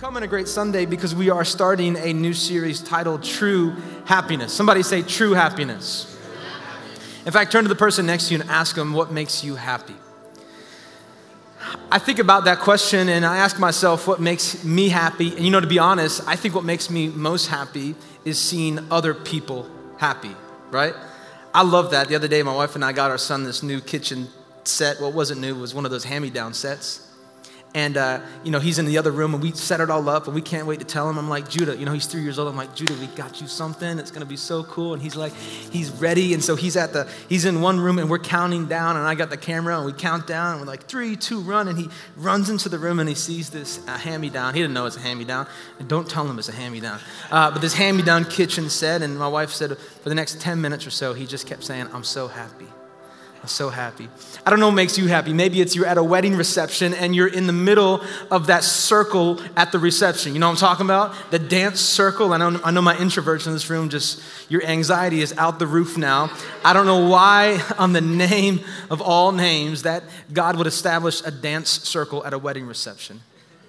Come 0.00 0.16
on 0.16 0.22
a 0.22 0.26
great 0.26 0.48
Sunday 0.48 0.86
because 0.86 1.14
we 1.14 1.28
are 1.28 1.44
starting 1.44 1.94
a 1.94 2.14
new 2.14 2.32
series 2.32 2.80
titled 2.80 3.22
True 3.22 3.76
Happiness. 4.06 4.50
Somebody 4.50 4.82
say 4.82 5.02
True 5.02 5.32
Happiness. 5.32 6.18
In 7.26 7.32
fact, 7.32 7.52
turn 7.52 7.64
to 7.64 7.68
the 7.68 7.74
person 7.74 8.06
next 8.06 8.28
to 8.28 8.34
you 8.34 8.40
and 8.40 8.48
ask 8.48 8.74
them, 8.74 8.94
What 8.94 9.12
makes 9.12 9.44
you 9.44 9.56
happy? 9.56 9.94
I 11.92 11.98
think 11.98 12.18
about 12.18 12.46
that 12.46 12.60
question 12.60 13.10
and 13.10 13.26
I 13.26 13.36
ask 13.36 13.58
myself, 13.58 14.06
What 14.06 14.20
makes 14.20 14.64
me 14.64 14.88
happy? 14.88 15.36
And 15.36 15.40
you 15.40 15.50
know, 15.50 15.60
to 15.60 15.66
be 15.66 15.78
honest, 15.78 16.22
I 16.26 16.34
think 16.34 16.54
what 16.54 16.64
makes 16.64 16.88
me 16.88 17.08
most 17.08 17.48
happy 17.48 17.94
is 18.24 18.38
seeing 18.38 18.78
other 18.90 19.12
people 19.12 19.68
happy, 19.98 20.34
right? 20.70 20.94
I 21.52 21.62
love 21.62 21.90
that. 21.90 22.08
The 22.08 22.14
other 22.14 22.28
day, 22.28 22.42
my 22.42 22.54
wife 22.54 22.74
and 22.74 22.82
I 22.82 22.92
got 22.92 23.10
our 23.10 23.18
son 23.18 23.44
this 23.44 23.62
new 23.62 23.82
kitchen 23.82 24.28
set. 24.64 24.98
Well, 24.98 25.10
it 25.10 25.14
wasn't 25.14 25.42
new, 25.42 25.54
it 25.54 25.60
was 25.60 25.74
one 25.74 25.84
of 25.84 25.90
those 25.90 26.04
hand 26.04 26.22
me 26.22 26.30
down 26.30 26.54
sets. 26.54 27.09
And, 27.72 27.96
uh, 27.96 28.20
you 28.42 28.50
know, 28.50 28.58
he's 28.58 28.80
in 28.80 28.86
the 28.86 28.98
other 28.98 29.12
room 29.12 29.32
and 29.32 29.42
we 29.42 29.52
set 29.52 29.80
it 29.80 29.90
all 29.90 30.08
up 30.08 30.26
and 30.26 30.34
we 30.34 30.42
can't 30.42 30.66
wait 30.66 30.80
to 30.80 30.84
tell 30.84 31.08
him. 31.08 31.18
I'm 31.18 31.28
like, 31.28 31.48
Judah, 31.48 31.76
you 31.76 31.86
know, 31.86 31.92
he's 31.92 32.06
three 32.06 32.22
years 32.22 32.36
old. 32.36 32.48
I'm 32.48 32.56
like, 32.56 32.74
Judah, 32.74 32.94
we 32.94 33.06
got 33.08 33.40
you 33.40 33.46
something. 33.46 34.00
It's 34.00 34.10
going 34.10 34.22
to 34.22 34.28
be 34.28 34.36
so 34.36 34.64
cool. 34.64 34.92
And 34.92 35.00
he's 35.00 35.14
like, 35.14 35.32
he's 35.34 35.90
ready. 35.90 36.34
And 36.34 36.42
so 36.42 36.56
he's 36.56 36.76
at 36.76 36.92
the, 36.92 37.08
he's 37.28 37.44
in 37.44 37.60
one 37.60 37.78
room 37.78 38.00
and 38.00 38.10
we're 38.10 38.18
counting 38.18 38.66
down 38.66 38.96
and 38.96 39.06
I 39.06 39.14
got 39.14 39.30
the 39.30 39.36
camera 39.36 39.76
and 39.76 39.86
we 39.86 39.92
count 39.92 40.26
down 40.26 40.52
and 40.52 40.60
we're 40.60 40.66
like, 40.66 40.84
three, 40.88 41.14
two, 41.14 41.40
run. 41.40 41.68
And 41.68 41.78
he 41.78 41.88
runs 42.16 42.50
into 42.50 42.68
the 42.68 42.78
room 42.78 42.98
and 42.98 43.08
he 43.08 43.14
sees 43.14 43.50
this 43.50 43.86
uh, 43.86 43.96
hand-me-down. 43.96 44.54
He 44.54 44.60
didn't 44.60 44.74
know 44.74 44.86
it's 44.86 44.96
a 44.96 45.00
hand-me-down. 45.00 45.46
And 45.78 45.88
don't 45.88 46.08
tell 46.10 46.26
him 46.26 46.40
it's 46.40 46.48
a 46.48 46.52
hand-me-down. 46.52 46.98
Uh, 47.30 47.52
but 47.52 47.60
this 47.60 47.74
hand-me-down 47.74 48.24
kitchen 48.24 48.68
set 48.68 49.00
and 49.02 49.16
my 49.16 49.28
wife 49.28 49.50
said 49.50 49.78
for 49.78 50.08
the 50.08 50.14
next 50.16 50.40
10 50.40 50.60
minutes 50.60 50.88
or 50.88 50.90
so, 50.90 51.14
he 51.14 51.24
just 51.24 51.46
kept 51.46 51.62
saying, 51.62 51.86
I'm 51.92 52.04
so 52.04 52.26
happy. 52.26 52.66
I'm 53.42 53.48
so 53.48 53.70
happy. 53.70 54.06
I 54.44 54.50
don't 54.50 54.60
know 54.60 54.66
what 54.66 54.74
makes 54.74 54.98
you 54.98 55.06
happy. 55.06 55.32
Maybe 55.32 55.62
it's 55.62 55.74
you're 55.74 55.86
at 55.86 55.96
a 55.96 56.02
wedding 56.02 56.36
reception 56.36 56.92
and 56.92 57.16
you're 57.16 57.26
in 57.26 57.46
the 57.46 57.54
middle 57.54 58.02
of 58.30 58.48
that 58.48 58.64
circle 58.64 59.40
at 59.56 59.72
the 59.72 59.78
reception. 59.78 60.34
You 60.34 60.40
know 60.40 60.48
what 60.48 60.62
I'm 60.62 60.68
talking 60.68 60.84
about? 60.84 61.14
The 61.30 61.38
dance 61.38 61.80
circle. 61.80 62.34
I 62.34 62.36
know, 62.36 62.60
I 62.62 62.70
know 62.70 62.82
my 62.82 62.94
introverts 62.96 63.46
in 63.46 63.54
this 63.54 63.70
room 63.70 63.88
just, 63.88 64.22
your 64.50 64.62
anxiety 64.62 65.22
is 65.22 65.32
out 65.38 65.58
the 65.58 65.66
roof 65.66 65.96
now. 65.96 66.30
I 66.62 66.74
don't 66.74 66.84
know 66.84 67.08
why, 67.08 67.62
on 67.78 67.94
the 67.94 68.02
name 68.02 68.60
of 68.90 69.00
all 69.00 69.32
names, 69.32 69.84
that 69.84 70.02
God 70.30 70.56
would 70.56 70.66
establish 70.66 71.24
a 71.24 71.30
dance 71.30 71.70
circle 71.70 72.22
at 72.26 72.34
a 72.34 72.38
wedding 72.38 72.66
reception. 72.66 73.22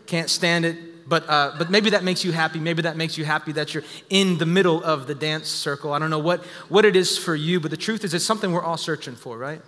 Can't 0.05 0.29
stand 0.29 0.65
it. 0.65 0.77
But, 1.11 1.29
uh, 1.29 1.55
but 1.57 1.69
maybe 1.69 1.89
that 1.89 2.05
makes 2.05 2.23
you 2.23 2.31
happy. 2.31 2.57
Maybe 2.57 2.83
that 2.83 2.95
makes 2.95 3.17
you 3.17 3.25
happy 3.25 3.51
that 3.51 3.73
you're 3.73 3.83
in 4.09 4.37
the 4.37 4.45
middle 4.45 4.81
of 4.81 5.07
the 5.07 5.13
dance 5.13 5.49
circle. 5.49 5.91
I 5.91 5.99
don't 5.99 6.09
know 6.09 6.19
what, 6.19 6.41
what 6.69 6.85
it 6.85 6.95
is 6.95 7.17
for 7.17 7.35
you, 7.35 7.59
but 7.59 7.69
the 7.69 7.75
truth 7.75 8.05
is, 8.05 8.13
it's 8.13 8.23
something 8.23 8.53
we're 8.53 8.63
all 8.63 8.77
searching 8.77 9.17
for, 9.17 9.37
right? 9.37 9.61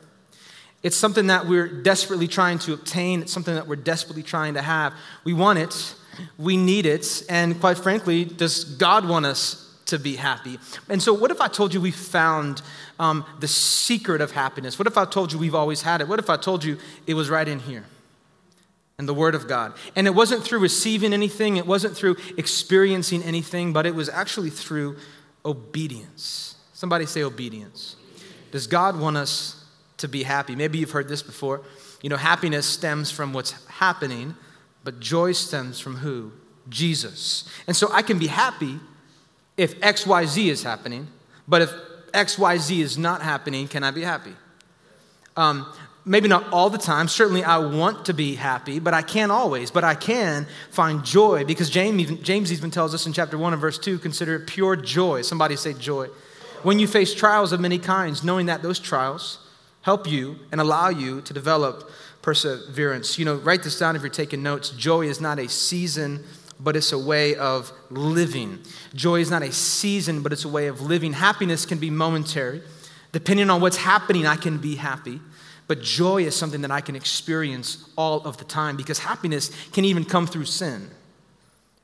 It's 0.83 0.95
something 0.95 1.27
that 1.27 1.45
we're 1.45 1.67
desperately 1.67 2.30
trying 2.30 2.59
to 2.59 2.72
obtain. 2.72 3.23
It's 3.23 3.33
something 3.33 3.55
that 3.55 3.67
we're 3.67 3.75
desperately 3.75 4.23
trying 4.23 4.53
to 4.53 4.61
have. 4.61 4.94
We 5.25 5.33
want 5.33 5.59
it, 5.59 5.95
we 6.38 6.55
need 6.55 6.85
it, 6.85 7.23
and 7.27 7.59
quite 7.59 7.78
frankly, 7.78 8.23
does 8.23 8.63
God 8.63 9.05
want 9.05 9.25
us 9.25 9.69
to 9.88 10.00
be 10.00 10.16
happy? 10.16 10.59
And 10.88 11.03
so, 11.03 11.13
what 11.13 11.30
if 11.30 11.41
I 11.41 11.50
told 11.50 11.73
you 11.73 11.81
we 11.81 11.91
found 11.91 12.61
um, 13.00 13.25
the 13.41 13.50
secret 13.50 14.22
of 14.22 14.31
happiness? 14.31 14.79
What 14.79 14.88
if 14.88 14.97
I 14.97 15.03
told 15.03 15.34
you 15.34 15.40
we've 15.40 15.56
always 15.56 15.81
had 15.81 16.00
it? 16.00 16.07
What 16.07 16.19
if 16.19 16.29
I 16.29 16.38
told 16.38 16.63
you 16.63 16.78
it 17.06 17.16
was 17.16 17.29
right 17.29 17.50
in 17.50 17.59
here? 17.59 17.84
And 18.97 19.07
the 19.07 19.13
Word 19.13 19.35
of 19.35 19.47
God. 19.47 19.73
And 19.95 20.07
it 20.07 20.15
wasn't 20.15 20.43
through 20.43 20.59
receiving 20.59 21.13
anything, 21.13 21.57
it 21.57 21.65
wasn't 21.65 21.95
through 21.95 22.17
experiencing 22.37 23.23
anything, 23.23 23.73
but 23.73 23.85
it 23.85 23.95
was 23.95 24.09
actually 24.09 24.49
through 24.49 24.97
obedience. 25.45 26.55
Somebody 26.73 27.05
say 27.05 27.23
obedience. 27.23 27.95
Does 28.51 28.67
God 28.67 28.99
want 28.99 29.17
us 29.17 29.65
to 29.97 30.07
be 30.07 30.23
happy? 30.23 30.55
Maybe 30.55 30.77
you've 30.77 30.91
heard 30.91 31.07
this 31.07 31.23
before. 31.23 31.61
You 32.01 32.09
know, 32.09 32.17
happiness 32.17 32.65
stems 32.65 33.09
from 33.09 33.33
what's 33.33 33.51
happening, 33.67 34.35
but 34.83 34.99
joy 34.99 35.31
stems 35.31 35.79
from 35.79 35.97
who? 35.97 36.31
Jesus. 36.69 37.49
And 37.67 37.75
so 37.75 37.89
I 37.91 38.01
can 38.01 38.19
be 38.19 38.27
happy 38.27 38.79
if 39.57 39.79
XYZ 39.79 40.47
is 40.47 40.63
happening, 40.63 41.07
but 41.47 41.61
if 41.61 41.71
XYZ 42.13 42.79
is 42.79 42.97
not 42.97 43.21
happening, 43.21 43.67
can 43.67 43.83
I 43.83 43.91
be 43.91 44.01
happy? 44.01 44.33
Um, 45.35 45.71
maybe 46.06 46.28
not 46.28 46.52
all 46.52 46.69
the 46.69 46.78
time. 46.78 47.08
Certainly, 47.08 47.44
I 47.44 47.58
want 47.58 48.06
to 48.06 48.14
be 48.14 48.36
happy, 48.36 48.80
but 48.80 48.94
I 48.94 49.02
can't 49.02 49.31
always. 49.31 49.72
But 49.72 49.84
I 49.84 49.96
can 49.96 50.47
find 50.72 51.03
joy 51.03 51.46
because 51.46 51.69
James 51.69 52.02
even, 52.02 52.24
James 52.24 52.52
even 52.52 52.72
tells 52.72 52.94
us 52.94 53.06
in 53.06 53.14
chapter 53.14 53.38
1 53.38 53.53
and 53.53 53.62
verse 53.62 53.78
2 53.78 54.00
consider 54.00 54.36
it 54.36 54.47
pure 54.47 54.75
joy. 54.75 55.22
Somebody 55.22 55.56
say 55.56 55.74
joy. 55.74 56.08
When 56.64 56.80
you 56.80 56.88
face 56.88 57.14
trials 57.14 57.52
of 57.52 57.59
many 57.59 57.78
kinds, 57.78 58.24
knowing 58.24 58.46
that 58.46 58.62
those 58.62 58.80
trials 58.80 59.40
help 59.81 60.09
you 60.09 60.38
and 60.52 60.62
allow 60.62 60.90
you 60.90 61.22
to 61.22 61.34
develop 61.34 61.91
perseverance. 62.22 63.20
You 63.20 63.25
know, 63.25 63.35
write 63.35 63.64
this 63.64 63.78
down 63.78 63.96
if 63.96 64.02
you're 64.02 64.09
taking 64.09 64.41
notes. 64.41 64.70
Joy 64.72 65.08
is 65.08 65.22
not 65.22 65.40
a 65.40 65.50
season, 65.50 66.24
but 66.59 66.75
it's 66.75 66.94
a 66.94 66.97
way 66.97 67.35
of 67.35 67.72
living. 67.90 68.59
Joy 68.96 69.20
is 69.20 69.30
not 69.30 69.44
a 69.44 69.52
season, 69.52 70.24
but 70.24 70.31
it's 70.31 70.46
a 70.46 70.50
way 70.50 70.68
of 70.68 70.81
living. 70.81 71.14
Happiness 71.14 71.66
can 71.66 71.78
be 71.78 71.90
momentary. 71.90 72.62
Depending 73.12 73.50
on 73.50 73.62
what's 73.62 73.78
happening, 73.78 74.25
I 74.25 74.38
can 74.38 74.58
be 74.58 74.75
happy. 74.75 75.20
But 75.73 75.81
joy 75.81 76.22
is 76.22 76.35
something 76.35 76.61
that 76.61 76.69
I 76.69 76.81
can 76.81 76.95
experience 76.95 77.89
all 77.97 78.22
of 78.25 78.38
the 78.38 78.44
time 78.44 78.78
because 78.78 79.00
happiness 79.00 79.50
can 79.72 79.85
even 79.85 80.06
come 80.06 80.28
through 80.28 80.45
sin, 80.45 80.88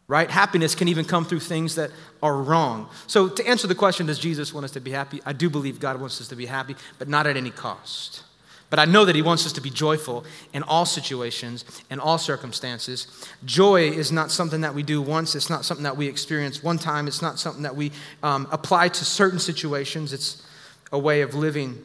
right? 0.08 0.30
Happiness 0.30 0.76
can 0.76 0.88
even 0.88 1.06
come 1.06 1.26
through 1.26 1.40
things 1.40 1.74
that 1.74 1.90
are 2.22 2.40
wrong. 2.40 2.88
So, 3.08 3.28
to 3.28 3.48
answer 3.48 3.66
the 3.66 3.74
question, 3.74 4.06
does 4.06 4.20
Jesus 4.20 4.54
want 4.54 4.66
us 4.66 4.70
to 4.74 4.80
be 4.80 4.92
happy? 4.92 5.24
I 5.26 5.34
do 5.34 5.50
believe 5.50 5.80
God 5.80 6.00
wants 6.00 6.22
us 6.22 6.28
to 6.28 6.36
be 6.36 6.46
happy, 6.46 6.76
but 7.00 7.08
not 7.08 7.26
at 7.26 7.36
any 7.36 7.50
cost. 7.50 8.22
But 8.70 8.78
I 8.78 8.86
know 8.86 9.06
that 9.06 9.16
He 9.16 9.24
wants 9.24 9.44
us 9.48 9.54
to 9.54 9.62
be 9.62 9.72
joyful 9.72 10.24
in 10.54 10.62
all 10.62 10.86
situations, 10.86 11.66
in 11.90 12.00
all 12.00 12.20
circumstances. 12.20 13.08
Joy 13.44 13.90
is 13.90 14.12
not 14.12 14.30
something 14.30 14.62
that 14.62 14.76
we 14.76 14.84
do 14.84 15.02
once, 15.02 15.34
it's 15.34 15.50
not 15.50 15.66
something 15.66 15.84
that 15.84 15.98
we 15.98 16.06
experience 16.06 16.62
one 16.62 16.78
time, 16.78 17.08
it's 17.08 17.24
not 17.24 17.40
something 17.40 17.64
that 17.64 17.76
we 17.76 17.92
um, 18.22 18.48
apply 18.52 18.90
to 18.90 19.04
certain 19.04 19.40
situations. 19.40 20.14
It's 20.14 20.46
a 20.92 21.00
way 21.00 21.22
of 21.22 21.34
living 21.34 21.82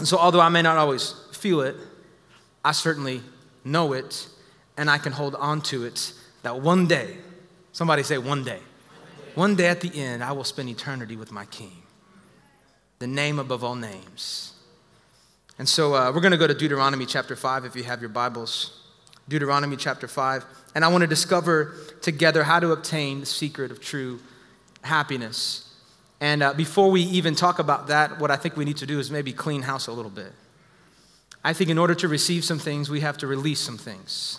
and 0.00 0.08
so, 0.08 0.16
although 0.16 0.40
I 0.40 0.48
may 0.48 0.62
not 0.62 0.78
always 0.78 1.14
feel 1.40 1.62
it, 1.62 1.76
I 2.64 2.72
certainly 2.72 3.22
know 3.64 3.92
it, 3.94 4.28
and 4.76 4.90
I 4.90 4.98
can 4.98 5.12
hold 5.12 5.34
on 5.34 5.62
to 5.62 5.84
it 5.84 6.12
that 6.42 6.60
one 6.60 6.86
day, 6.86 7.16
somebody 7.72 8.02
say, 8.02 8.18
one 8.18 8.44
day, 8.44 8.60
one 9.34 9.56
day 9.56 9.68
at 9.68 9.80
the 9.80 9.90
end, 9.98 10.22
I 10.22 10.32
will 10.32 10.44
spend 10.44 10.68
eternity 10.68 11.16
with 11.16 11.32
my 11.32 11.46
King, 11.46 11.82
the 12.98 13.06
name 13.06 13.38
above 13.38 13.64
all 13.64 13.74
names. 13.74 14.52
And 15.58 15.68
so, 15.68 15.94
uh, 15.94 16.12
we're 16.14 16.20
going 16.20 16.32
to 16.32 16.38
go 16.38 16.46
to 16.46 16.54
Deuteronomy 16.54 17.06
chapter 17.06 17.36
5 17.36 17.64
if 17.64 17.76
you 17.76 17.84
have 17.84 18.00
your 18.00 18.08
Bibles. 18.08 18.80
Deuteronomy 19.28 19.76
chapter 19.76 20.08
5. 20.08 20.44
And 20.74 20.84
I 20.84 20.88
want 20.88 21.02
to 21.02 21.06
discover 21.06 21.74
together 22.02 22.42
how 22.42 22.60
to 22.60 22.72
obtain 22.72 23.20
the 23.20 23.26
secret 23.26 23.70
of 23.70 23.80
true 23.80 24.20
happiness. 24.82 25.66
And 26.20 26.42
uh, 26.42 26.54
before 26.54 26.90
we 26.90 27.02
even 27.02 27.34
talk 27.34 27.58
about 27.58 27.88
that, 27.88 28.18
what 28.18 28.30
I 28.30 28.36
think 28.36 28.56
we 28.56 28.64
need 28.64 28.76
to 28.78 28.86
do 28.86 28.98
is 28.98 29.10
maybe 29.10 29.32
clean 29.32 29.62
house 29.62 29.86
a 29.86 29.92
little 29.92 30.10
bit. 30.10 30.32
I 31.42 31.52
think 31.52 31.70
in 31.70 31.78
order 31.78 31.94
to 31.96 32.08
receive 32.08 32.44
some 32.44 32.58
things, 32.58 32.90
we 32.90 33.00
have 33.00 33.18
to 33.18 33.26
release 33.26 33.60
some 33.60 33.78
things. 33.78 34.38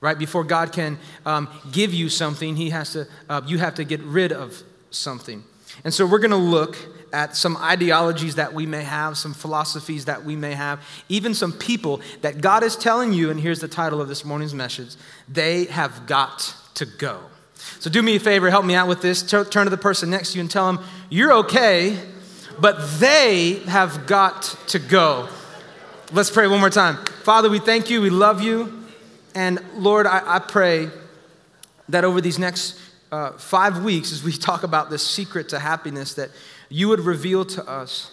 Right 0.00 0.18
before 0.18 0.44
God 0.44 0.72
can 0.72 0.98
um, 1.24 1.48
give 1.72 1.94
you 1.94 2.08
something, 2.08 2.56
He 2.56 2.70
has 2.70 2.92
to. 2.92 3.06
Uh, 3.28 3.40
you 3.46 3.58
have 3.58 3.76
to 3.76 3.84
get 3.84 4.00
rid 4.02 4.32
of 4.32 4.62
something. 4.90 5.42
And 5.82 5.92
so 5.92 6.06
we're 6.06 6.18
going 6.18 6.30
to 6.30 6.36
look 6.36 6.76
at 7.12 7.36
some 7.36 7.56
ideologies 7.56 8.34
that 8.34 8.52
we 8.52 8.66
may 8.66 8.82
have, 8.82 9.16
some 9.16 9.32
philosophies 9.32 10.04
that 10.04 10.24
we 10.24 10.36
may 10.36 10.52
have, 10.52 10.80
even 11.08 11.34
some 11.34 11.52
people 11.52 12.00
that 12.20 12.40
God 12.40 12.62
is 12.62 12.76
telling 12.76 13.12
you. 13.12 13.30
And 13.30 13.40
here's 13.40 13.60
the 13.60 13.68
title 13.68 14.00
of 14.00 14.08
this 14.08 14.24
morning's 14.24 14.54
message: 14.54 14.94
They 15.28 15.64
have 15.64 16.06
got 16.06 16.54
to 16.74 16.84
go. 16.84 17.20
So 17.78 17.88
do 17.88 18.02
me 18.02 18.16
a 18.16 18.20
favor, 18.20 18.50
help 18.50 18.66
me 18.66 18.74
out 18.74 18.88
with 18.88 19.00
this. 19.00 19.22
Turn 19.22 19.46
to 19.46 19.70
the 19.70 19.78
person 19.78 20.10
next 20.10 20.32
to 20.32 20.38
you 20.38 20.42
and 20.42 20.50
tell 20.50 20.70
them, 20.70 20.84
You're 21.08 21.32
okay, 21.32 21.98
but 22.60 23.00
they 23.00 23.60
have 23.66 24.06
got 24.06 24.56
to 24.68 24.78
go. 24.78 25.28
Let's 26.12 26.30
pray 26.30 26.46
one 26.46 26.60
more 26.60 26.70
time. 26.70 26.98
Father, 27.22 27.48
we 27.48 27.58
thank 27.58 27.88
you, 27.88 28.02
we 28.02 28.10
love 28.10 28.42
you. 28.42 28.84
And 29.34 29.58
Lord, 29.74 30.06
I, 30.06 30.36
I 30.36 30.38
pray 30.38 30.90
that 31.88 32.04
over 32.04 32.20
these 32.20 32.38
next 32.38 32.78
uh, 33.10 33.32
five 33.32 33.82
weeks, 33.82 34.12
as 34.12 34.22
we 34.22 34.32
talk 34.36 34.64
about 34.64 34.90
this 34.90 35.04
secret 35.04 35.48
to 35.48 35.58
happiness, 35.58 36.14
that 36.14 36.30
you 36.68 36.88
would 36.88 37.00
reveal 37.00 37.44
to 37.46 37.68
us, 37.68 38.12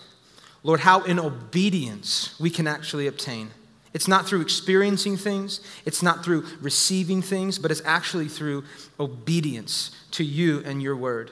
Lord, 0.64 0.80
how 0.80 1.04
in 1.04 1.20
obedience 1.20 2.40
we 2.40 2.50
can 2.50 2.66
actually 2.66 3.08
obtain 3.08 3.52
It's 3.94 4.08
not 4.08 4.26
through 4.26 4.42
experiencing 4.42 5.18
things, 5.18 5.60
it's 5.86 6.02
not 6.02 6.24
through 6.24 6.46
receiving 6.62 7.22
things, 7.22 7.60
but 7.60 7.72
it's 7.72 7.82
actually 7.84 8.30
through 8.30 8.64
obedience 9.02 9.92
to 10.12 10.24
you 10.24 10.64
and 10.66 10.82
your 10.82 10.96
word. 10.96 11.30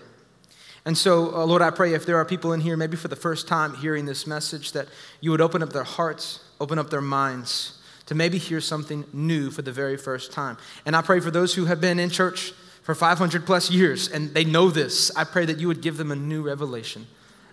And 0.86 0.98
so, 0.98 1.34
uh, 1.34 1.46
Lord, 1.46 1.62
I 1.62 1.70
pray 1.70 1.94
if 1.94 2.06
there 2.06 2.18
are 2.18 2.26
people 2.26 2.52
in 2.52 2.60
here, 2.60 2.76
maybe 2.76 2.98
for 2.98 3.08
the 3.08 3.16
first 3.16 3.48
time 3.48 3.76
hearing 3.76 4.06
this 4.06 4.28
message, 4.28 4.74
that 4.74 4.88
you 5.22 5.32
would 5.32 5.42
open 5.42 5.64
up 5.64 5.72
their 5.72 5.84
hearts, 5.84 6.42
open 6.60 6.80
up 6.80 6.90
their 6.90 7.02
minds 7.02 7.80
to 8.06 8.16
maybe 8.16 8.38
hear 8.38 8.60
something 8.60 9.06
new 9.14 9.52
for 9.52 9.62
the 9.62 9.72
very 9.72 9.98
first 9.98 10.32
time. 10.32 10.58
And 10.86 10.96
I 10.96 11.02
pray 11.02 11.20
for 11.20 11.32
those 11.32 11.54
who 11.54 11.66
have 11.66 11.80
been 11.80 12.00
in 12.00 12.10
church 12.10 12.54
for 12.82 12.96
500 12.96 13.46
plus 13.46 13.70
years 13.70 14.08
and 14.08 14.34
they 14.34 14.44
know 14.44 14.70
this, 14.70 15.16
I 15.16 15.24
pray 15.24 15.46
that 15.46 15.60
you 15.60 15.68
would 15.68 15.82
give 15.82 15.98
them 15.98 16.12
a 16.12 16.16
new 16.16 16.42
revelation 16.42 17.06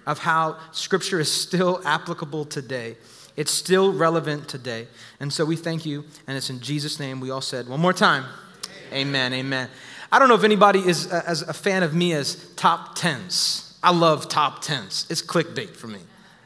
of 0.06 0.20
how 0.20 0.56
Scripture 0.72 1.20
is 1.20 1.30
still 1.30 1.82
applicable 1.84 2.46
today. 2.46 2.96
It's 3.36 3.50
still 3.52 3.92
relevant 3.92 4.48
today. 4.48 4.86
And 5.20 5.32
so 5.32 5.44
we 5.44 5.56
thank 5.56 5.84
you, 5.84 6.04
and 6.26 6.36
it's 6.36 6.48
in 6.48 6.60
Jesus' 6.60 6.98
name 6.98 7.20
we 7.20 7.30
all 7.30 7.40
said 7.42 7.68
one 7.68 7.80
more 7.80 7.92
time 7.92 8.24
Amen, 8.92 9.32
amen. 9.32 9.34
amen. 9.34 9.70
I 10.12 10.18
don't 10.18 10.28
know 10.28 10.36
if 10.36 10.44
anybody 10.44 10.78
is 10.78 11.12
uh, 11.12 11.22
as 11.26 11.42
a 11.42 11.52
fan 11.52 11.82
of 11.82 11.92
me 11.92 12.12
as 12.12 12.36
top 12.54 12.94
tens. 12.94 13.76
I 13.82 13.92
love 13.92 14.28
top 14.28 14.62
tens. 14.62 15.06
It's 15.10 15.20
clickbait 15.20 15.76
for 15.76 15.88
me. 15.88 15.98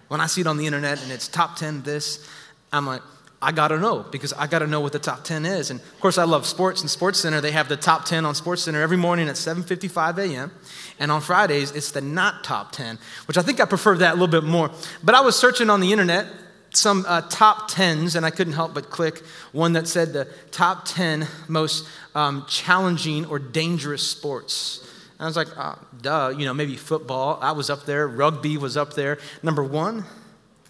When 0.08 0.20
I 0.20 0.26
see 0.26 0.40
it 0.40 0.46
on 0.46 0.56
the 0.56 0.66
internet 0.66 1.02
and 1.02 1.12
it's 1.12 1.28
top 1.28 1.56
10 1.56 1.82
this, 1.82 2.28
I'm 2.72 2.86
like, 2.86 3.02
I 3.42 3.52
gotta 3.52 3.78
know 3.78 4.04
because 4.10 4.34
I 4.34 4.46
gotta 4.46 4.66
know 4.66 4.80
what 4.80 4.92
the 4.92 4.98
top 4.98 5.24
10 5.24 5.46
is. 5.46 5.70
And 5.70 5.80
of 5.80 6.00
course, 6.00 6.18
I 6.18 6.24
love 6.24 6.46
sports 6.46 6.82
and 6.82 6.90
Sports 6.90 7.20
Center. 7.20 7.40
They 7.40 7.52
have 7.52 7.68
the 7.68 7.76
top 7.76 8.04
10 8.04 8.26
on 8.26 8.34
Sports 8.34 8.62
Center 8.62 8.82
every 8.82 8.98
morning 8.98 9.28
at 9.28 9.36
7:55 9.36 10.18
a.m. 10.18 10.52
And 10.98 11.10
on 11.10 11.22
Fridays, 11.22 11.70
it's 11.70 11.90
the 11.90 12.02
not 12.02 12.44
top 12.44 12.72
10, 12.72 12.98
which 13.26 13.38
I 13.38 13.42
think 13.42 13.60
I 13.60 13.64
prefer 13.64 13.96
that 13.96 14.10
a 14.10 14.14
little 14.14 14.28
bit 14.28 14.44
more. 14.44 14.70
But 15.02 15.14
I 15.14 15.22
was 15.22 15.36
searching 15.36 15.70
on 15.70 15.80
the 15.80 15.90
internet 15.90 16.26
some 16.72 17.04
uh, 17.08 17.22
top 17.22 17.70
10s, 17.70 18.14
and 18.14 18.24
I 18.24 18.30
couldn't 18.30 18.52
help 18.52 18.74
but 18.74 18.90
click 18.90 19.24
one 19.52 19.72
that 19.72 19.88
said 19.88 20.12
the 20.12 20.28
top 20.50 20.84
10 20.84 21.26
most 21.48 21.88
um, 22.14 22.44
challenging 22.48 23.26
or 23.26 23.38
dangerous 23.38 24.06
sports. 24.06 24.86
And 25.18 25.22
I 25.22 25.26
was 25.26 25.36
like, 25.36 25.48
oh, 25.56 25.78
duh, 26.00 26.32
you 26.36 26.44
know, 26.44 26.54
maybe 26.54 26.76
football. 26.76 27.38
I 27.42 27.52
was 27.52 27.70
up 27.70 27.86
there. 27.86 28.06
Rugby 28.06 28.56
was 28.56 28.76
up 28.76 28.94
there. 28.94 29.18
Number 29.42 29.64
one, 29.64 30.04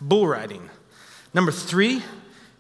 bull 0.01 0.27
riding. 0.27 0.71
Number 1.33 1.53
three, 1.53 2.03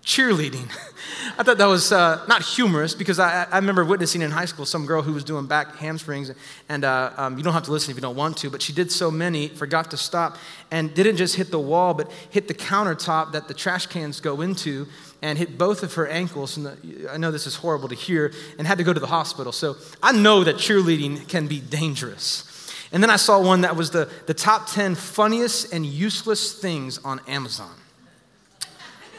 cheerleading. 0.04 0.68
I 1.38 1.42
thought 1.42 1.58
that 1.58 1.66
was 1.66 1.92
uh, 1.92 2.24
not 2.26 2.42
humorous 2.42 2.94
because 2.94 3.18
I, 3.18 3.44
I, 3.50 3.56
remember 3.56 3.84
witnessing 3.84 4.22
in 4.22 4.30
high 4.30 4.44
school 4.44 4.64
some 4.64 4.86
girl 4.86 5.02
who 5.02 5.12
was 5.12 5.24
doing 5.24 5.46
back 5.46 5.76
handsprings, 5.76 6.30
and 6.68 6.84
uh, 6.84 7.12
um, 7.16 7.36
you 7.36 7.44
don't 7.44 7.52
have 7.52 7.64
to 7.64 7.72
listen 7.72 7.90
if 7.90 7.96
you 7.96 8.00
don't 8.00 8.16
want 8.16 8.36
to, 8.38 8.50
but 8.50 8.62
she 8.62 8.72
did 8.72 8.92
so 8.92 9.10
many, 9.10 9.48
forgot 9.48 9.90
to 9.90 9.96
stop, 9.96 10.36
and 10.70 10.94
didn't 10.94 11.16
just 11.16 11.36
hit 11.36 11.50
the 11.50 11.58
wall, 11.58 11.94
but 11.94 12.10
hit 12.30 12.48
the 12.48 12.54
countertop 12.54 13.32
that 13.32 13.48
the 13.48 13.54
trash 13.54 13.86
cans 13.86 14.20
go 14.20 14.40
into, 14.40 14.86
and 15.22 15.36
hit 15.36 15.58
both 15.58 15.82
of 15.82 15.94
her 15.94 16.06
ankles. 16.06 16.56
And 16.56 17.08
I 17.10 17.16
know 17.16 17.30
this 17.30 17.46
is 17.46 17.56
horrible 17.56 17.88
to 17.88 17.94
hear, 17.94 18.32
and 18.58 18.66
had 18.66 18.78
to 18.78 18.84
go 18.84 18.92
to 18.92 19.00
the 19.00 19.06
hospital. 19.06 19.52
So 19.52 19.76
I 20.02 20.12
know 20.12 20.44
that 20.44 20.56
cheerleading 20.56 21.28
can 21.28 21.46
be 21.46 21.60
dangerous. 21.60 22.46
And 22.92 23.02
then 23.02 23.10
I 23.10 23.16
saw 23.16 23.40
one 23.40 23.60
that 23.60 23.76
was 23.76 23.90
the, 23.90 24.10
the 24.26 24.34
top 24.34 24.68
10 24.68 24.94
funniest 24.94 25.72
and 25.72 25.86
useless 25.86 26.54
things 26.54 26.98
on 26.98 27.20
Amazon. 27.28 27.79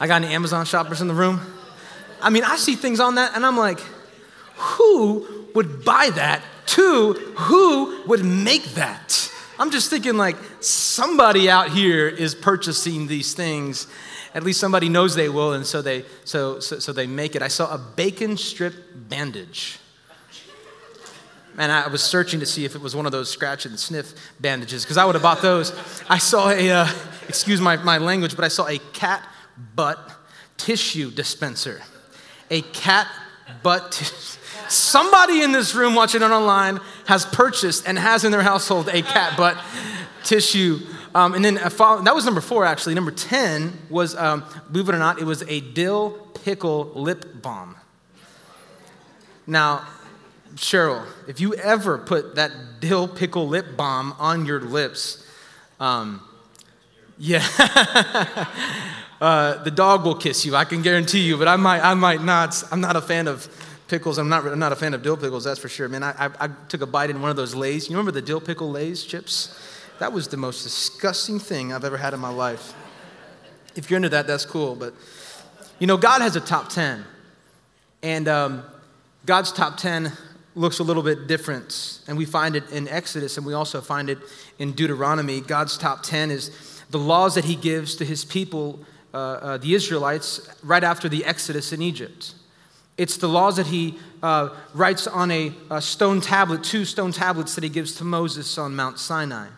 I 0.02 0.08
got 0.08 0.20
any 0.20 0.34
Amazon 0.34 0.66
shoppers 0.66 1.00
in 1.00 1.06
the 1.06 1.14
room? 1.14 1.40
I 2.20 2.28
mean, 2.28 2.42
I 2.42 2.56
see 2.56 2.74
things 2.74 2.98
on 2.98 3.14
that 3.14 3.36
and 3.36 3.46
I'm 3.46 3.56
like, 3.56 3.78
who 4.56 5.46
would 5.54 5.84
buy 5.84 6.10
that? 6.16 6.42
Two, 6.66 7.12
who 7.36 8.02
would 8.08 8.24
make 8.24 8.64
that? 8.74 9.30
I'm 9.60 9.70
just 9.70 9.90
thinking 9.90 10.16
like 10.16 10.36
somebody 10.58 11.48
out 11.48 11.68
here 11.68 12.08
is 12.08 12.34
purchasing 12.34 13.06
these 13.06 13.32
things. 13.34 13.86
At 14.34 14.42
least 14.42 14.58
somebody 14.58 14.88
knows 14.88 15.14
they 15.14 15.28
will, 15.28 15.52
and 15.52 15.64
so 15.64 15.80
they 15.80 16.04
so 16.24 16.58
so, 16.58 16.80
so 16.80 16.92
they 16.92 17.06
make 17.06 17.36
it. 17.36 17.42
I 17.42 17.48
saw 17.48 17.72
a 17.72 17.78
bacon 17.78 18.36
strip 18.36 18.74
bandage. 19.08 19.78
And 21.58 21.70
I 21.70 21.86
was 21.86 22.02
searching 22.02 22.40
to 22.40 22.46
see 22.46 22.64
if 22.64 22.74
it 22.74 22.80
was 22.80 22.96
one 22.96 23.06
of 23.06 23.12
those 23.12 23.30
scratch 23.30 23.66
and 23.66 23.78
sniff 23.78 24.14
bandages, 24.40 24.82
because 24.82 24.96
I 24.96 25.04
would 25.04 25.14
have 25.14 25.22
bought 25.22 25.42
those. 25.42 25.72
I 26.08 26.18
saw 26.18 26.48
a, 26.48 26.70
uh, 26.70 26.88
excuse 27.28 27.60
my, 27.60 27.76
my 27.76 27.98
language, 27.98 28.34
but 28.34 28.44
I 28.44 28.48
saw 28.48 28.66
a 28.66 28.78
cat 28.94 29.22
butt 29.74 29.98
tissue 30.56 31.10
dispenser. 31.10 31.82
A 32.50 32.62
cat 32.62 33.08
butt. 33.62 33.92
T- 33.92 34.38
Somebody 34.68 35.42
in 35.42 35.52
this 35.52 35.74
room 35.74 35.94
watching 35.94 36.22
it 36.22 36.30
online 36.30 36.80
has 37.06 37.26
purchased 37.26 37.86
and 37.86 37.98
has 37.98 38.24
in 38.24 38.32
their 38.32 38.42
household 38.42 38.88
a 38.88 39.02
cat 39.02 39.36
butt 39.36 39.58
tissue. 40.24 40.80
Um, 41.14 41.34
and 41.34 41.44
then 41.44 41.58
follow, 41.70 42.02
that 42.02 42.14
was 42.14 42.24
number 42.24 42.40
four, 42.40 42.64
actually. 42.64 42.94
Number 42.94 43.10
10 43.10 43.72
was, 43.90 44.14
um, 44.16 44.44
believe 44.70 44.88
it 44.88 44.94
or 44.94 44.98
not, 44.98 45.20
it 45.20 45.24
was 45.24 45.42
a 45.42 45.60
dill 45.60 46.10
pickle 46.42 46.90
lip 46.94 47.42
balm. 47.42 47.76
Now, 49.46 49.86
Cheryl, 50.54 51.06
if 51.28 51.40
you 51.40 51.54
ever 51.54 51.98
put 51.98 52.36
that 52.36 52.52
dill 52.80 53.08
pickle 53.08 53.48
lip 53.48 53.76
balm 53.76 54.14
on 54.18 54.46
your 54.46 54.60
lips, 54.60 55.26
um, 55.80 56.22
yeah. 57.18 57.46
Uh, 59.22 59.62
the 59.62 59.70
dog 59.70 60.04
will 60.04 60.16
kiss 60.16 60.44
you, 60.44 60.56
I 60.56 60.64
can 60.64 60.82
guarantee 60.82 61.20
you, 61.20 61.36
but 61.36 61.46
I 61.46 61.54
might, 61.54 61.80
I 61.80 61.94
might 61.94 62.22
not. 62.22 62.60
I'm 62.72 62.80
not 62.80 62.96
a 62.96 63.00
fan 63.00 63.28
of 63.28 63.46
pickles. 63.86 64.18
I'm 64.18 64.28
not, 64.28 64.44
I'm 64.44 64.58
not 64.58 64.72
a 64.72 64.76
fan 64.76 64.94
of 64.94 65.04
dill 65.04 65.16
pickles, 65.16 65.44
that's 65.44 65.60
for 65.60 65.68
sure. 65.68 65.88
Man, 65.88 66.02
I, 66.02 66.26
I, 66.26 66.30
I 66.40 66.48
took 66.66 66.80
a 66.80 66.86
bite 66.86 67.08
in 67.08 67.22
one 67.22 67.30
of 67.30 67.36
those 67.36 67.54
Lays. 67.54 67.88
You 67.88 67.94
remember 67.94 68.10
the 68.10 68.20
dill 68.20 68.40
pickle 68.40 68.72
Lays 68.72 69.04
chips? 69.04 69.56
That 70.00 70.12
was 70.12 70.26
the 70.26 70.36
most 70.36 70.64
disgusting 70.64 71.38
thing 71.38 71.72
I've 71.72 71.84
ever 71.84 71.96
had 71.96 72.14
in 72.14 72.18
my 72.18 72.30
life. 72.30 72.74
If 73.76 73.90
you're 73.90 73.96
into 73.98 74.08
that, 74.08 74.26
that's 74.26 74.44
cool. 74.44 74.74
But, 74.74 74.92
you 75.78 75.86
know, 75.86 75.96
God 75.96 76.20
has 76.20 76.34
a 76.34 76.40
top 76.40 76.68
10. 76.70 77.04
And 78.02 78.26
um, 78.26 78.64
God's 79.24 79.52
top 79.52 79.76
10 79.76 80.10
looks 80.56 80.80
a 80.80 80.82
little 80.82 81.04
bit 81.04 81.28
different. 81.28 82.00
And 82.08 82.18
we 82.18 82.24
find 82.24 82.56
it 82.56 82.68
in 82.72 82.88
Exodus 82.88 83.36
and 83.36 83.46
we 83.46 83.54
also 83.54 83.80
find 83.80 84.10
it 84.10 84.18
in 84.58 84.72
Deuteronomy. 84.72 85.40
God's 85.40 85.78
top 85.78 86.02
10 86.02 86.32
is 86.32 86.82
the 86.90 86.98
laws 86.98 87.36
that 87.36 87.44
he 87.44 87.54
gives 87.54 87.94
to 87.96 88.04
his 88.04 88.24
people 88.24 88.80
uh, 89.12 89.16
uh, 89.16 89.56
the 89.58 89.74
Israelites 89.74 90.48
right 90.62 90.84
after 90.84 91.08
the 91.08 91.24
Exodus 91.24 91.72
in 91.72 91.82
Egypt. 91.82 92.34
It's 92.98 93.16
the 93.16 93.28
laws 93.28 93.56
that 93.56 93.66
he 93.66 93.98
uh, 94.22 94.50
writes 94.74 95.06
on 95.06 95.30
a, 95.30 95.52
a 95.70 95.80
stone 95.80 96.20
tablet, 96.20 96.62
two 96.62 96.84
stone 96.84 97.12
tablets 97.12 97.54
that 97.54 97.64
he 97.64 97.70
gives 97.70 97.94
to 97.96 98.04
Moses 98.04 98.58
on 98.58 98.76
Mount 98.76 98.98
Sinai. 98.98 99.48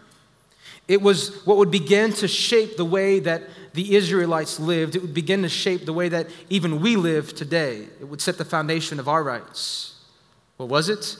It 0.87 1.01
was 1.01 1.45
what 1.45 1.57
would 1.57 1.71
begin 1.71 2.13
to 2.15 2.29
shape 2.29 2.77
the 2.77 2.85
way 2.85 3.19
that 3.21 3.43
the 3.73 3.95
Israelites 3.97 4.61
lived. 4.61 4.97
It 4.97 5.03
would 5.03 5.15
begin 5.15 5.43
to 5.43 5.49
shape 5.49 5.85
the 5.87 5.93
way 5.93 6.09
that 6.11 6.29
even 6.51 6.81
we 6.81 6.97
live 6.97 7.35
today. 7.35 7.89
It 8.01 8.05
would 8.05 8.21
set 8.21 8.39
the 8.39 8.45
foundation 8.45 9.01
of 9.01 9.09
our 9.09 9.23
rights. 9.23 9.95
What 10.57 10.69
was 10.69 10.89
it? 10.89 11.17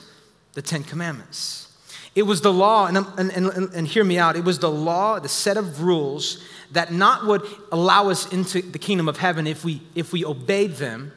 The 0.53 0.61
Ten 0.61 0.83
Commandments. 0.83 1.65
It 2.15 2.23
was 2.23 2.39
the 2.39 2.53
law, 2.53 2.85
and, 2.85 2.97
and, 3.17 3.29
and, 3.31 3.73
and 3.73 3.87
hear 3.87 4.05
me 4.05 4.17
out, 4.17 4.37
it 4.37 4.45
was 4.45 4.59
the 4.59 4.71
law, 4.71 5.19
the 5.19 5.27
set 5.27 5.57
of 5.57 5.81
rules 5.81 6.41
that 6.71 6.91
not 6.91 7.25
would 7.25 7.43
allow 7.71 8.09
us 8.09 8.31
into 8.31 8.61
the 8.61 8.79
kingdom 8.79 9.07
of 9.07 9.17
heaven 9.17 9.47
if 9.47 9.63
we, 9.63 9.81
if 9.95 10.11
we 10.11 10.25
obeyed 10.25 10.73
them, 10.73 11.11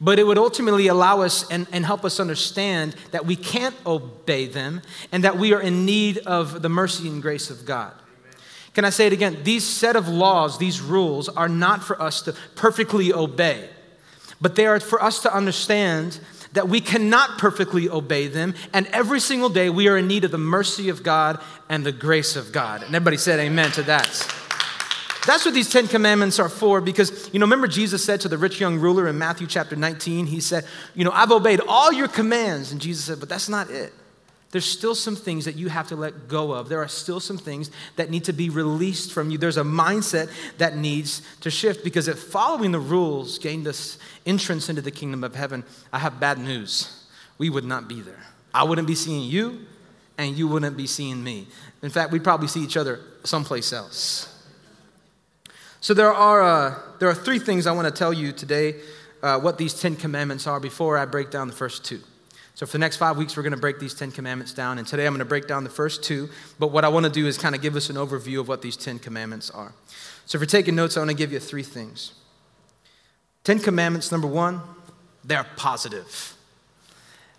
but 0.00 0.18
it 0.18 0.26
would 0.26 0.38
ultimately 0.38 0.88
allow 0.88 1.20
us 1.20 1.48
and, 1.50 1.66
and 1.72 1.86
help 1.86 2.04
us 2.04 2.20
understand 2.20 2.94
that 3.12 3.24
we 3.24 3.36
can't 3.36 3.74
obey 3.86 4.46
them 4.46 4.82
and 5.12 5.24
that 5.24 5.38
we 5.38 5.52
are 5.54 5.60
in 5.60 5.86
need 5.86 6.18
of 6.18 6.62
the 6.62 6.68
mercy 6.68 7.08
and 7.08 7.22
grace 7.22 7.50
of 7.50 7.64
God. 7.64 7.92
Can 8.74 8.84
I 8.84 8.90
say 8.90 9.06
it 9.06 9.12
again? 9.12 9.38
These 9.44 9.64
set 9.64 9.94
of 9.94 10.08
laws, 10.08 10.58
these 10.58 10.80
rules, 10.80 11.28
are 11.28 11.48
not 11.48 11.84
for 11.84 12.00
us 12.02 12.22
to 12.22 12.34
perfectly 12.56 13.12
obey, 13.12 13.68
but 14.40 14.56
they 14.56 14.66
are 14.66 14.80
for 14.80 15.02
us 15.02 15.22
to 15.22 15.34
understand 15.34 16.18
that 16.54 16.68
we 16.68 16.80
cannot 16.80 17.38
perfectly 17.38 17.88
obey 17.88 18.28
them, 18.28 18.54
and 18.72 18.86
every 18.88 19.20
single 19.20 19.48
day 19.48 19.70
we 19.70 19.88
are 19.88 19.96
in 19.96 20.06
need 20.06 20.24
of 20.24 20.30
the 20.30 20.38
mercy 20.38 20.88
of 20.88 21.02
God 21.02 21.40
and 21.68 21.84
the 21.84 21.92
grace 21.92 22.36
of 22.36 22.52
God. 22.52 22.82
And 22.82 22.94
everybody 22.94 23.16
said 23.16 23.40
amen 23.40 23.72
to 23.72 23.82
that. 23.84 24.43
That's 25.26 25.44
what 25.44 25.54
these 25.54 25.70
Ten 25.70 25.88
Commandments 25.88 26.38
are 26.38 26.48
for 26.48 26.80
because, 26.80 27.32
you 27.32 27.38
know, 27.38 27.44
remember 27.44 27.66
Jesus 27.66 28.04
said 28.04 28.20
to 28.22 28.28
the 28.28 28.36
rich 28.36 28.60
young 28.60 28.78
ruler 28.78 29.08
in 29.08 29.18
Matthew 29.18 29.46
chapter 29.46 29.74
19, 29.74 30.26
he 30.26 30.40
said, 30.40 30.66
You 30.94 31.04
know, 31.04 31.10
I've 31.12 31.30
obeyed 31.30 31.60
all 31.66 31.92
your 31.92 32.08
commands. 32.08 32.72
And 32.72 32.80
Jesus 32.80 33.04
said, 33.04 33.20
But 33.20 33.28
that's 33.28 33.48
not 33.48 33.70
it. 33.70 33.92
There's 34.50 34.64
still 34.64 34.94
some 34.94 35.16
things 35.16 35.46
that 35.46 35.56
you 35.56 35.68
have 35.68 35.88
to 35.88 35.96
let 35.96 36.28
go 36.28 36.52
of. 36.52 36.68
There 36.68 36.80
are 36.80 36.86
still 36.86 37.18
some 37.18 37.38
things 37.38 37.72
that 37.96 38.08
need 38.10 38.22
to 38.24 38.32
be 38.32 38.50
released 38.50 39.12
from 39.12 39.30
you. 39.30 39.36
There's 39.36 39.56
a 39.56 39.64
mindset 39.64 40.30
that 40.58 40.76
needs 40.76 41.22
to 41.40 41.50
shift 41.50 41.82
because 41.82 42.06
if 42.06 42.20
following 42.20 42.70
the 42.70 42.78
rules 42.78 43.38
gained 43.40 43.66
us 43.66 43.98
entrance 44.26 44.68
into 44.68 44.80
the 44.80 44.92
kingdom 44.92 45.24
of 45.24 45.34
heaven, 45.34 45.64
I 45.92 45.98
have 45.98 46.20
bad 46.20 46.38
news. 46.38 47.04
We 47.36 47.50
would 47.50 47.64
not 47.64 47.88
be 47.88 48.00
there. 48.00 48.22
I 48.54 48.62
wouldn't 48.62 48.86
be 48.86 48.94
seeing 48.94 49.28
you, 49.28 49.66
and 50.18 50.36
you 50.36 50.46
wouldn't 50.46 50.76
be 50.76 50.86
seeing 50.86 51.24
me. 51.24 51.48
In 51.82 51.90
fact, 51.90 52.12
we'd 52.12 52.22
probably 52.22 52.46
see 52.46 52.62
each 52.62 52.76
other 52.76 53.00
someplace 53.24 53.72
else. 53.72 54.33
So 55.84 55.92
there 55.92 56.14
are, 56.14 56.42
uh, 56.42 56.78
there 56.98 57.10
are 57.10 57.14
three 57.14 57.38
things 57.38 57.66
I 57.66 57.72
want 57.72 57.86
to 57.86 57.92
tell 57.92 58.10
you 58.10 58.32
today 58.32 58.76
uh, 59.22 59.38
what 59.38 59.58
these 59.58 59.78
Ten 59.78 59.96
Commandments 59.96 60.46
are 60.46 60.58
before 60.58 60.96
I 60.96 61.04
break 61.04 61.30
down 61.30 61.46
the 61.46 61.52
first 61.52 61.84
two. 61.84 62.00
So 62.54 62.64
for 62.64 62.72
the 62.72 62.78
next 62.78 62.96
five 62.96 63.18
weeks, 63.18 63.36
we're 63.36 63.42
going 63.42 63.52
to 63.52 63.60
break 63.60 63.78
these 63.80 63.92
Ten 63.92 64.10
Commandments 64.10 64.54
down. 64.54 64.78
And 64.78 64.86
today 64.86 65.06
I'm 65.06 65.12
going 65.12 65.18
to 65.18 65.26
break 65.26 65.46
down 65.46 65.62
the 65.62 65.68
first 65.68 66.02
two. 66.02 66.30
But 66.58 66.68
what 66.68 66.86
I 66.86 66.88
want 66.88 67.04
to 67.04 67.12
do 67.12 67.26
is 67.26 67.36
kind 67.36 67.54
of 67.54 67.60
give 67.60 67.76
us 67.76 67.90
an 67.90 67.96
overview 67.96 68.40
of 68.40 68.48
what 68.48 68.62
these 68.62 68.78
Ten 68.78 68.98
Commandments 68.98 69.50
are. 69.50 69.74
So 70.24 70.38
if 70.38 70.40
you're 70.40 70.46
taking 70.46 70.74
notes, 70.74 70.96
I 70.96 71.00
want 71.00 71.10
to 71.10 71.16
give 71.16 71.32
you 71.32 71.38
three 71.38 71.62
things. 71.62 72.14
Ten 73.42 73.58
Commandments, 73.58 74.10
number 74.10 74.26
one, 74.26 74.62
they're 75.22 75.44
positive. 75.56 76.34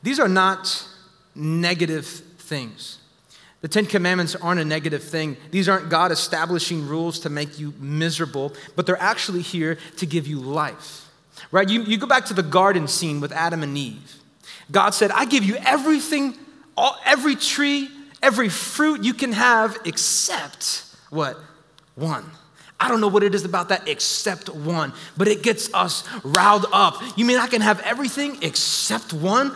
These 0.03 0.19
are 0.19 0.29
not 0.29 0.87
negative 1.33 2.05
things. 2.05 2.99
The 3.65 3.69
Ten 3.69 3.87
Commandments 3.87 4.35
aren't 4.35 4.59
a 4.59 4.63
negative 4.63 5.03
thing. 5.03 5.37
These 5.49 5.67
aren't 5.67 5.89
God 5.89 6.11
establishing 6.11 6.87
rules 6.87 7.17
to 7.21 7.31
make 7.31 7.57
you 7.57 7.73
miserable, 7.79 8.53
but 8.75 8.85
they're 8.85 9.01
actually 9.01 9.41
here 9.41 9.79
to 9.97 10.05
give 10.05 10.27
you 10.27 10.39
life. 10.39 11.09
Right? 11.49 11.67
You, 11.67 11.81
you 11.81 11.97
go 11.97 12.05
back 12.05 12.25
to 12.25 12.35
the 12.35 12.43
garden 12.43 12.87
scene 12.87 13.21
with 13.21 13.31
Adam 13.31 13.63
and 13.63 13.75
Eve. 13.75 14.17
God 14.69 14.91
said, 14.91 15.09
I 15.09 15.25
give 15.25 15.43
you 15.43 15.55
everything, 15.65 16.37
all, 16.77 16.95
every 17.07 17.35
tree, 17.35 17.89
every 18.21 18.49
fruit 18.49 19.03
you 19.03 19.15
can 19.15 19.31
have 19.31 19.75
except 19.83 20.85
what? 21.09 21.35
One. 21.95 22.23
I 22.79 22.87
don't 22.87 23.01
know 23.01 23.07
what 23.07 23.23
it 23.23 23.33
is 23.33 23.45
about 23.45 23.69
that 23.69 23.87
except 23.87 24.47
one, 24.47 24.93
but 25.17 25.27
it 25.27 25.41
gets 25.41 25.73
us 25.73 26.07
riled 26.23 26.67
up. 26.71 27.01
You 27.17 27.25
mean 27.25 27.39
I 27.39 27.47
can 27.47 27.61
have 27.61 27.79
everything 27.79 28.37
except 28.43 29.11
one? 29.11 29.55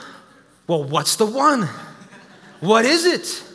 Well, 0.66 0.84
what's 0.84 1.16
the 1.16 1.28
one? 1.28 1.70
What 2.60 2.86
is 2.86 3.06
it? 3.06 3.49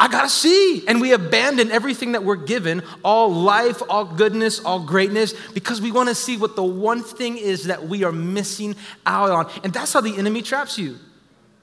I 0.00 0.08
gotta 0.08 0.30
see. 0.30 0.82
And 0.88 0.98
we 0.98 1.12
abandon 1.12 1.70
everything 1.70 2.12
that 2.12 2.24
we're 2.24 2.36
given 2.36 2.82
all 3.04 3.30
life, 3.30 3.82
all 3.86 4.06
goodness, 4.06 4.64
all 4.64 4.80
greatness 4.80 5.34
because 5.52 5.82
we 5.82 5.92
wanna 5.92 6.14
see 6.14 6.38
what 6.38 6.56
the 6.56 6.64
one 6.64 7.02
thing 7.02 7.36
is 7.36 7.64
that 7.64 7.86
we 7.86 8.02
are 8.02 8.10
missing 8.10 8.76
out 9.04 9.30
on. 9.30 9.50
And 9.62 9.74
that's 9.74 9.92
how 9.92 10.00
the 10.00 10.16
enemy 10.16 10.40
traps 10.40 10.78
you. 10.78 10.96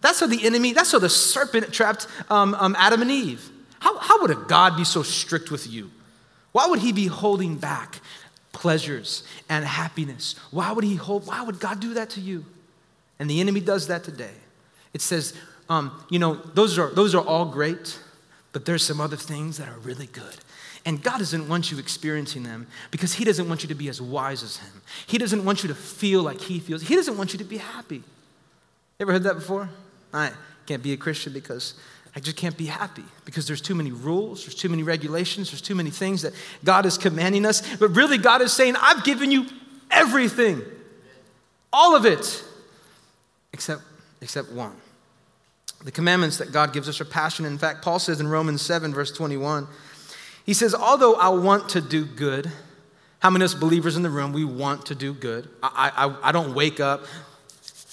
That's 0.02 0.20
how 0.20 0.28
the 0.28 0.46
enemy, 0.46 0.72
that's 0.74 0.92
how 0.92 1.00
the 1.00 1.10
serpent 1.10 1.74
trapped 1.74 2.06
um, 2.30 2.54
um, 2.60 2.76
Adam 2.78 3.02
and 3.02 3.10
Eve. 3.10 3.50
How, 3.80 3.98
how 3.98 4.22
would 4.22 4.30
a 4.30 4.36
God 4.36 4.78
be 4.78 4.84
so 4.84 5.02
strict 5.02 5.50
with 5.50 5.68
you? 5.68 5.90
Why 6.52 6.68
would 6.68 6.80
he 6.80 6.92
be 6.92 7.08
holding 7.08 7.58
back 7.58 8.02
pleasures 8.52 9.24
and 9.50 9.66
happiness? 9.66 10.36
Why 10.52 10.72
would 10.72 10.84
he 10.84 10.96
hold, 10.96 11.26
why 11.26 11.42
would 11.42 11.60
God 11.60 11.80
do 11.80 11.96
that 11.96 12.12
to 12.12 12.22
you? 12.22 12.46
And 13.18 13.28
the 13.28 13.42
enemy 13.42 13.62
does 13.62 13.88
that 13.88 14.04
today. 14.04 14.36
It 14.94 15.02
says, 15.02 15.34
um, 15.70 15.92
you 16.12 16.20
know, 16.20 16.36
those 16.36 16.78
are, 16.78 16.92
those 16.92 17.16
are 17.16 17.26
all 17.26 17.46
great 17.46 18.00
but 18.58 18.66
there's 18.66 18.84
some 18.84 19.00
other 19.00 19.16
things 19.16 19.60
that 19.60 19.68
are 19.68 19.78
really 19.78 20.08
good. 20.08 20.36
And 20.84 21.04
God 21.04 21.20
doesn't 21.20 21.48
want 21.48 21.72
you 21.72 21.78
experiencing 21.78 22.42
them 22.42 22.66
because 22.90 23.14
He 23.14 23.24
doesn't 23.24 23.48
want 23.48 23.62
you 23.62 23.70
to 23.70 23.76
be 23.76 23.88
as 23.88 24.02
wise 24.02 24.42
as 24.42 24.58
Him. 24.58 24.82
He 25.06 25.20
doesn't 25.20 25.46
want 25.46 25.62
you 25.62 25.70
to 25.70 25.76
feel 25.76 26.24
like 26.24 26.42
He 26.42 26.58
feels. 26.58 26.82
He 26.82 26.96
doesn't 26.96 27.20
want 27.20 27.34
you 27.34 27.38
to 27.38 27.46
be 27.46 27.58
happy. 27.58 27.98
You 27.98 28.04
ever 29.02 29.12
heard 29.12 29.22
that 29.26 29.36
before? 29.36 29.70
I 30.12 30.32
can't 30.66 30.82
be 30.82 30.92
a 30.92 30.98
Christian 30.98 31.34
because 31.34 31.76
I 32.16 32.20
just 32.20 32.36
can't 32.36 32.58
be 32.58 32.66
happy 32.66 33.04
because 33.26 33.46
there's 33.46 33.62
too 33.62 33.76
many 33.76 33.92
rules, 33.92 34.46
there's 34.46 34.56
too 34.56 34.70
many 34.70 34.82
regulations, 34.82 35.52
there's 35.52 35.62
too 35.62 35.76
many 35.76 35.92
things 35.92 36.24
that 36.24 36.34
God 36.64 36.88
is 36.88 36.98
commanding 36.98 37.46
us. 37.46 37.62
But 37.76 37.90
really, 37.90 38.18
God 38.18 38.42
is 38.42 38.52
saying, 38.52 38.76
I've 38.82 39.04
given 39.04 39.30
you 39.30 39.46
everything, 39.92 40.64
all 41.72 41.96
of 41.96 42.08
it, 42.08 42.44
except, 43.54 43.84
except 44.20 44.52
one. 44.52 44.76
The 45.84 45.92
commandments 45.92 46.38
that 46.38 46.52
God 46.52 46.74
gives 46.74 46.90
us 46.90 47.00
are 47.00 47.06
passionate. 47.06 47.50
In 47.50 47.58
fact, 47.58 47.84
Paul 47.84 48.00
says 48.00 48.20
in 48.20 48.28
Romans 48.28 48.62
7, 48.62 48.94
verse 48.94 49.12
21, 49.12 49.68
he 50.46 50.54
says, 50.54 50.74
Although 50.74 51.16
I 51.16 51.30
want 51.30 51.70
to 51.70 51.82
do 51.82 52.06
good, 52.06 52.52
how 53.20 53.30
many 53.30 53.46
of 53.46 53.52
us 53.52 53.60
believers 53.60 53.96
in 53.96 54.04
the 54.04 54.10
room, 54.10 54.34
we 54.34 54.46
want 54.46 54.88
to 54.88 54.96
do 54.96 55.14
good? 55.14 55.50
I, 55.62 55.92
I, 55.96 56.30
I 56.30 56.32
don't 56.32 56.56
wake 56.56 56.80
up 56.80 57.02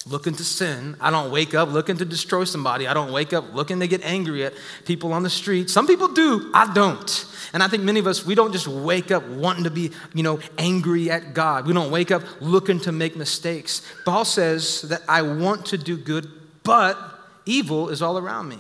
looking 0.07 0.35
to 0.35 0.45
sin. 0.45 0.97
I 1.01 1.11
don't 1.11 1.31
wake 1.31 1.55
up 1.55 1.71
looking 1.71 1.97
to 1.97 2.05
destroy 2.05 2.45
somebody. 2.45 2.87
I 2.87 2.95
don't 2.95 3.13
wake 3.13 3.33
up 3.33 3.55
looking 3.55 3.81
to 3.81 3.89
get 3.89 4.03
angry 4.03 4.45
at 4.45 4.53
people 4.85 5.13
on 5.13 5.23
the 5.23 5.31
street. 5.31 5.71
Some 5.71 5.87
people 5.87 6.09
do, 6.09 6.51
I 6.55 6.73
don't. 6.75 7.27
And 7.53 7.63
I 7.63 7.69
think 7.69 7.85
many 7.85 8.01
of 8.01 8.07
us, 8.07 8.27
we 8.27 8.35
don't 8.35 8.53
just 8.53 8.69
wake 8.69 9.11
up 9.11 9.27
wanting 9.29 9.65
to 9.65 9.71
be, 9.71 9.93
you 10.13 10.23
know, 10.23 10.41
angry 10.59 11.11
at 11.11 11.35
God. 11.35 11.67
We 11.67 11.73
don't 11.73 11.91
wake 11.91 12.11
up 12.11 12.23
looking 12.41 12.81
to 12.81 12.93
make 12.93 13.17
mistakes. 13.17 13.81
Paul 14.05 14.25
says 14.25 14.83
that 14.83 15.03
I 15.09 15.23
want 15.23 15.67
to 15.67 15.79
do 15.79 15.97
good, 15.97 16.29
but 16.65 16.99
evil 17.47 17.89
is 17.89 18.03
all 18.03 18.19
around 18.19 18.49
me. 18.49 18.59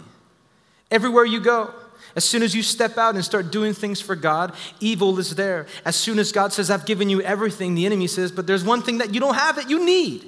Everywhere 0.91 1.25
you 1.25 1.41
go, 1.41 1.73
as 2.17 2.25
soon 2.25 2.43
as 2.43 2.55
you 2.55 2.63
step 2.63 2.97
out 2.97 3.15
and 3.15 3.25
start 3.25 3.51
doing 3.51 3.73
things 3.73 4.01
for 4.01 4.15
God, 4.15 4.55
evil 4.81 5.19
is 5.19 5.35
there. 5.35 5.67
As 5.85 5.97
soon 5.97 6.19
as 6.19 6.31
God 6.31 6.53
says, 6.53 6.71
I've 6.71 6.87
given 6.87 7.09
you 7.09 7.21
everything, 7.23 7.75
the 7.75 7.87
enemy 7.87 8.07
says, 8.07 8.31
but 8.31 8.47
there's 8.47 8.65
one 8.65 8.83
thing 8.83 8.99
that 8.99 9.13
you 9.13 9.21
don't 9.21 9.35
have 9.35 9.57
that 9.57 9.69
you 9.69 9.85
need. 9.85 10.25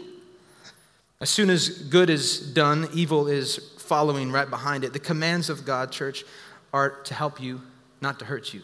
As 1.20 1.30
soon 1.30 1.48
as 1.48 1.68
good 1.68 2.10
is 2.10 2.40
done, 2.40 2.88
evil 2.92 3.28
is 3.28 3.56
following 3.78 4.32
right 4.32 4.48
behind 4.50 4.84
it. 4.84 4.92
The 4.92 4.98
commands 4.98 5.48
of 5.48 5.64
God, 5.64 5.92
church, 5.92 6.25
are 6.72 6.90
to 6.90 7.14
help 7.14 7.40
you, 7.40 7.62
not 8.00 8.18
to 8.18 8.25
hurt 8.25 8.52
you. 8.52 8.62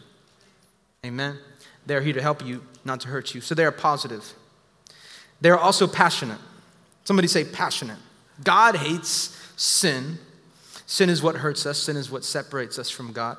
Amen? 1.05 1.39
They're 1.85 2.01
here 2.01 2.13
to 2.13 2.21
help 2.21 2.45
you, 2.45 2.63
not 2.85 2.99
to 3.01 3.07
hurt 3.07 3.33
you. 3.33 3.41
So 3.41 3.55
they 3.55 3.65
are 3.65 3.71
positive. 3.71 4.33
They're 5.41 5.57
also 5.57 5.87
passionate. 5.87 6.39
Somebody 7.05 7.27
say 7.27 7.43
passionate. 7.43 7.97
God 8.43 8.75
hates 8.75 9.37
sin. 9.55 10.19
Sin 10.85 11.09
is 11.09 11.23
what 11.23 11.37
hurts 11.37 11.65
us, 11.65 11.77
sin 11.77 11.97
is 11.97 12.11
what 12.11 12.23
separates 12.23 12.77
us 12.77 12.89
from 12.89 13.13
God. 13.13 13.37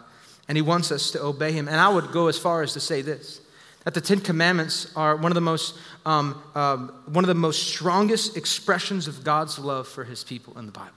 And 0.49 0.57
He 0.57 0.63
wants 0.63 0.91
us 0.91 1.11
to 1.13 1.23
obey 1.23 1.53
Him. 1.53 1.69
And 1.69 1.77
I 1.77 1.89
would 1.89 2.13
go 2.13 2.29
as 2.29 2.39
far 2.39 2.63
as 2.63 2.73
to 2.75 2.81
say 2.81 3.03
this 3.03 3.41
that 3.85 3.93
the 3.93 4.01
Ten 4.01 4.19
Commandments 4.19 4.91
are 4.97 5.15
one 5.15 5.31
of 5.31 5.35
the 5.35 5.43
most, 5.43 5.79
um, 6.07 6.43
um, 6.55 6.91
one 7.05 7.23
of 7.23 7.29
the 7.29 7.35
most 7.35 7.69
strongest 7.69 8.35
expressions 8.35 9.07
of 9.07 9.23
God's 9.23 9.59
love 9.59 9.87
for 9.87 10.05
His 10.05 10.25
people 10.25 10.59
in 10.59 10.67
the 10.67 10.73
Bible. 10.73 10.91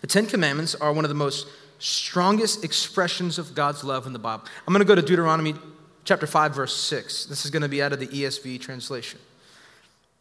The 0.00 0.08
Ten 0.08 0.26
Commandments 0.26 0.74
are 0.74 0.92
one 0.92 1.04
of 1.04 1.08
the 1.08 1.14
most 1.14 1.46
strongest 1.78 2.64
expressions 2.64 3.38
of 3.38 3.54
God's 3.54 3.84
love 3.84 4.06
in 4.06 4.12
the 4.12 4.18
Bible. 4.18 4.44
I'm 4.66 4.74
going 4.74 4.84
to 4.84 4.88
go 4.88 4.96
to 4.96 5.02
Deuteronomy 5.02 5.54
chapter 6.04 6.26
5, 6.26 6.54
verse 6.54 6.74
6. 6.74 7.26
This 7.26 7.44
is 7.44 7.50
going 7.50 7.62
to 7.62 7.68
be 7.68 7.82
out 7.82 7.92
of 7.92 8.00
the 8.00 8.08
ESV 8.08 8.60
translation. 8.60 9.20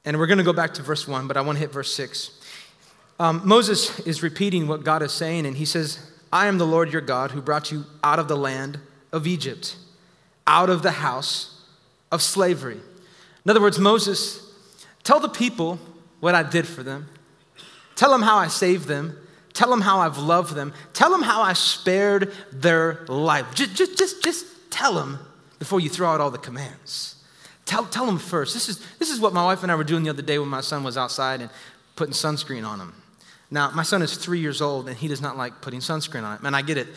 And 0.06 0.18
we're 0.18 0.27
going 0.27 0.38
to 0.38 0.44
go 0.44 0.54
back 0.54 0.74
to 0.75 0.84
verse 0.84 1.08
1, 1.08 1.27
but 1.27 1.36
I 1.36 1.42
want 1.42 1.58
to 1.58 1.60
hit 1.60 1.72
verse 1.72 1.94
6. 1.94 2.30
Um, 3.19 3.41
Moses 3.43 4.00
is 4.01 4.21
repeating 4.21 4.67
what 4.67 4.83
God 4.83 5.01
is 5.01 5.12
saying, 5.12 5.45
and 5.45 5.57
he 5.57 5.65
says, 5.65 6.00
I 6.31 6.47
am 6.47 6.57
the 6.57 6.67
Lord 6.67 6.91
your 6.91 7.01
God 7.01 7.31
who 7.31 7.41
brought 7.41 7.71
you 7.71 7.86
out 8.03 8.19
of 8.19 8.27
the 8.27 8.38
land 8.38 8.79
of 9.12 9.25
Egypt, 9.25 9.75
out 10.45 10.69
of 10.69 10.83
the 10.83 10.91
house 10.91 11.62
of 12.12 12.21
slavery. 12.21 12.79
In 13.45 13.50
other 13.50 13.62
words, 13.62 13.79
Moses, 13.79 14.53
tell 15.03 15.19
the 15.19 15.29
people 15.29 15.79
what 16.19 16.36
I 16.36 16.43
did 16.43 16.67
for 16.67 16.83
them. 16.83 17.07
Tell 17.95 18.12
them 18.12 18.21
how 18.21 18.38
I 18.38 18.47
saved 18.47 18.88
them. 18.88 19.17
Tell 19.53 19.69
them 19.71 19.81
how 19.81 20.00
I've 20.00 20.19
loved 20.19 20.53
them. 20.53 20.74
Tell 20.93 21.09
them 21.09 21.24
how 21.24 21.41
I 21.41 21.53
spared 21.53 22.31
their 22.51 23.05
life. 23.07 23.55
Just, 23.55 23.75
just, 23.75 23.97
just, 23.97 24.24
just 24.24 24.45
tell 24.69 24.93
them 24.93 25.17
before 25.57 25.79
you 25.79 25.89
throw 25.89 26.09
out 26.09 26.21
all 26.21 26.29
the 26.29 26.38
commands. 26.38 27.15
Tell, 27.65 27.86
tell 27.86 28.05
them 28.05 28.19
first. 28.19 28.53
This 28.53 28.69
is, 28.69 28.86
this 29.00 29.09
is 29.09 29.19
what 29.19 29.33
my 29.33 29.43
wife 29.43 29.63
and 29.63 29.71
I 29.71 29.75
were 29.75 29.83
doing 29.83 30.03
the 30.03 30.12
other 30.12 30.21
day 30.21 30.38
when 30.38 30.47
my 30.47 30.62
son 30.62 30.83
was 30.83 30.95
outside 30.95 31.41
and 31.41 31.50
putting 31.95 32.13
sunscreen 32.13 32.67
on 32.67 32.79
him. 32.79 32.93
Now, 33.50 33.72
my 33.72 33.84
son 33.84 34.01
is 34.01 34.18
three 34.18 34.39
years 34.39 34.62
old 34.62 34.88
and 34.88 34.98
he 34.98 35.08
does 35.08 35.22
not 35.22 35.38
like 35.38 35.62
putting 35.62 35.80
sunscreen 35.80 36.24
on 36.24 36.36
it. 36.36 36.42
And 36.44 36.56
I 36.56 36.62
get 36.62 36.77
it. 36.77 36.88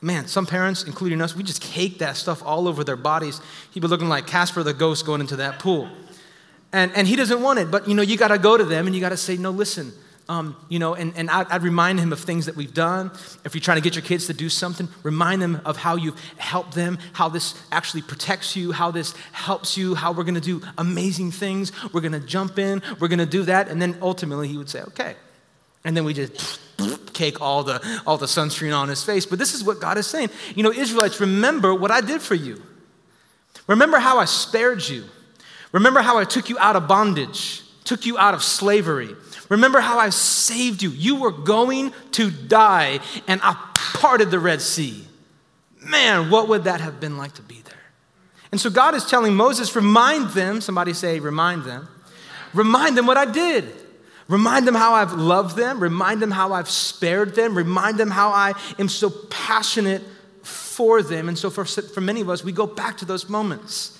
Man, 0.00 0.28
some 0.28 0.46
parents, 0.46 0.84
including 0.84 1.20
us, 1.20 1.34
we 1.34 1.42
just 1.42 1.60
cake 1.60 1.98
that 1.98 2.16
stuff 2.16 2.40
all 2.44 2.68
over 2.68 2.84
their 2.84 2.96
bodies. 2.96 3.40
He'd 3.72 3.80
be 3.80 3.88
looking 3.88 4.08
like 4.08 4.26
Casper 4.26 4.62
the 4.62 4.72
ghost 4.72 5.04
going 5.04 5.20
into 5.20 5.36
that 5.36 5.58
pool. 5.58 5.88
And, 6.72 6.92
and 6.94 7.08
he 7.08 7.16
doesn't 7.16 7.42
want 7.42 7.58
it, 7.58 7.70
but 7.70 7.88
you 7.88 7.94
know, 7.94 8.02
you 8.02 8.16
got 8.16 8.28
to 8.28 8.38
go 8.38 8.56
to 8.56 8.64
them 8.64 8.86
and 8.86 8.94
you 8.94 9.00
got 9.00 9.08
to 9.08 9.16
say, 9.16 9.36
no, 9.36 9.50
listen, 9.50 9.92
um, 10.28 10.54
you 10.68 10.78
know, 10.78 10.94
and, 10.94 11.16
and 11.16 11.30
I'd, 11.30 11.50
I'd, 11.50 11.62
remind 11.62 11.98
him 11.98 12.12
of 12.12 12.20
things 12.20 12.44
that 12.46 12.54
we've 12.54 12.74
done. 12.74 13.10
If 13.44 13.54
you're 13.54 13.62
trying 13.62 13.78
to 13.78 13.82
get 13.82 13.94
your 13.94 14.02
kids 14.02 14.26
to 14.26 14.34
do 14.34 14.50
something, 14.50 14.86
remind 15.02 15.40
them 15.40 15.62
of 15.64 15.78
how 15.78 15.96
you've 15.96 16.20
helped 16.36 16.74
them, 16.74 16.98
how 17.14 17.30
this 17.30 17.54
actually 17.72 18.02
protects 18.02 18.54
you, 18.54 18.72
how 18.72 18.90
this 18.90 19.14
helps 19.32 19.78
you, 19.78 19.94
how 19.94 20.12
we're 20.12 20.24
to 20.24 20.40
do 20.40 20.60
amazing 20.76 21.30
things. 21.30 21.72
We're 21.94 22.02
to 22.02 22.20
jump 22.20 22.58
in, 22.58 22.82
we're 23.00 23.08
to 23.08 23.24
do 23.24 23.44
that. 23.44 23.68
And 23.68 23.80
then 23.80 23.96
ultimately 24.02 24.48
he 24.48 24.58
would 24.58 24.68
say, 24.68 24.82
okay, 24.82 25.16
and 25.88 25.96
then 25.96 26.04
we 26.04 26.12
just 26.12 26.60
cake 27.14 27.40
all 27.40 27.64
the, 27.64 27.80
all 28.06 28.18
the 28.18 28.26
sunscreen 28.26 28.76
on 28.78 28.90
his 28.90 29.02
face. 29.02 29.24
But 29.24 29.38
this 29.38 29.54
is 29.54 29.64
what 29.64 29.80
God 29.80 29.96
is 29.96 30.06
saying. 30.06 30.28
You 30.54 30.62
know, 30.62 30.70
Israelites, 30.70 31.18
remember 31.18 31.74
what 31.74 31.90
I 31.90 32.02
did 32.02 32.20
for 32.20 32.34
you. 32.34 32.62
Remember 33.66 33.98
how 33.98 34.18
I 34.18 34.26
spared 34.26 34.86
you. 34.86 35.04
Remember 35.72 36.02
how 36.02 36.18
I 36.18 36.24
took 36.24 36.50
you 36.50 36.58
out 36.58 36.76
of 36.76 36.88
bondage, 36.88 37.62
took 37.84 38.04
you 38.04 38.18
out 38.18 38.34
of 38.34 38.44
slavery. 38.44 39.16
Remember 39.48 39.80
how 39.80 39.98
I 39.98 40.10
saved 40.10 40.82
you. 40.82 40.90
You 40.90 41.16
were 41.16 41.32
going 41.32 41.94
to 42.12 42.30
die, 42.30 43.00
and 43.26 43.40
I 43.42 43.56
parted 43.72 44.30
the 44.30 44.38
Red 44.38 44.60
Sea. 44.60 45.06
Man, 45.82 46.28
what 46.28 46.48
would 46.48 46.64
that 46.64 46.82
have 46.82 47.00
been 47.00 47.16
like 47.16 47.32
to 47.36 47.42
be 47.42 47.62
there? 47.64 47.74
And 48.52 48.60
so 48.60 48.68
God 48.68 48.94
is 48.94 49.06
telling 49.06 49.34
Moses, 49.34 49.74
remind 49.74 50.32
them, 50.32 50.60
somebody 50.60 50.92
say, 50.92 51.18
remind 51.18 51.64
them, 51.64 51.88
remind 52.52 52.98
them 52.98 53.06
what 53.06 53.16
I 53.16 53.24
did. 53.24 53.87
Remind 54.28 54.68
them 54.68 54.74
how 54.74 54.92
I've 54.92 55.14
loved 55.14 55.56
them. 55.56 55.80
Remind 55.80 56.20
them 56.20 56.30
how 56.30 56.52
I've 56.52 56.68
spared 56.68 57.34
them. 57.34 57.56
Remind 57.56 57.98
them 57.98 58.10
how 58.10 58.28
I 58.28 58.52
am 58.78 58.88
so 58.88 59.08
passionate 59.30 60.02
for 60.42 61.02
them. 61.02 61.28
And 61.28 61.38
so, 61.38 61.48
for, 61.48 61.64
for 61.64 62.00
many 62.02 62.20
of 62.20 62.28
us, 62.28 62.44
we 62.44 62.52
go 62.52 62.66
back 62.66 62.98
to 62.98 63.06
those 63.06 63.28
moments 63.28 63.98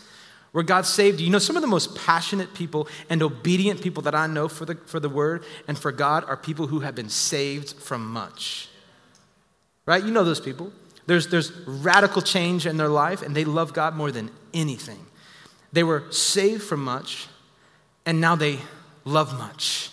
where 0.52 0.64
God 0.64 0.84
saved 0.84 1.20
you. 1.20 1.26
You 1.26 1.32
know, 1.32 1.38
some 1.38 1.56
of 1.56 1.62
the 1.62 1.68
most 1.68 1.96
passionate 1.96 2.52
people 2.52 2.88
and 3.08 3.22
obedient 3.22 3.80
people 3.80 4.02
that 4.02 4.14
I 4.14 4.26
know 4.26 4.48
for 4.48 4.66
the, 4.66 4.74
for 4.74 5.00
the 5.00 5.08
word 5.08 5.44
and 5.66 5.78
for 5.78 5.92
God 5.92 6.24
are 6.24 6.36
people 6.36 6.66
who 6.66 6.80
have 6.80 6.94
been 6.94 7.08
saved 7.08 7.72
from 7.72 8.06
much. 8.12 8.68
Right? 9.86 10.04
You 10.04 10.10
know 10.10 10.24
those 10.24 10.40
people. 10.40 10.72
There's, 11.06 11.28
there's 11.28 11.52
radical 11.66 12.20
change 12.20 12.66
in 12.66 12.76
their 12.76 12.88
life, 12.88 13.22
and 13.22 13.34
they 13.34 13.46
love 13.46 13.72
God 13.72 13.94
more 13.94 14.12
than 14.12 14.30
anything. 14.52 15.06
They 15.72 15.82
were 15.82 16.04
saved 16.12 16.62
from 16.62 16.84
much, 16.84 17.28
And 18.04 18.20
now 18.20 18.36
they 18.36 18.58
love 19.06 19.38
much 19.38 19.90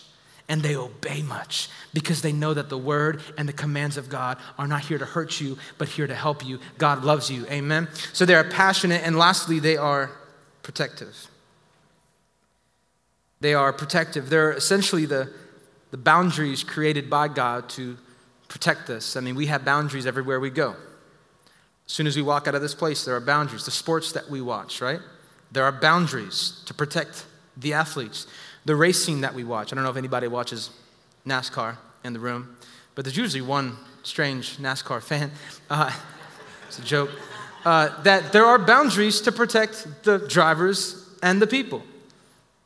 and 0.47 0.61
they 0.61 0.75
obey 0.75 1.21
much 1.23 1.69
because 1.93 2.21
they 2.21 2.31
know 2.31 2.53
that 2.53 2.69
the 2.69 2.77
word 2.77 3.21
and 3.37 3.49
the 3.49 3.53
commands 3.53 3.97
of 3.97 4.09
God 4.09 4.37
are 4.57 4.67
not 4.67 4.81
here 4.81 4.97
to 4.97 5.05
hurt 5.05 5.41
you, 5.41 5.57
but 5.77 5.87
here 5.87 6.05
to 6.05 6.15
help 6.15 6.45
you. 6.45 6.59
God 6.77 7.03
loves 7.03 7.31
you. 7.31 7.45
Amen. 7.47 7.87
So 8.13 8.25
they 8.25 8.35
are 8.35 8.43
passionate. 8.43 9.01
And 9.03 9.17
lastly, 9.17 9.59
they 9.59 9.77
are 9.77 10.11
protective. 10.61 11.27
They 13.41 13.53
are 13.53 13.73
protective. 13.73 14.29
They're 14.29 14.51
essentially 14.51 15.05
the, 15.05 15.31
the 15.91 15.97
boundaries 15.97 16.63
created 16.63 17.09
by 17.09 17.27
God 17.27 17.69
to 17.69 17.97
protect 18.47 18.89
us. 18.89 19.15
I 19.15 19.21
mean, 19.21 19.35
we 19.35 19.47
have 19.47 19.65
boundaries 19.65 20.05
everywhere 20.05 20.39
we 20.39 20.51
go. 20.51 20.75
As 21.87 21.91
soon 21.91 22.07
as 22.07 22.15
we 22.15 22.21
walk 22.21 22.47
out 22.47 22.55
of 22.55 22.61
this 22.61 22.75
place, 22.75 23.05
there 23.05 23.15
are 23.15 23.19
boundaries. 23.19 23.65
The 23.65 23.71
sports 23.71 24.11
that 24.13 24.29
we 24.29 24.41
watch, 24.41 24.81
right? 24.81 24.99
There 25.51 25.63
are 25.63 25.71
boundaries 25.71 26.61
to 26.65 26.73
protect 26.73 27.25
the 27.57 27.73
athletes. 27.73 28.27
The 28.65 28.75
racing 28.75 29.21
that 29.21 29.33
we 29.33 29.43
watch. 29.43 29.71
I 29.71 29.75
don't 29.75 29.83
know 29.83 29.91
if 29.91 29.97
anybody 29.97 30.27
watches 30.27 30.71
NASCAR 31.25 31.77
in 32.03 32.13
the 32.13 32.19
room, 32.19 32.57
but 32.95 33.05
there's 33.05 33.17
usually 33.17 33.41
one 33.41 33.77
strange 34.03 34.57
NASCAR 34.57 35.01
fan. 35.01 35.31
Uh, 35.67 35.91
it's 36.67 36.77
a 36.77 36.83
joke. 36.83 37.09
Uh, 37.63 37.89
that 38.03 38.31
there 38.31 38.45
are 38.45 38.59
boundaries 38.59 39.21
to 39.21 39.31
protect 39.31 39.87
the 40.03 40.19
drivers 40.19 41.09
and 41.23 41.41
the 41.41 41.47
people. 41.47 41.81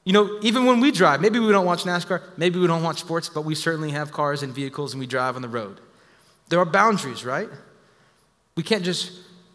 You 0.03 0.11
know, 0.11 0.39
even 0.41 0.65
when 0.65 0.81
we 0.81 0.91
drive, 0.91 1.21
maybe 1.21 1.39
we 1.39 1.51
don't 1.51 1.65
watch 1.65 1.83
NASCAR, 1.83 2.21
maybe 2.35 2.59
we 2.59 2.67
don't 2.67 2.83
watch 2.83 2.99
sports, 2.99 3.29
but 3.29 3.43
we 3.45 3.55
certainly 3.55 3.91
have 3.91 4.11
cars 4.11 4.43
and 4.43 4.53
vehicles 4.53 4.93
and 4.93 4.99
we 4.99 5.07
drive 5.07 5.37
on 5.37 5.41
the 5.41 5.47
road. 5.47 5.79
There 6.49 6.59
are 6.59 6.65
boundaries, 6.65 7.23
right? 7.23 7.47
We 8.57 8.63
can't 8.63 8.83
just, 8.83 9.11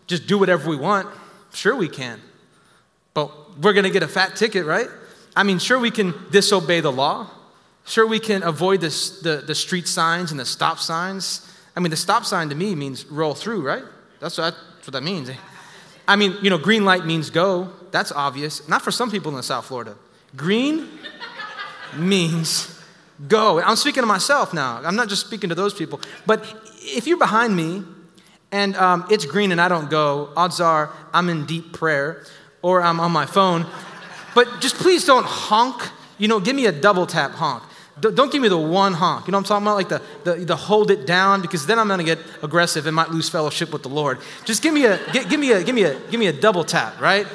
just 0.07 0.27
do 0.27 0.39
whatever 0.39 0.71
we 0.71 0.77
want. 0.77 1.09
Sure, 1.53 1.77
we 1.77 1.89
can. 1.89 2.21
But 3.13 3.59
we're 3.59 3.73
going 3.73 3.85
to 3.85 3.91
get 3.91 4.03
a 4.03 4.09
fat 4.09 4.37
ticket, 4.37 4.65
right? 4.65 4.89
I 5.37 5.43
mean, 5.43 5.59
sure, 5.59 5.79
we 5.79 5.91
can 5.91 6.15
disobey 6.31 6.81
the 6.81 6.93
law. 6.93 7.29
Sure, 7.87 8.07
we 8.07 8.19
can 8.19 8.43
avoid 8.43 8.81
the, 8.81 9.43
the 9.47 9.55
street 9.55 9.89
signs 9.89 10.31
and 10.31 10.41
the 10.41 10.45
stop 10.45 10.79
signs. 10.79 11.51
I 11.77 11.81
mean, 11.81 11.91
the 11.91 11.97
stop 11.97 12.25
sign 12.25 12.49
to 12.49 12.55
me 12.55 12.75
means 12.75 13.05
roll 13.07 13.35
through, 13.35 13.63
right? 13.67 13.83
That's 14.21 14.39
what, 14.39 14.55
that's 14.77 14.87
what 14.87 14.93
that 14.93 15.03
means. 15.03 15.31
I 16.07 16.17
mean, 16.17 16.37
you 16.43 16.51
know, 16.51 16.59
green 16.59 16.85
light 16.85 17.05
means 17.05 17.31
go. 17.31 17.71
That's 17.91 18.13
obvious. 18.13 18.69
Not 18.69 18.83
for 18.83 18.91
some 18.91 19.11
people 19.11 19.37
in 19.37 19.43
South 19.43 19.67
Florida. 19.67 19.97
Green 20.37 20.89
means 21.97 22.81
go. 23.29 23.61
I'm 23.61 23.77
speaking 23.77 24.03
to 24.03 24.07
myself 24.07 24.55
now. 24.55 24.81
I'm 24.85 24.97
not 24.97 25.09
just 25.09 25.27
speaking 25.27 25.49
to 25.49 25.55
those 25.55 25.75
people. 25.75 26.01
But 26.27 26.45
if 26.81 27.07
you're 27.07 27.19
behind 27.19 27.57
me 27.57 27.85
and 28.53 28.77
um, 28.77 29.07
it's 29.11 29.27
green 29.27 29.53
and 29.53 29.61
I 29.61 29.69
don't 29.69 29.91
go, 29.91 30.31
odds 30.37 30.61
are 30.61 30.91
I'm 31.13 31.29
in 31.29 31.47
deep 31.47 31.73
prayer 31.73 32.25
or 32.63 32.83
I'm 32.83 33.01
on 33.01 33.13
my 33.13 33.27
phone. 33.27 33.67
But 34.35 34.61
just 34.61 34.77
please 34.77 35.05
don't 35.05 35.27
honk. 35.27 35.91
You 36.19 36.29
know, 36.29 36.41
give 36.41 36.57
me 36.57 36.67
a 36.67 36.73
double 36.73 37.07
tap 37.07 37.33
honk. 37.33 37.63
Don't 38.01 38.33
give 38.33 38.43
me 38.43 38.49
the 38.49 38.59
one 38.59 38.93
honk. 38.93 39.27
You 39.27 39.33
know 39.33 39.39
what 39.39 39.51
I'm 39.51 39.63
talking 39.63 39.67
about? 39.67 39.77
Like 39.77 39.89
the, 40.25 40.35
the, 40.39 40.45
the 40.45 40.57
hold 40.57 40.91
it 40.91 41.07
down, 41.07 41.41
because 41.41 41.65
then 41.67 41.79
I'm 41.79 41.87
going 41.87 42.01
to 42.01 42.05
get 42.05 42.19
aggressive 42.43 42.87
and 42.87 42.95
might 42.95 43.11
lose 43.11 43.29
fellowship 43.29 43.73
with 43.73 43.85
the 43.85 43.89
Lord. 43.89 44.19
Just 44.45 44.63
give 44.63 44.75
me 44.75 44.85
a, 44.87 44.99
give, 45.13 45.39
me 45.39 45.53
a, 45.53 45.63
give 45.63 45.75
me 45.75 45.85
a, 45.85 45.99
give 46.11 46.19
me 46.19 46.27
a 46.27 46.33
double 46.33 46.65
tap, 46.65 47.01
right? 47.01 47.27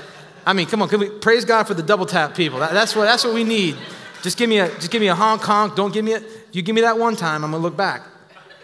I 0.46 0.52
mean, 0.52 0.68
come 0.68 0.82
on, 0.82 0.90
can 0.90 1.00
we 1.00 1.10
praise 1.10 1.46
God 1.46 1.64
for 1.64 1.76
the 1.76 1.84
double 1.84 2.06
tap 2.06 2.36
people? 2.36 2.60
That, 2.60 2.74
that's, 2.74 2.94
what, 2.94 3.06
that's 3.06 3.24
what 3.24 3.34
we 3.34 3.46
need. 3.46 3.78
Just 4.22 4.38
give, 4.38 4.50
me 4.50 4.60
a, 4.60 4.68
just 4.68 4.92
give 4.92 5.02
me 5.02 5.08
a 5.08 5.16
honk 5.16 5.42
honk. 5.44 5.76
Don't 5.76 5.94
give 5.94 6.04
me 6.04 6.14
it. 6.14 6.24
You 6.52 6.62
give 6.62 6.76
me 6.76 6.82
that 6.82 6.98
one 6.98 7.16
time, 7.16 7.46
I'm 7.46 7.52
going 7.52 7.62
to 7.62 7.66
look 7.66 7.78
back. 7.78 8.04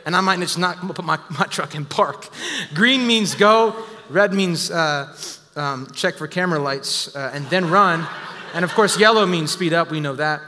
And 0.05 0.15
I 0.15 0.21
might 0.21 0.39
just 0.39 0.57
not 0.57 0.77
put 0.79 1.05
my, 1.05 1.17
my 1.29 1.45
truck 1.45 1.75
in 1.75 1.85
park. 1.85 2.27
Green 2.73 3.07
means 3.07 3.35
go, 3.35 3.73
red 4.09 4.33
means 4.33 4.69
uh, 4.69 5.15
um, 5.55 5.87
check 5.93 6.15
for 6.15 6.27
camera 6.27 6.59
lights, 6.59 7.15
uh, 7.15 7.31
and 7.33 7.45
then 7.47 7.69
run. 7.69 8.07
And 8.53 8.63
of 8.63 8.71
course, 8.73 8.99
yellow 8.99 9.25
means 9.25 9.51
speed 9.51 9.73
up. 9.73 9.91
We 9.91 9.99
know 9.99 10.15
that. 10.15 10.41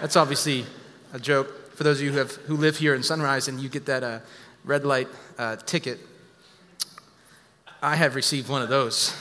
That's 0.00 0.16
obviously 0.16 0.66
a 1.12 1.18
joke 1.18 1.74
for 1.74 1.84
those 1.84 1.98
of 1.98 2.04
you 2.04 2.12
who, 2.12 2.18
have, 2.18 2.32
who 2.46 2.56
live 2.56 2.76
here 2.76 2.94
in 2.94 3.02
Sunrise 3.02 3.48
and 3.48 3.60
you 3.60 3.68
get 3.68 3.86
that 3.86 4.02
uh, 4.02 4.20
red 4.64 4.84
light 4.84 5.08
uh, 5.38 5.56
ticket. 5.56 5.98
I 7.82 7.96
have 7.96 8.14
received 8.14 8.48
one 8.48 8.62
of 8.62 8.68
those. 8.68 9.14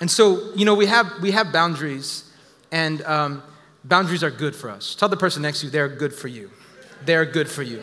And 0.00 0.10
so, 0.10 0.52
you 0.54 0.64
know, 0.64 0.74
we 0.74 0.86
have, 0.86 1.10
we 1.22 1.30
have 1.30 1.52
boundaries, 1.52 2.30
and 2.70 3.00
um, 3.02 3.42
boundaries 3.84 4.22
are 4.22 4.30
good 4.30 4.54
for 4.54 4.68
us. 4.68 4.94
Tell 4.94 5.08
the 5.08 5.16
person 5.16 5.40
next 5.42 5.60
to 5.60 5.66
you, 5.66 5.72
they're 5.72 5.88
good 5.88 6.12
for 6.12 6.28
you. 6.28 6.50
They're 7.04 7.24
good 7.24 7.48
for 7.48 7.62
you. 7.62 7.82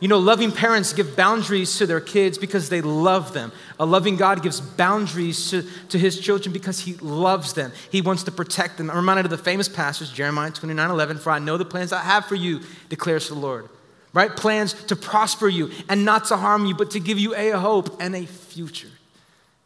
You 0.00 0.08
know, 0.08 0.18
loving 0.18 0.50
parents 0.50 0.94
give 0.94 1.14
boundaries 1.14 1.76
to 1.76 1.86
their 1.86 2.00
kids 2.00 2.38
because 2.38 2.70
they 2.70 2.80
love 2.80 3.34
them. 3.34 3.52
A 3.78 3.84
loving 3.84 4.16
God 4.16 4.42
gives 4.42 4.58
boundaries 4.58 5.50
to, 5.50 5.62
to 5.90 5.98
his 5.98 6.18
children 6.18 6.54
because 6.54 6.80
he 6.80 6.94
loves 6.94 7.52
them. 7.52 7.70
He 7.90 8.00
wants 8.00 8.22
to 8.24 8.32
protect 8.32 8.78
them. 8.78 8.90
I'm 8.90 8.96
reminded 8.96 9.26
of 9.26 9.30
the 9.30 9.38
famous 9.38 9.68
passage, 9.68 10.14
Jeremiah 10.14 10.50
29 10.50 10.90
11, 10.90 11.18
for 11.18 11.30
I 11.30 11.38
know 11.38 11.58
the 11.58 11.66
plans 11.66 11.92
I 11.92 12.00
have 12.00 12.24
for 12.24 12.34
you, 12.34 12.60
declares 12.88 13.28
the 13.28 13.34
Lord. 13.34 13.68
Right? 14.14 14.34
Plans 14.34 14.72
to 14.84 14.96
prosper 14.96 15.48
you 15.48 15.70
and 15.88 16.04
not 16.04 16.24
to 16.26 16.36
harm 16.36 16.64
you, 16.64 16.74
but 16.74 16.92
to 16.92 17.00
give 17.00 17.18
you 17.18 17.36
a 17.36 17.50
hope 17.50 18.00
and 18.00 18.16
a 18.16 18.26
future. 18.26 18.88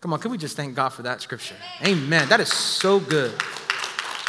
Come 0.01 0.13
on, 0.13 0.19
can 0.19 0.33
we 0.33 0.37
just 0.37 0.57
thank 0.57 0.75
God 0.75 0.91
for 0.91 1.03
that 1.03 1.23
scripture? 1.23 1.57
Amen. 1.83 2.29
That 2.29 2.41
is 2.41 2.53
so 2.53 3.01
good. 3.01 3.33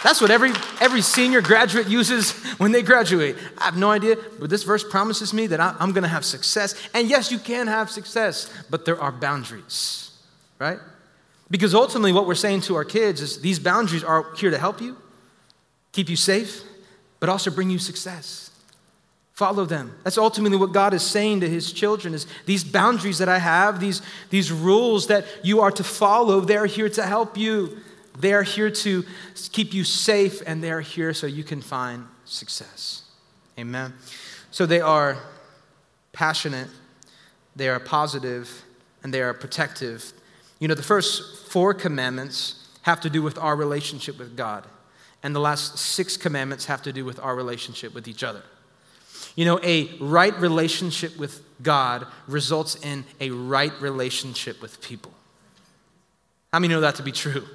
That's 0.06 0.22
what 0.22 0.30
every, 0.30 0.52
every 0.82 1.02
senior 1.02 1.42
graduate 1.42 1.88
uses 1.88 2.34
when 2.60 2.72
they 2.72 2.84
graduate. 2.84 3.38
I 3.58 3.64
have 3.64 3.76
no 3.76 3.90
idea, 3.90 4.18
but 4.40 4.52
this 4.52 4.62
verse 4.62 4.84
promises 4.84 5.34
me 5.34 5.48
that 5.48 5.60
I, 5.60 5.76
I'm 5.80 5.94
going 5.94 6.04
to 6.04 6.08
have 6.08 6.24
success. 6.24 6.76
And 6.94 7.10
yes, 7.10 7.32
you 7.32 7.40
can 7.40 7.66
have 7.66 7.90
success, 7.90 8.54
but 8.70 8.86
there 8.86 9.02
are 9.02 9.12
boundaries, 9.12 10.12
right? 10.60 10.78
Because 11.50 11.74
ultimately, 11.74 12.14
what 12.14 12.28
we're 12.28 12.36
saying 12.36 12.62
to 12.62 12.76
our 12.76 12.86
kids 12.86 13.20
is 13.20 13.42
these 13.42 13.58
boundaries 13.58 14.04
are 14.04 14.32
here 14.36 14.52
to 14.52 14.60
help 14.60 14.80
you, 14.80 14.96
keep 15.92 16.08
you 16.08 16.16
safe, 16.16 16.62
but 17.20 17.28
also 17.28 17.50
bring 17.50 17.72
you 17.72 17.80
success. 17.80 18.52
Follow 19.32 19.66
them. 19.66 19.92
That's 20.04 20.20
ultimately 20.20 20.60
what 20.60 20.72
God 20.72 20.94
is 20.94 21.02
saying 21.02 21.40
to 21.40 21.50
his 21.50 21.74
children 21.74 22.14
is 22.14 22.28
these 22.46 22.64
boundaries 22.64 23.18
that 23.18 23.28
I 23.28 23.40
have, 23.40 23.80
these, 23.80 24.04
these 24.30 24.52
rules 24.52 25.08
that 25.08 25.26
you 25.42 25.62
are 25.62 25.72
to 25.72 25.84
follow, 25.84 26.42
they're 26.42 26.68
here 26.68 26.90
to 26.90 27.02
help 27.02 27.40
you. 27.40 27.80
They're 28.18 28.44
here 28.44 28.70
to 28.70 29.04
keep 29.52 29.74
you 29.74 29.84
safe, 29.84 30.42
and 30.46 30.64
they're 30.64 30.82
here 30.82 31.14
so 31.14 31.28
you 31.28 31.44
can 31.44 31.62
find 31.62 32.08
success. 32.26 33.04
Amen. 33.60 33.94
So 34.52 34.66
they 34.66 34.82
are 34.82 35.18
passionate, 36.14 36.70
they 37.56 37.68
are 37.70 37.80
positive, 37.80 38.64
and 39.04 39.14
they 39.14 39.22
are 39.22 39.34
protective. 39.34 40.14
You 40.60 40.68
know, 40.68 40.76
the 40.76 40.84
first 40.84 41.48
four 41.50 41.74
commandments 41.74 42.70
have 42.84 43.02
to 43.02 43.10
do 43.10 43.22
with 43.22 43.38
our 43.38 43.56
relationship 43.56 44.18
with 44.18 44.38
God, 44.38 44.66
and 45.24 45.36
the 45.36 45.40
last 45.40 45.78
six 45.78 46.18
commandments 46.18 46.66
have 46.66 46.82
to 46.84 46.94
do 46.94 47.04
with 47.04 47.20
our 47.20 47.36
relationship 47.36 47.94
with 47.94 48.08
each 48.08 48.24
other. 48.24 48.44
You 49.36 49.46
know, 49.46 49.60
a 49.64 49.94
right 50.00 50.38
relationship 50.40 51.18
with 51.18 51.42
God 51.62 52.08
results 52.28 52.76
in 52.76 53.04
a 53.20 53.32
right 53.32 53.74
relationship 53.82 54.62
with 54.62 54.82
people. 54.82 55.12
How 56.54 56.60
many 56.60 56.74
know 56.74 56.82
that 56.82 56.96
to 56.96 57.04
be 57.04 57.12
true? 57.12 57.46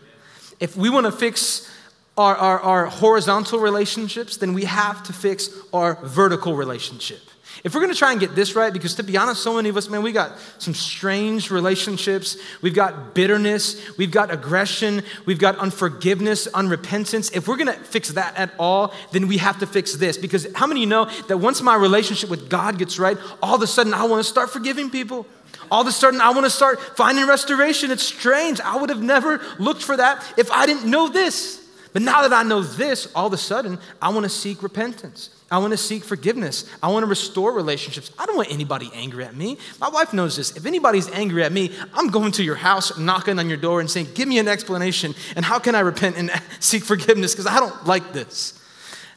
If 0.61 0.77
we 0.77 0.91
want 0.91 1.07
to 1.07 1.13
fix 1.13 1.71
our, 2.17 2.37
our, 2.37 2.61
our, 2.61 2.87
horizontal 2.87 3.61
relationships, 3.61 4.37
then 4.37 4.53
we 4.53 4.65
have 4.65 5.03
to 5.05 5.13
fix 5.13 5.49
our 5.73 5.95
vertical 6.05 6.55
relationship. 6.55 7.21
If 7.63 7.75
we're 7.75 7.81
going 7.81 7.93
to 7.93 7.99
try 7.99 8.13
and 8.13 8.21
get 8.21 8.35
this 8.35 8.55
right, 8.55 8.73
because 8.73 8.95
to 8.95 9.03
be 9.03 9.17
honest, 9.17 9.43
so 9.43 9.55
many 9.55 9.69
of 9.69 9.77
us, 9.77 9.89
man, 9.89 10.03
we 10.03 10.13
got 10.13 10.39
some 10.59 10.73
strange 10.73 11.51
relationships. 11.51 12.37
We've 12.63 12.75
got 12.75 13.15
bitterness. 13.15 13.97
We've 13.99 14.11
got 14.11 14.31
aggression. 14.31 15.03
We've 15.27 15.39
got 15.39 15.59
unforgiveness, 15.59 16.47
unrepentance. 16.49 17.35
If 17.35 17.49
we're 17.49 17.57
going 17.57 17.67
to 17.67 17.85
fix 17.85 18.11
that 18.11 18.37
at 18.37 18.53
all, 18.59 18.95
then 19.13 19.29
we 19.29 19.39
have 19.39 19.59
to 19.61 19.67
fix 19.67 19.95
this. 19.97 20.17
Because 20.17 20.47
how 20.55 20.67
many 20.67 20.81
of 20.81 20.83
you 20.83 20.89
know 20.89 21.05
that 21.29 21.39
once 21.39 21.61
my 21.61 21.75
relationship 21.75 22.31
with 22.31 22.49
God 22.49 22.79
gets 22.79 22.99
right, 22.99 23.19
all 23.43 23.57
of 23.57 23.63
a 23.63 23.67
sudden 23.67 23.93
I 23.93 24.05
want 24.05 24.25
to 24.25 24.29
start 24.29 24.51
forgiving 24.51 24.89
people? 24.89 25.27
All 25.71 25.81
of 25.81 25.87
a 25.87 25.93
sudden, 25.93 26.21
I 26.21 26.31
want 26.31 26.45
to 26.45 26.51
start 26.51 26.81
finding 26.97 27.27
restoration. 27.27 27.91
It's 27.91 28.03
strange. 28.03 28.61
I 28.61 28.77
would 28.77 28.91
have 28.91 29.03
never 29.03 29.41
looked 29.59 29.83
for 29.83 29.97
that 29.97 30.23
if 30.37 30.51
I 30.51 30.67
didn't 30.67 30.91
know 30.91 31.09
this. 31.09 31.61
But 31.93 32.03
now 32.03 32.23
that 32.23 32.33
I 32.33 32.43
know 32.45 32.63
this, 32.63 33.09
all 33.15 33.27
of 33.27 33.33
a 33.33 33.37
sudden, 33.37 33.79
I 34.01 34.11
want 34.11 34.25
to 34.25 34.31
seek 34.31 34.63
repentance. 34.63 35.31
I 35.51 35.59
want 35.59 35.73
to 35.73 35.77
seek 35.77 36.05
forgiveness. 36.05 36.71
I 36.81 36.89
want 36.89 37.03
to 37.03 37.09
restore 37.09 37.53
relationships. 37.53 38.13
I 38.17 38.27
don't 38.27 38.37
want 38.37 38.53
anybody 38.53 38.91
angry 38.95 39.25
at 39.25 39.35
me. 39.35 39.59
My 39.81 39.89
wife 39.89 40.13
knows 40.13 40.37
this. 40.37 40.57
If 40.57 40.67
anybody's 40.67 41.11
angry 41.11 41.43
at 41.43 41.51
me, 41.51 41.73
I'm 41.93 42.09
going 42.09 42.31
to 42.33 42.45
your 42.45 42.55
house, 42.55 42.97
knocking 42.97 43.41
on 43.41 43.49
your 43.49 43.59
door, 43.59 43.81
and 43.81 43.91
saying, 43.91 44.09
Give 44.15 44.29
me 44.29 44.39
an 44.39 44.47
explanation. 44.47 45.15
And 45.35 45.45
how 45.45 45.59
can 45.59 45.75
I 45.75 45.81
repent 45.81 46.17
and 46.17 46.31
seek 46.61 46.85
forgiveness? 46.85 47.35
Because 47.35 47.49
I 47.49 47.59
don't 47.59 47.87
like 47.87 48.13
this. 48.13 48.57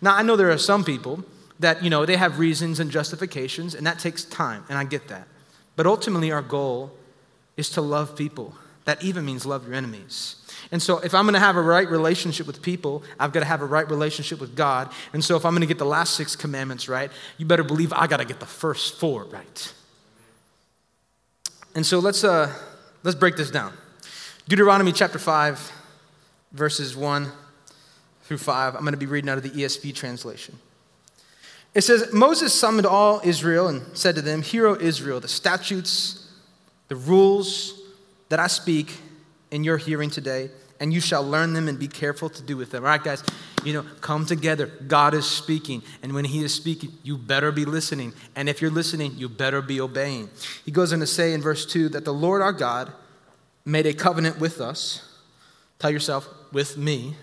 Now, 0.02 0.16
I 0.16 0.24
know 0.24 0.36
there 0.36 0.52
are 0.52 0.58
some 0.58 0.84
people 0.84 1.24
that, 1.60 1.84
you 1.84 1.92
know, 1.92 2.06
they 2.06 2.18
have 2.18 2.40
reasons 2.40 2.80
and 2.80 2.90
justifications, 2.90 3.76
and 3.76 3.86
that 3.86 4.00
takes 4.00 4.24
time, 4.24 4.66
and 4.68 4.78
I 4.78 4.84
get 4.84 5.08
that. 5.10 5.28
But 5.76 5.88
ultimately, 5.88 6.32
our 6.32 6.42
goal 6.42 6.92
is 7.58 7.70
to 7.72 7.82
love 7.82 8.16
people. 8.16 8.56
That 8.86 9.04
even 9.04 9.26
means 9.26 9.46
love 9.46 9.66
your 9.66 9.76
enemies. 9.76 10.36
And 10.72 10.82
so, 10.82 11.00
if 11.00 11.14
I'm 11.14 11.24
going 11.26 11.34
to 11.34 11.40
have 11.40 11.56
a 11.56 11.62
right 11.62 11.90
relationship 11.90 12.48
with 12.48 12.62
people, 12.62 13.04
I've 13.20 13.32
got 13.32 13.40
to 13.40 13.46
have 13.46 13.62
a 13.62 13.66
right 13.66 13.90
relationship 13.90 14.40
with 14.40 14.56
God. 14.56 14.92
And 15.14 15.24
so, 15.24 15.36
if 15.36 15.46
I'm 15.46 15.54
going 15.54 15.62
to 15.62 15.68
get 15.68 15.78
the 15.78 15.86
last 15.86 16.16
six 16.16 16.36
commandments 16.36 16.90
right, 16.90 17.12
you 17.38 17.46
better 17.46 17.64
believe 17.64 17.94
I 17.94 18.08
got 18.08 18.18
to 18.18 18.26
get 18.26 18.40
the 18.40 18.46
first 18.46 19.00
four 19.00 19.24
right. 19.26 19.74
And 21.76 21.86
so, 21.86 22.00
let's, 22.00 22.24
uh, 22.24 22.54
let's 23.04 23.18
break 23.18 23.36
this 23.36 23.50
down. 23.50 23.74
Deuteronomy 24.48 24.92
chapter 24.92 25.18
5, 25.18 25.72
verses 26.52 26.98
1 26.98 27.32
through 28.24 28.38
5. 28.38 28.76
I'm 28.76 28.82
going 28.82 28.92
to 28.92 28.98
be 28.98 29.06
reading 29.06 29.30
out 29.30 29.38
of 29.38 29.44
the 29.44 29.50
ESV 29.50 29.96
translation. 29.96 30.60
It 31.74 31.82
says, 31.82 32.14
Moses 32.14 32.54
summoned 32.54 32.86
all 32.86 33.22
Israel 33.24 33.68
and 33.68 33.82
said 33.98 34.16
to 34.16 34.22
them, 34.22 34.42
Hear, 34.42 34.68
O 34.68 34.76
Israel, 34.76 35.20
the 35.20 35.28
statutes, 35.28 36.32
the 36.88 36.96
rules 36.96 37.82
that 38.30 38.40
I 38.40 38.48
speak 38.48 39.00
in 39.50 39.64
your 39.64 39.78
hearing 39.78 40.10
today, 40.10 40.52
and 40.80 40.94
you 40.94 41.00
shall 41.00 41.24
learn 41.24 41.54
them 41.54 41.68
and 41.68 41.80
be 41.80 41.88
careful 41.88 42.30
to 42.30 42.44
do 42.44 42.58
with 42.58 42.72
them. 42.72 42.84
All 42.84 42.90
right, 42.90 43.04
guys, 43.04 43.24
you 43.64 43.74
know, 43.74 43.86
come 44.02 44.26
together. 44.26 44.68
God 44.88 45.14
is 45.14 45.26
speaking, 45.26 45.82
and 46.04 46.14
when 46.14 46.26
He 46.26 46.44
is 46.44 46.54
speaking, 46.54 46.92
you 47.02 47.18
better 47.18 47.52
be 47.52 47.66
listening. 47.66 48.14
And 48.36 48.50
if 48.50 48.62
you're 48.62 48.72
listening, 48.72 49.14
you 49.16 49.30
better 49.30 49.62
be 49.62 49.82
obeying. 49.82 50.30
He 50.66 50.72
goes 50.72 50.94
on 50.94 51.00
to 51.00 51.08
say 51.08 51.34
in 51.34 51.42
verse 51.42 51.66
2 51.66 51.90
that 51.90 52.06
the 52.06 52.14
Lord 52.14 52.42
our 52.42 52.54
God 52.54 52.92
made 53.66 53.86
a 53.86 53.94
covenant 53.94 54.40
with 54.40 54.60
us. 54.62 55.10
Tell 55.80 55.90
yourself, 55.90 56.28
with 56.52 56.78
me 56.78 57.16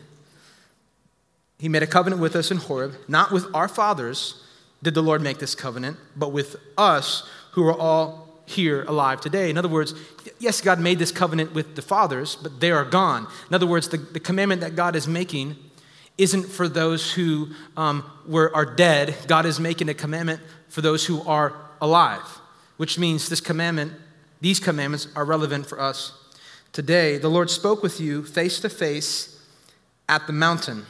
he 1.61 1.68
made 1.68 1.83
a 1.83 1.87
covenant 1.87 2.23
with 2.23 2.35
us 2.35 2.51
in 2.51 2.57
Horeb, 2.57 2.94
not 3.07 3.31
with 3.31 3.46
our 3.55 3.68
fathers 3.68 4.42
did 4.83 4.94
the 4.94 5.03
Lord 5.03 5.20
make 5.20 5.38
this 5.38 5.55
covenant, 5.55 5.99
but 6.16 6.33
with 6.33 6.57
us 6.79 7.29
who 7.53 7.66
are 7.66 7.79
all 7.79 8.29
here 8.46 8.83
alive 8.85 9.20
today. 9.20 9.51
In 9.51 9.59
other 9.59 9.68
words, 9.68 9.92
yes, 10.38 10.62
God 10.62 10.81
made 10.81 10.99
this 10.99 11.12
covenant 11.12 11.55
with 11.55 11.77
the 11.77 11.83
fathers, 11.83 12.35
but 12.35 12.61
they 12.61 12.70
are 12.70 12.85
gone. 12.87 13.27
In 13.49 13.55
other 13.55 13.66
words, 13.66 13.88
the, 13.88 13.99
the 13.99 14.20
commandment 14.20 14.62
that 14.62 14.75
God 14.75 14.96
is 14.96 15.07
making 15.07 15.57
isn't 16.16 16.44
for 16.44 16.66
those 16.66 17.12
who 17.12 17.49
um, 17.77 18.11
were, 18.27 18.51
are 18.57 18.64
dead. 18.64 19.14
God 19.27 19.44
is 19.44 19.61
making 19.61 19.90
a 19.90 19.94
commandment 19.94 20.40
for 20.68 20.81
those 20.81 21.05
who 21.05 21.23
are 21.29 21.55
alive, 21.83 22.40
which 22.79 22.99
means 22.99 23.29
this 23.29 23.42
commandment, 23.42 23.92
these 24.40 24.61
commandments 24.61 25.09
are 25.14 25.27
relevant 25.27 25.66
for 25.66 25.79
us 25.79 26.12
today. 26.73 27.18
The 27.18 27.29
Lord 27.29 27.51
spoke 27.51 27.83
with 27.83 28.01
you 28.01 28.25
face 28.25 28.61
to 28.61 28.70
face 28.70 29.44
at 30.09 30.27
the 30.27 30.33
mountain 30.33 30.87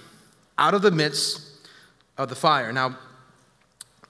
out 0.61 0.75
of 0.75 0.83
the 0.83 0.90
midst 0.90 1.40
of 2.16 2.29
the 2.29 2.37
fire. 2.37 2.73
Now, 2.73 2.96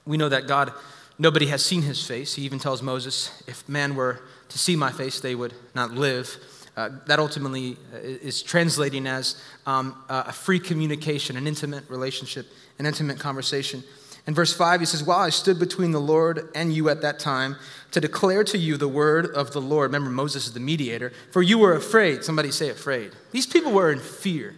we 0.04 0.16
know 0.16 0.28
that 0.28 0.46
God, 0.46 0.72
nobody 1.18 1.46
has 1.46 1.64
seen 1.64 1.82
his 1.82 2.04
face. 2.04 2.34
He 2.34 2.42
even 2.42 2.58
tells 2.58 2.82
Moses, 2.82 3.42
if 3.46 3.66
man 3.68 3.94
were 3.94 4.20
to 4.48 4.58
see 4.58 4.76
my 4.76 4.90
face, 4.90 5.20
they 5.20 5.34
would 5.34 5.54
not 5.74 5.92
live. 5.92 6.36
Uh, 6.76 6.90
that 7.06 7.18
ultimately 7.18 7.76
uh, 7.94 7.98
is 7.98 8.42
translating 8.42 9.06
as 9.06 9.40
um, 9.66 9.96
a 10.08 10.32
free 10.32 10.58
communication, 10.58 11.36
an 11.36 11.46
intimate 11.46 11.88
relationship, 11.88 12.46
an 12.78 12.86
intimate 12.86 13.18
conversation. 13.18 13.82
In 14.26 14.34
verse 14.34 14.52
5, 14.52 14.80
he 14.80 14.86
says, 14.86 15.02
While 15.02 15.20
I 15.20 15.30
stood 15.30 15.58
between 15.58 15.92
the 15.92 16.00
Lord 16.00 16.48
and 16.54 16.72
you 16.72 16.88
at 16.88 17.02
that 17.02 17.18
time 17.18 17.56
to 17.90 18.00
declare 18.00 18.44
to 18.44 18.58
you 18.58 18.76
the 18.76 18.88
word 18.88 19.26
of 19.26 19.52
the 19.52 19.60
Lord. 19.60 19.90
Remember, 19.90 20.10
Moses 20.10 20.46
is 20.46 20.52
the 20.52 20.60
mediator. 20.60 21.12
For 21.32 21.42
you 21.42 21.58
were 21.58 21.74
afraid. 21.74 22.24
Somebody 22.24 22.50
say 22.50 22.70
afraid. 22.70 23.12
These 23.32 23.46
people 23.46 23.72
were 23.72 23.90
in 23.90 23.98
fear. 23.98 24.54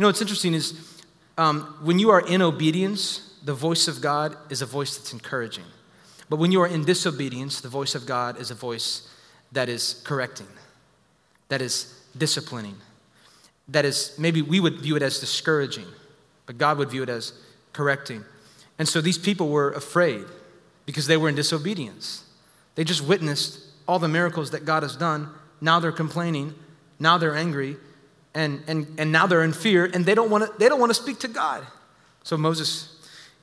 You 0.00 0.02
know 0.04 0.08
what's 0.08 0.22
interesting 0.22 0.54
is 0.54 0.72
um, 1.40 1.74
when 1.80 1.98
you 1.98 2.10
are 2.10 2.20
in 2.20 2.42
obedience, 2.42 3.34
the 3.42 3.54
voice 3.54 3.88
of 3.88 4.02
God 4.02 4.36
is 4.50 4.60
a 4.60 4.66
voice 4.66 4.98
that's 4.98 5.14
encouraging. 5.14 5.64
But 6.28 6.36
when 6.38 6.52
you 6.52 6.60
are 6.60 6.66
in 6.66 6.84
disobedience, 6.84 7.62
the 7.62 7.68
voice 7.70 7.94
of 7.94 8.04
God 8.04 8.38
is 8.38 8.50
a 8.50 8.54
voice 8.54 9.08
that 9.50 9.70
is 9.70 10.02
correcting, 10.04 10.48
that 11.48 11.62
is 11.62 11.98
disciplining, 12.14 12.76
that 13.68 13.86
is 13.86 14.14
maybe 14.18 14.42
we 14.42 14.60
would 14.60 14.80
view 14.82 14.96
it 14.96 15.02
as 15.02 15.18
discouraging, 15.18 15.86
but 16.44 16.58
God 16.58 16.76
would 16.76 16.90
view 16.90 17.04
it 17.04 17.08
as 17.08 17.32
correcting. 17.72 18.22
And 18.78 18.86
so 18.86 19.00
these 19.00 19.16
people 19.16 19.48
were 19.48 19.70
afraid 19.70 20.26
because 20.84 21.06
they 21.06 21.16
were 21.16 21.30
in 21.30 21.36
disobedience. 21.36 22.22
They 22.74 22.84
just 22.84 23.00
witnessed 23.00 23.60
all 23.88 23.98
the 23.98 24.08
miracles 24.08 24.50
that 24.50 24.66
God 24.66 24.82
has 24.82 24.94
done. 24.94 25.30
Now 25.62 25.80
they're 25.80 25.90
complaining. 25.90 26.54
Now 26.98 27.16
they're 27.16 27.34
angry 27.34 27.78
and, 28.34 28.62
and, 28.66 28.86
and 28.98 29.10
now 29.12 29.26
they're 29.26 29.42
in 29.42 29.52
fear 29.52 29.84
and 29.84 30.06
they 30.06 30.14
don't 30.14 30.30
want 30.30 30.44
to 30.44 30.58
they 30.58 30.68
don't 30.68 30.80
want 30.80 30.90
to 30.90 30.94
speak 30.94 31.18
to 31.20 31.28
God. 31.28 31.66
So 32.22 32.36
Moses 32.36 32.96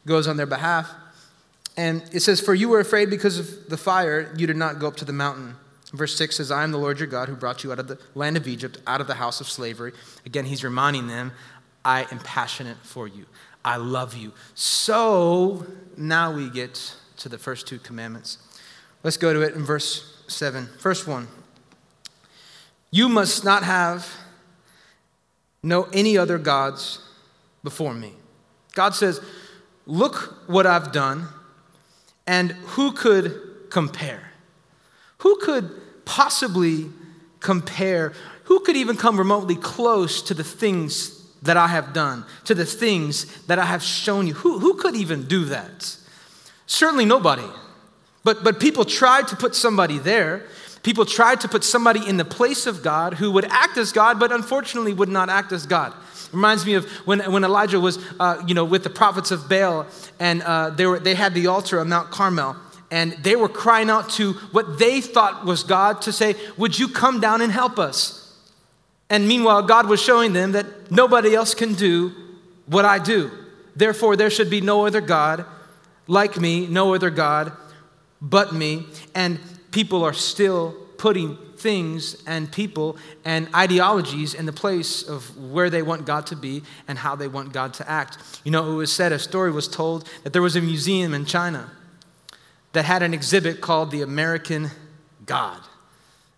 goes 0.06 0.28
on 0.28 0.38
their 0.38 0.46
behalf. 0.46 0.90
And 1.76 2.04
it 2.12 2.22
says, 2.22 2.42
For 2.42 2.56
you 2.56 2.70
were 2.70 2.80
afraid 2.80 3.10
because 3.10 3.38
of 3.38 3.70
the 3.70 3.78
fire, 3.78 4.34
you 4.36 4.48
did 4.48 4.58
not 4.58 4.80
go 4.80 4.88
up 4.88 4.96
to 4.98 5.06
the 5.06 5.14
mountain. 5.14 5.56
Verse 5.94 6.16
6 6.16 6.36
says, 6.36 6.52
I 6.52 6.64
am 6.64 6.72
the 6.72 6.80
Lord 6.80 7.00
your 7.00 7.08
God 7.08 7.30
who 7.30 7.36
brought 7.36 7.64
you 7.64 7.72
out 7.72 7.80
of 7.80 7.88
the 7.88 8.00
land 8.16 8.36
of 8.36 8.48
Egypt, 8.48 8.80
out 8.88 9.00
of 9.00 9.08
the 9.08 9.14
house 9.16 9.40
of 9.40 9.48
slavery. 9.48 9.94
Again, 10.26 10.46
he's 10.46 10.64
reminding 10.64 11.08
them, 11.08 11.32
I 11.86 12.08
am 12.12 12.20
passionate 12.20 12.78
for 12.84 13.08
you. 13.08 13.26
I 13.64 13.78
love 13.78 14.16
you. 14.16 14.34
So 14.56 15.66
now 15.96 16.34
we 16.34 16.50
get 16.50 16.96
to 17.18 17.30
the 17.30 17.38
first 17.38 17.68
two 17.68 17.80
commandments. 17.80 18.38
Let's 19.04 19.18
go 19.18 19.34
to 19.34 19.42
it 19.42 19.54
in 19.54 19.64
verse 19.64 20.24
7. 20.28 20.68
First 20.80 21.08
one 21.08 21.28
You 22.92 23.08
must 23.08 23.46
not 23.46 23.64
have 23.64 24.14
know 25.68 25.88
any 25.94 26.18
other 26.18 26.38
gods 26.38 27.00
before 27.64 27.94
me. 27.94 28.14
God 28.74 28.96
says, 28.96 29.22
Look 29.86 30.44
what 30.48 30.66
I've 30.66 30.92
done, 30.92 31.28
and 32.26 32.52
who 32.52 32.92
could 32.92 33.70
compare? 33.70 34.32
Who 35.20 35.38
could 35.38 35.70
possibly 36.06 36.90
compare? 37.40 38.14
Who 38.46 38.60
could 38.60 38.76
even 38.76 38.98
come 38.98 39.18
remotely 39.18 39.56
close 39.56 40.22
to 40.24 40.34
the 40.34 40.44
things 40.44 41.26
that 41.42 41.56
I 41.56 41.68
have 41.68 41.94
done, 41.94 42.26
to 42.46 42.54
the 42.54 42.66
things 42.66 43.46
that 43.46 43.60
I 43.60 43.66
have 43.66 43.82
shown 43.82 44.28
you? 44.28 44.34
Who, 44.34 44.60
who 44.60 44.74
could 44.76 44.96
even 44.96 45.28
do 45.28 45.46
that? 45.46 45.96
Certainly 46.66 47.06
nobody. 47.06 47.48
But, 48.24 48.44
but 48.44 48.60
people 48.60 48.84
tried 48.84 49.30
to 49.30 49.38
put 49.38 49.56
somebody 49.56 50.00
there. 50.00 50.48
People 50.88 51.04
tried 51.04 51.42
to 51.42 51.50
put 51.50 51.66
somebody 51.66 52.08
in 52.08 52.16
the 52.16 52.24
place 52.24 52.66
of 52.66 52.82
God 52.82 53.16
who 53.16 53.30
would 53.32 53.44
act 53.50 53.76
as 53.76 53.92
God, 53.92 54.22
but 54.22 54.32
unfortunately 54.32 54.94
would 54.94 55.10
not 55.10 55.28
act 55.28 55.52
as 55.52 55.66
God. 55.66 55.94
Reminds 56.32 56.66
me 56.66 56.76
of 56.76 56.86
when, 57.06 57.20
when 57.30 57.44
Elijah 57.44 57.78
was, 57.78 58.00
uh, 58.22 58.42
you 58.48 58.54
know, 58.54 58.64
with 58.64 58.86
the 58.86 58.90
prophets 58.90 59.30
of 59.32 59.50
Baal, 59.50 59.86
and 60.18 60.42
uh, 60.44 60.70
they, 60.70 60.86
were, 60.86 60.98
they 60.98 61.14
had 61.14 61.34
the 61.34 61.48
altar 61.48 61.82
on 61.82 61.90
Mount 61.90 62.10
Carmel, 62.10 62.56
and 62.90 63.12
they 63.22 63.36
were 63.36 63.50
crying 63.50 63.90
out 63.90 64.10
to 64.12 64.32
what 64.54 64.80
they 64.80 65.02
thought 65.02 65.44
was 65.44 65.62
God 65.64 66.02
to 66.04 66.14
say, 66.14 66.36
Would 66.56 66.80
you 66.80 66.88
come 66.88 67.20
down 67.20 67.42
and 67.42 67.52
help 67.52 67.78
us? 67.78 68.34
And 69.10 69.28
meanwhile, 69.28 69.64
God 69.64 69.90
was 69.90 70.02
showing 70.02 70.32
them 70.32 70.54
that 70.54 70.90
nobody 70.90 71.36
else 71.36 71.54
can 71.54 71.74
do 71.74 72.14
what 72.66 72.86
I 72.86 72.98
do. 72.98 73.30
Therefore, 73.76 74.16
there 74.16 74.30
should 74.30 74.50
be 74.50 74.62
no 74.62 74.86
other 74.86 75.02
God 75.02 75.44
like 76.08 76.38
me, 76.38 76.66
no 76.66 76.94
other 76.94 77.10
God 77.10 77.52
but 78.22 78.54
me. 78.54 78.86
And 79.14 79.38
people 79.78 80.04
are 80.04 80.12
still 80.12 80.76
putting 80.98 81.38
things 81.56 82.24
and 82.26 82.52
people 82.52 82.98
and 83.24 83.48
ideologies 83.54 84.34
in 84.34 84.48
the 84.48 84.52
place 84.52 85.08
of 85.08 85.38
where 85.38 85.70
they 85.70 85.84
want 85.84 86.04
God 86.04 86.26
to 86.26 86.36
be 86.36 86.64
and 86.88 86.98
how 86.98 87.16
they 87.16 87.28
want 87.28 87.54
God 87.54 87.76
to 87.76 87.88
act. 87.88 88.18
You 88.44 88.50
know, 88.50 88.72
it 88.72 88.74
was 88.74 88.92
said, 88.92 89.12
a 89.12 89.20
story 89.20 89.52
was 89.52 89.68
told 89.68 90.10
that 90.24 90.34
there 90.34 90.42
was 90.42 90.56
a 90.56 90.62
museum 90.62 91.14
in 91.14 91.26
China 91.26 91.70
that 92.74 92.86
had 92.86 93.04
an 93.04 93.14
exhibit 93.14 93.62
called 93.62 93.92
The 93.92 94.02
American 94.02 94.72
God. 95.28 95.62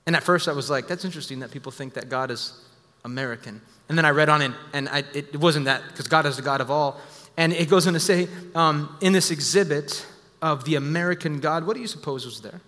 And 0.06 0.18
at 0.18 0.24
first 0.24 0.50
I 0.50 0.52
was 0.52 0.70
like, 0.70 0.90
that's 0.90 1.06
interesting 1.06 1.40
that 1.40 1.50
people 1.50 1.72
think 1.72 1.94
that 1.94 2.10
God 2.10 2.32
is 2.32 2.62
American. 3.06 3.62
And 3.88 3.98
then 3.98 4.04
I 4.04 4.10
read 4.10 4.28
on 4.28 4.42
it, 4.42 4.52
and 4.74 4.90
I, 4.90 5.06
it 5.14 5.38
wasn't 5.38 5.64
that, 5.64 5.82
because 5.88 6.10
God 6.10 6.26
is 6.26 6.36
the 6.36 6.42
God 6.42 6.60
of 6.60 6.70
all. 6.70 7.00
And 7.38 7.54
it 7.54 7.70
goes 7.70 7.88
on 7.88 7.94
to 7.94 8.02
say, 8.02 8.28
um, 8.54 8.98
in 9.00 9.14
this 9.14 9.32
exhibit 9.32 10.06
of 10.42 10.66
the 10.66 10.76
American 10.76 11.40
God, 11.40 11.66
what 11.66 11.76
do 11.76 11.80
you 11.80 11.88
suppose 11.88 12.26
was 12.26 12.42
there? 12.42 12.60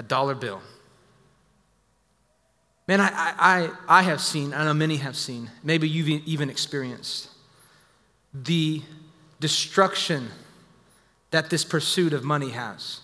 A 0.00 0.02
dollar 0.02 0.34
bill. 0.34 0.62
Man, 2.88 3.02
I, 3.02 3.10
I, 3.12 3.70
I 3.86 4.02
have 4.02 4.20
seen, 4.20 4.54
I 4.54 4.64
know 4.64 4.72
many 4.72 4.96
have 4.96 5.14
seen, 5.14 5.50
maybe 5.62 5.86
you've 5.86 6.08
even 6.08 6.48
experienced 6.48 7.28
the 8.32 8.80
destruction 9.40 10.28
that 11.32 11.50
this 11.50 11.64
pursuit 11.64 12.14
of 12.14 12.24
money 12.24 12.48
has. 12.48 13.00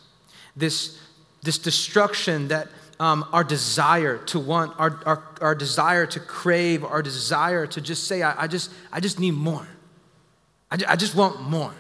This, 0.57 0.99
this 1.43 1.59
destruction 1.59 2.49
that 2.49 2.69
um, 2.99 3.29
our 3.31 3.45
desire 3.45 4.17
to 4.33 4.41
want, 4.41 4.73
our, 4.81 4.99
our, 5.05 5.23
our 5.43 5.55
desire 5.55 6.07
to 6.07 6.19
crave, 6.19 6.83
our 6.83 7.03
desire 7.03 7.67
to 7.67 7.81
just 7.83 8.09
say, 8.09 8.23
I, 8.23 8.45
I 8.45 8.47
just, 8.47 8.73
I 8.91 9.01
just 9.01 9.21
need 9.21 9.35
more. 9.35 9.69
I, 10.71 10.79
I 10.89 10.97
just 10.97 11.15
want 11.15 11.43
more. 11.43 11.75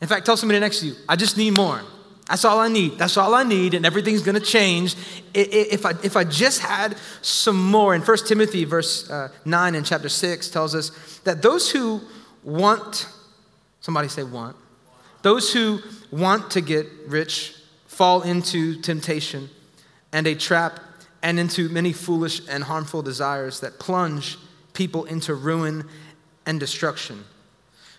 In 0.00 0.06
fact, 0.06 0.26
tell 0.26 0.36
somebody 0.36 0.60
next 0.60 0.78
to 0.80 0.86
you, 0.86 0.94
I 1.08 1.16
just 1.16 1.36
need 1.36 1.54
more. 1.54 1.82
That's 2.28 2.44
all 2.44 2.60
I 2.60 2.68
need. 2.68 2.98
That's 2.98 3.16
all 3.16 3.34
I 3.34 3.42
need, 3.42 3.74
and 3.74 3.84
everything's 3.84 4.22
going 4.22 4.38
to 4.38 4.44
change. 4.44 4.94
If 5.34 5.84
I, 5.84 5.90
if 6.02 6.16
I 6.16 6.24
just 6.24 6.60
had 6.60 6.96
some 7.20 7.62
more, 7.62 7.94
in 7.94 8.02
1 8.02 8.18
Timothy, 8.26 8.64
verse 8.64 9.10
uh, 9.10 9.28
9 9.44 9.74
in 9.74 9.84
chapter 9.84 10.08
6, 10.08 10.48
tells 10.50 10.74
us 10.74 11.18
that 11.24 11.42
those 11.42 11.70
who 11.70 12.00
want, 12.42 13.08
somebody 13.80 14.08
say 14.08 14.22
want, 14.22 14.56
those 15.22 15.52
who 15.52 15.80
want 16.10 16.50
to 16.52 16.60
get 16.60 16.86
rich 17.06 17.54
fall 17.86 18.22
into 18.22 18.80
temptation 18.80 19.48
and 20.12 20.26
a 20.26 20.34
trap 20.34 20.80
and 21.22 21.38
into 21.38 21.68
many 21.68 21.92
foolish 21.92 22.40
and 22.48 22.64
harmful 22.64 23.02
desires 23.02 23.60
that 23.60 23.78
plunge 23.78 24.38
people 24.74 25.04
into 25.04 25.34
ruin 25.34 25.88
and 26.46 26.58
destruction. 26.58 27.24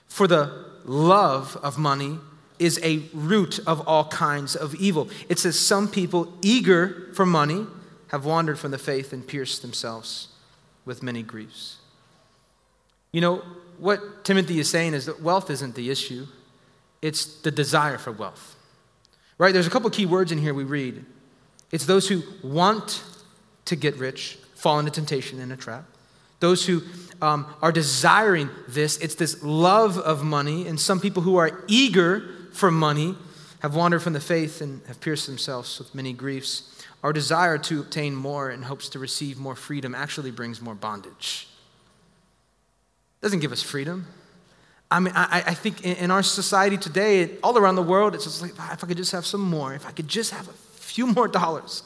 For 0.07 0.27
the 0.27 0.65
love 0.85 1.57
of 1.63 1.77
money 1.77 2.19
is 2.63 2.79
a 2.81 3.03
root 3.13 3.59
of 3.67 3.85
all 3.87 4.05
kinds 4.05 4.55
of 4.55 4.73
evil. 4.75 5.09
It 5.27 5.37
says 5.37 5.59
some 5.59 5.87
people 5.87 6.31
eager 6.41 7.09
for 7.13 7.25
money 7.25 7.67
have 8.07 8.25
wandered 8.25 8.57
from 8.57 8.71
the 8.71 8.77
faith 8.77 9.11
and 9.11 9.27
pierced 9.27 9.61
themselves 9.61 10.29
with 10.85 11.03
many 11.03 11.23
griefs. 11.23 11.77
You 13.11 13.21
know, 13.21 13.43
what 13.77 14.23
Timothy 14.23 14.59
is 14.59 14.69
saying 14.69 14.93
is 14.93 15.05
that 15.07 15.21
wealth 15.21 15.49
isn't 15.49 15.75
the 15.75 15.89
issue, 15.89 16.25
it's 17.01 17.41
the 17.41 17.51
desire 17.51 17.97
for 17.97 18.11
wealth. 18.11 18.55
Right? 19.37 19.53
There's 19.53 19.67
a 19.67 19.69
couple 19.69 19.89
key 19.89 20.05
words 20.05 20.31
in 20.31 20.37
here 20.37 20.53
we 20.53 20.63
read. 20.63 21.03
It's 21.71 21.85
those 21.85 22.07
who 22.07 22.21
want 22.43 23.03
to 23.65 23.75
get 23.75 23.97
rich, 23.97 24.37
fall 24.55 24.79
into 24.79 24.91
temptation 24.91 25.39
and 25.39 25.51
a 25.51 25.57
trap. 25.57 25.85
Those 26.39 26.65
who 26.65 26.81
um, 27.21 27.45
are 27.61 27.71
desiring 27.71 28.49
this, 28.67 28.97
it's 28.97 29.15
this 29.15 29.41
love 29.43 29.97
of 29.97 30.23
money. 30.23 30.67
And 30.67 30.79
some 30.79 30.99
people 30.99 31.23
who 31.23 31.37
are 31.37 31.63
eager 31.67 32.29
for 32.53 32.71
money 32.71 33.15
have 33.61 33.75
wandered 33.75 34.01
from 34.01 34.13
the 34.13 34.19
faith 34.19 34.61
and 34.61 34.81
have 34.87 34.99
pierced 34.99 35.25
themselves 35.25 35.79
with 35.79 35.93
many 35.95 36.13
griefs. 36.13 36.83
Our 37.01 37.13
desire 37.13 37.57
to 37.59 37.79
obtain 37.81 38.15
more 38.15 38.49
and 38.49 38.65
hopes 38.65 38.89
to 38.89 38.99
receive 38.99 39.37
more 39.37 39.55
freedom 39.55 39.95
actually 39.95 40.31
brings 40.31 40.61
more 40.61 40.75
bondage. 40.75 41.47
It 43.19 43.25
doesn't 43.25 43.39
give 43.39 43.51
us 43.51 43.61
freedom. 43.61 44.07
I 44.91 44.99
mean, 44.99 45.13
I, 45.15 45.43
I 45.47 45.53
think 45.53 45.83
in, 45.83 45.95
in 45.95 46.11
our 46.11 46.21
society 46.21 46.77
today, 46.77 47.37
all 47.41 47.57
around 47.57 47.75
the 47.75 47.83
world, 47.83 48.15
it's 48.15 48.25
just 48.25 48.41
like, 48.41 48.53
ah, 48.59 48.73
if 48.73 48.83
I 48.83 48.87
could 48.87 48.97
just 48.97 49.11
have 49.11 49.25
some 49.25 49.41
more, 49.41 49.73
if 49.73 49.87
I 49.87 49.91
could 49.91 50.07
just 50.07 50.31
have 50.31 50.47
a 50.47 50.53
few 50.53 51.07
more 51.07 51.27
dollars, 51.39 51.83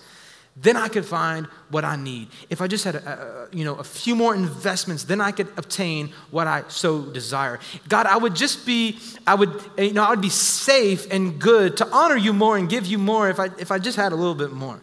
then 0.59 0.75
I 0.75 0.87
could 0.87 1.05
find 1.05 1.45
what 1.69 1.85
I 1.85 1.95
need. 1.95 2.29
If 2.49 2.61
I 2.61 2.67
just 2.67 2.83
had 2.83 2.95
a, 2.95 3.47
a, 3.51 3.55
you 3.55 3.63
know, 3.63 3.75
a 3.75 3.83
few 3.83 4.15
more 4.15 4.33
investments, 4.33 5.03
then 5.03 5.21
I 5.21 5.31
could 5.31 5.47
obtain 5.55 6.09
what 6.31 6.47
I 6.47 6.63
so 6.67 7.03
desire. 7.05 7.59
God, 7.87 8.07
I 8.07 8.17
would 8.17 8.35
just 8.35 8.65
be, 8.65 8.97
I 9.27 9.35
would, 9.35 9.61
you 9.77 9.93
know, 9.93 10.03
I 10.03 10.09
would 10.09 10.21
be 10.21 10.29
safe 10.29 11.11
and 11.11 11.39
good 11.39 11.77
to 11.77 11.87
honor 11.89 12.17
you 12.17 12.33
more 12.33 12.57
and 12.57 12.67
give 12.67 12.87
you 12.87 12.97
more 12.97 13.29
if 13.29 13.39
I, 13.39 13.49
if 13.59 13.71
I 13.71 13.77
just 13.77 13.97
had 13.97 14.11
a 14.11 14.15
little 14.15 14.35
bit 14.35 14.51
more. 14.51 14.79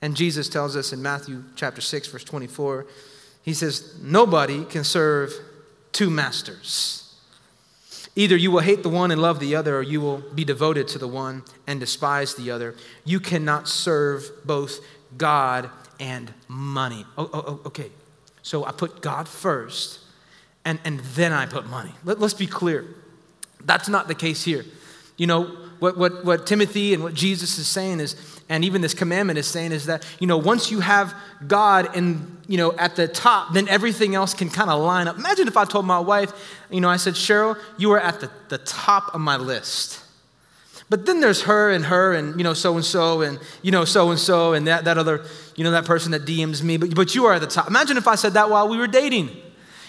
And 0.00 0.16
Jesus 0.16 0.48
tells 0.48 0.74
us 0.74 0.92
in 0.92 1.02
Matthew 1.02 1.44
chapter 1.54 1.80
6, 1.80 2.08
verse 2.08 2.24
24, 2.24 2.86
he 3.42 3.52
says, 3.52 3.94
Nobody 4.00 4.64
can 4.64 4.84
serve 4.84 5.32
two 5.92 6.08
masters. 6.08 7.07
Either 8.16 8.36
you 8.36 8.50
will 8.50 8.60
hate 8.60 8.82
the 8.82 8.88
one 8.88 9.10
and 9.10 9.20
love 9.20 9.38
the 9.38 9.54
other, 9.54 9.76
or 9.76 9.82
you 9.82 10.00
will 10.00 10.18
be 10.18 10.44
devoted 10.44 10.88
to 10.88 10.98
the 10.98 11.08
one 11.08 11.42
and 11.66 11.78
despise 11.78 12.34
the 12.34 12.50
other. 12.50 12.74
You 13.04 13.20
cannot 13.20 13.68
serve 13.68 14.30
both 14.44 14.80
God 15.16 15.70
and 16.00 16.32
money. 16.48 17.04
Oh, 17.16 17.30
oh, 17.32 17.44
oh 17.46 17.60
okay. 17.66 17.90
So 18.42 18.64
I 18.64 18.72
put 18.72 19.02
God 19.02 19.28
first, 19.28 20.00
and, 20.64 20.78
and 20.84 21.00
then 21.00 21.32
I 21.32 21.46
put 21.46 21.66
money. 21.66 21.92
Let, 22.04 22.18
let's 22.18 22.34
be 22.34 22.46
clear. 22.46 22.86
That's 23.64 23.88
not 23.88 24.08
the 24.08 24.14
case 24.14 24.44
here. 24.44 24.64
You 25.16 25.26
know, 25.26 25.57
what, 25.78 25.96
what, 25.96 26.24
what 26.24 26.46
Timothy 26.46 26.94
and 26.94 27.02
what 27.02 27.14
Jesus 27.14 27.58
is 27.58 27.66
saying 27.66 28.00
is, 28.00 28.16
and 28.48 28.64
even 28.64 28.80
this 28.80 28.94
commandment 28.94 29.38
is 29.38 29.46
saying, 29.46 29.72
is 29.72 29.86
that, 29.86 30.04
you 30.18 30.26
know, 30.26 30.38
once 30.38 30.70
you 30.70 30.80
have 30.80 31.14
God 31.46 31.94
and 31.96 32.38
you 32.48 32.56
know, 32.56 32.72
at 32.78 32.96
the 32.96 33.06
top, 33.06 33.52
then 33.52 33.68
everything 33.68 34.14
else 34.14 34.32
can 34.32 34.48
kind 34.48 34.70
of 34.70 34.80
line 34.80 35.06
up. 35.06 35.18
Imagine 35.18 35.46
if 35.46 35.56
I 35.58 35.66
told 35.66 35.84
my 35.84 35.98
wife, 36.00 36.32
you 36.70 36.80
know, 36.80 36.88
I 36.88 36.96
said, 36.96 37.12
Cheryl, 37.12 37.58
you 37.76 37.92
are 37.92 38.00
at 38.00 38.20
the, 38.20 38.30
the 38.48 38.56
top 38.58 39.14
of 39.14 39.20
my 39.20 39.36
list. 39.36 40.02
But 40.88 41.04
then 41.04 41.20
there's 41.20 41.42
her 41.42 41.70
and 41.70 41.84
her 41.84 42.14
and, 42.14 42.38
you 42.38 42.44
know, 42.44 42.54
so 42.54 42.74
and 42.76 42.84
so 42.84 43.20
and, 43.20 43.38
you 43.60 43.70
know, 43.70 43.84
so 43.84 44.10
and 44.10 44.18
so 44.18 44.54
and 44.54 44.66
that, 44.66 44.86
that 44.86 44.96
other, 44.96 45.26
you 45.56 45.62
know, 45.62 45.70
that 45.72 45.84
person 45.84 46.12
that 46.12 46.24
DMs 46.24 46.62
me. 46.62 46.78
But, 46.78 46.94
but 46.94 47.14
you 47.14 47.26
are 47.26 47.34
at 47.34 47.42
the 47.42 47.46
top. 47.46 47.68
Imagine 47.68 47.98
if 47.98 48.08
I 48.08 48.14
said 48.14 48.32
that 48.32 48.48
while 48.48 48.66
we 48.66 48.78
were 48.78 48.86
dating. 48.86 49.28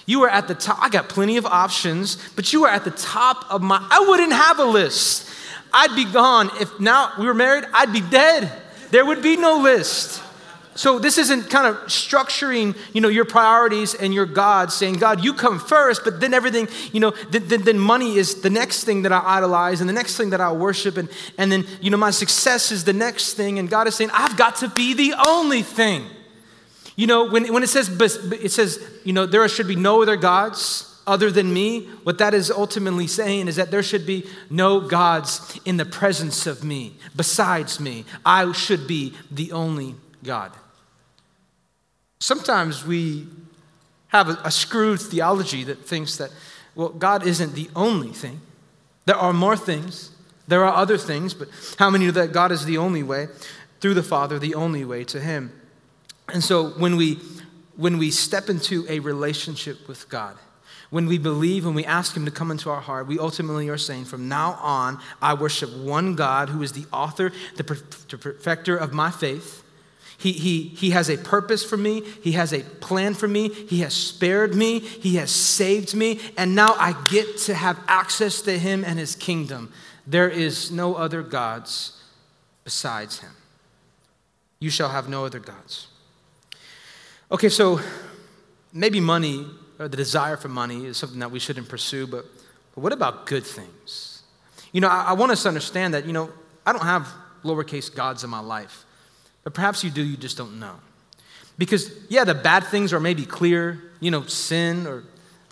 You 0.05 0.23
are 0.23 0.29
at 0.29 0.49
the 0.49 0.55
top. 0.55 0.79
I 0.81 0.89
got 0.89 1.07
plenty 1.07 1.37
of 1.37 1.45
options, 1.45 2.17
but 2.35 2.51
you 2.51 2.65
are 2.65 2.69
at 2.69 2.83
the 2.83 2.91
top 2.91 3.45
of 3.49 3.61
my, 3.61 3.77
I 3.89 4.05
wouldn't 4.09 4.33
have 4.33 4.59
a 4.59 4.65
list. 4.65 5.28
I'd 5.73 5.95
be 5.95 6.05
gone. 6.05 6.49
If 6.59 6.79
now 6.79 7.13
we 7.19 7.25
were 7.25 7.33
married, 7.33 7.65
I'd 7.73 7.93
be 7.93 8.01
dead. 8.01 8.51
There 8.91 9.05
would 9.05 9.21
be 9.21 9.37
no 9.37 9.57
list. 9.57 10.23
So 10.75 10.97
this 10.97 11.17
isn't 11.17 11.49
kind 11.49 11.67
of 11.67 11.75
structuring, 11.87 12.73
you 12.93 13.01
know, 13.01 13.09
your 13.09 13.25
priorities 13.25 13.95
and 13.95 14.13
your 14.13 14.25
God, 14.25 14.71
saying, 14.71 14.95
God, 14.95 15.21
you 15.21 15.33
come 15.33 15.59
first, 15.59 16.05
but 16.05 16.21
then 16.21 16.33
everything, 16.33 16.69
you 16.93 17.01
know, 17.01 17.11
then, 17.31 17.63
then, 17.63 17.77
money 17.77 18.15
is 18.15 18.41
the 18.41 18.49
next 18.49 18.85
thing 18.85 19.01
that 19.01 19.11
I 19.11 19.21
idolize 19.25 19.81
and 19.81 19.89
the 19.89 19.93
next 19.93 20.15
thing 20.15 20.29
that 20.29 20.39
I 20.39 20.53
worship, 20.53 20.95
and, 20.95 21.09
and 21.37 21.51
then, 21.51 21.67
you 21.81 21.89
know, 21.89 21.97
my 21.97 22.11
success 22.11 22.71
is 22.71 22.85
the 22.85 22.93
next 22.93 23.33
thing, 23.33 23.59
and 23.59 23.69
God 23.69 23.87
is 23.87 23.95
saying, 23.95 24.09
I've 24.13 24.37
got 24.37 24.55
to 24.57 24.69
be 24.69 24.93
the 24.93 25.15
only 25.19 25.63
thing. 25.63 26.05
You 26.95 27.07
know, 27.07 27.29
when, 27.29 27.51
when 27.51 27.61
it 27.61 27.67
says, 27.67 27.89
it 27.99 28.51
says, 28.53 28.81
you 29.03 29.11
know, 29.11 29.25
there 29.25 29.45
should 29.49 29.67
be 29.67 29.75
no 29.75 30.01
other 30.01 30.15
gods 30.15 30.88
other 31.07 31.31
than 31.31 31.53
me, 31.53 31.85
what 32.03 32.17
that 32.19 32.33
is 32.33 32.51
ultimately 32.51 33.07
saying 33.07 33.47
is 33.47 33.55
that 33.55 33.71
there 33.71 33.83
should 33.83 34.05
be 34.05 34.25
no 34.49 34.79
gods 34.79 35.59
in 35.65 35.77
the 35.77 35.85
presence 35.85 36.45
of 36.45 36.63
me, 36.63 36.95
besides 37.15 37.79
me. 37.79 38.05
I 38.25 38.51
should 38.51 38.87
be 38.87 39.13
the 39.31 39.51
only 39.51 39.95
God. 40.23 40.51
Sometimes 42.19 42.85
we 42.85 43.27
have 44.09 44.29
a, 44.29 44.39
a 44.43 44.51
screwed 44.51 44.99
theology 44.99 45.63
that 45.63 45.85
thinks 45.85 46.17
that, 46.17 46.31
well, 46.75 46.89
God 46.89 47.25
isn't 47.25 47.55
the 47.55 47.69
only 47.75 48.09
thing. 48.09 48.41
There 49.05 49.15
are 49.15 49.33
more 49.33 49.57
things, 49.57 50.11
there 50.47 50.63
are 50.65 50.73
other 50.73 50.97
things, 50.97 51.33
but 51.33 51.47
how 51.77 51.89
many 51.89 52.05
know 52.05 52.11
that 52.11 52.31
God 52.31 52.51
is 52.51 52.65
the 52.65 52.77
only 52.77 53.03
way? 53.03 53.27
Through 53.79 53.93
the 53.93 54.03
Father, 54.03 54.37
the 54.37 54.55
only 54.55 54.83
way 54.83 55.03
to 55.05 55.19
Him. 55.19 55.51
And 56.27 56.43
so 56.43 56.69
when 56.71 56.95
we 56.95 57.19
when 57.75 57.97
we 57.97 58.11
step 58.11 58.49
into 58.49 58.85
a 58.89 58.99
relationship 58.99 59.87
with 59.87 60.09
God, 60.09 60.37
when 60.89 61.05
we 61.05 61.17
believe 61.17 61.65
and 61.65 61.75
we 61.75 61.85
ask 61.85 62.15
Him 62.15 62.25
to 62.25 62.31
come 62.31 62.51
into 62.51 62.69
our 62.69 62.81
heart, 62.81 63.07
we 63.07 63.19
ultimately 63.19 63.69
are 63.69 63.77
saying, 63.77 64.05
from 64.05 64.27
now 64.27 64.53
on, 64.61 64.99
I 65.21 65.35
worship 65.35 65.71
one 65.75 66.15
God 66.15 66.49
who 66.49 66.63
is 66.63 66.71
the 66.71 66.85
author, 66.91 67.31
the 67.57 67.63
perfecter 67.63 68.75
of 68.75 68.93
my 68.93 69.11
faith. 69.11 69.63
He, 70.17 70.33
he, 70.33 70.63
he 70.63 70.89
has 70.89 71.09
a 71.09 71.17
purpose 71.17 71.63
for 71.63 71.77
me. 71.77 72.01
He 72.01 72.33
has 72.33 72.51
a 72.51 72.61
plan 72.61 73.13
for 73.13 73.27
me. 73.27 73.49
He 73.49 73.79
has 73.79 73.93
spared 73.93 74.53
me. 74.53 74.79
He 74.79 75.15
has 75.15 75.31
saved 75.31 75.95
me. 75.95 76.19
And 76.37 76.55
now 76.55 76.73
I 76.73 76.93
get 77.09 77.37
to 77.39 77.53
have 77.53 77.79
access 77.87 78.41
to 78.41 78.59
Him 78.59 78.83
and 78.83 78.99
His 78.99 79.15
kingdom. 79.15 79.71
There 80.05 80.27
is 80.27 80.71
no 80.71 80.95
other 80.95 81.21
gods 81.21 82.03
besides 82.65 83.19
Him. 83.19 83.31
You 84.59 84.69
shall 84.69 84.89
have 84.89 85.07
no 85.07 85.23
other 85.23 85.39
gods. 85.39 85.87
Okay, 87.31 87.47
so 87.47 87.79
maybe 88.73 88.99
money, 88.99 89.45
the 89.87 89.97
desire 89.97 90.35
for 90.35 90.49
money, 90.49 90.85
is 90.85 90.97
something 90.97 91.19
that 91.19 91.31
we 91.31 91.39
shouldn't 91.39 91.69
pursue, 91.69 92.05
but, 92.05 92.25
but 92.75 92.81
what 92.81 92.91
about 92.91 93.25
good 93.25 93.45
things? 93.45 94.23
You 94.71 94.81
know, 94.81 94.89
I, 94.89 95.05
I 95.09 95.13
want 95.13 95.31
us 95.31 95.43
to 95.43 95.47
understand 95.47 95.93
that, 95.93 96.05
you 96.05 96.13
know, 96.13 96.29
I 96.65 96.73
don't 96.73 96.83
have 96.83 97.07
lowercase 97.43 97.93
gods 97.93 98.23
in 98.23 98.29
my 98.29 98.41
life. 98.41 98.85
But 99.43 99.53
perhaps 99.53 99.83
you 99.83 99.89
do, 99.89 100.03
you 100.03 100.17
just 100.17 100.37
don't 100.37 100.59
know. 100.59 100.75
Because, 101.57 101.91
yeah, 102.09 102.23
the 102.23 102.35
bad 102.35 102.65
things 102.65 102.93
are 102.93 102.99
maybe 102.99 103.25
clear, 103.25 103.81
you 103.99 104.11
know, 104.11 104.25
sin 104.25 104.85
or 104.85 105.03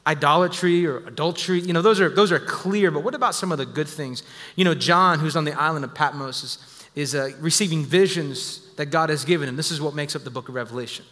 idolatry 0.05 0.85
or 0.85 0.97
adultery, 0.99 1.59
you 1.59 1.73
know, 1.73 1.81
those 1.81 1.99
are, 1.99 2.09
those 2.09 2.31
are 2.31 2.39
clear. 2.39 2.91
But 2.91 3.03
what 3.03 3.15
about 3.15 3.35
some 3.35 3.51
of 3.51 3.57
the 3.57 3.65
good 3.65 3.87
things? 3.87 4.23
You 4.55 4.65
know, 4.65 4.75
John, 4.75 5.19
who's 5.19 5.35
on 5.35 5.45
the 5.45 5.53
island 5.53 5.83
of 5.83 5.93
Patmos, 5.93 6.43
is, 6.43 6.83
is 6.95 7.15
uh, 7.15 7.31
receiving 7.39 7.83
visions 7.83 8.73
that 8.75 8.87
God 8.87 9.09
has 9.09 9.25
given 9.25 9.49
him. 9.49 9.55
This 9.55 9.71
is 9.71 9.81
what 9.81 9.95
makes 9.95 10.15
up 10.15 10.23
the 10.23 10.29
book 10.29 10.49
of 10.49 10.55
Revelation. 10.55 11.05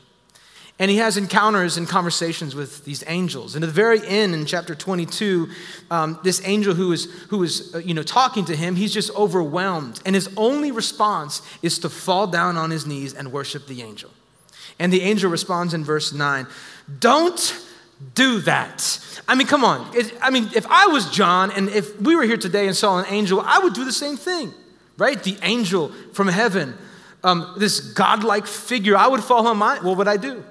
And 0.77 0.91
he 0.91 0.97
has 0.97 1.15
encounters 1.15 1.77
and 1.77 1.87
conversations 1.87 2.53
with 2.53 2.83
these 2.83 3.01
angels. 3.07 3.55
And 3.55 3.63
at 3.63 3.67
the 3.67 3.73
very 3.73 4.05
end, 4.05 4.33
in 4.33 4.45
chapter 4.45 4.75
22, 4.75 5.47
um, 5.89 6.19
this 6.21 6.45
angel 6.45 6.73
who 6.73 6.91
is, 6.91 7.05
who 7.29 7.43
is 7.43 7.73
uh, 7.73 7.77
you 7.77 7.93
know, 7.93 8.03
talking 8.03 8.43
to 8.45 8.55
him, 8.55 8.75
he's 8.75 8.93
just 8.93 9.15
overwhelmed. 9.15 10.01
And 10.05 10.15
his 10.15 10.29
only 10.35 10.71
response 10.71 11.41
is 11.61 11.79
to 11.79 11.89
fall 11.89 12.27
down 12.27 12.57
on 12.57 12.71
his 12.71 12.85
knees 12.85 13.13
and 13.13 13.31
worship 13.31 13.67
the 13.67 13.83
angel. 13.83 14.09
And 14.77 14.91
the 14.91 15.01
angel 15.01 15.31
responds 15.31 15.73
in 15.73 15.85
verse 15.85 16.11
9 16.11 16.45
Don't 16.99 17.57
do 18.13 18.41
that. 18.41 18.99
I 19.29 19.35
mean, 19.35 19.47
come 19.47 19.63
on. 19.63 19.95
It, 19.95 20.13
I 20.21 20.29
mean, 20.29 20.49
if 20.53 20.67
I 20.67 20.87
was 20.87 21.09
John 21.09 21.51
and 21.51 21.69
if 21.69 21.99
we 22.01 22.17
were 22.17 22.23
here 22.23 22.35
today 22.35 22.67
and 22.67 22.75
saw 22.75 22.99
an 22.99 23.05
angel, 23.07 23.39
I 23.39 23.59
would 23.59 23.73
do 23.73 23.85
the 23.85 23.93
same 23.93 24.17
thing, 24.17 24.53
right? 24.97 25.23
The 25.23 25.37
angel 25.41 25.93
from 26.11 26.27
heaven, 26.27 26.77
um, 27.23 27.55
this 27.57 27.79
godlike 27.79 28.45
figure, 28.45 28.97
I 28.97 29.07
would 29.07 29.23
fall 29.23 29.47
on 29.47 29.55
my, 29.55 29.79
what 29.79 29.97
would 29.97 30.09
I 30.09 30.17
do? 30.17 30.43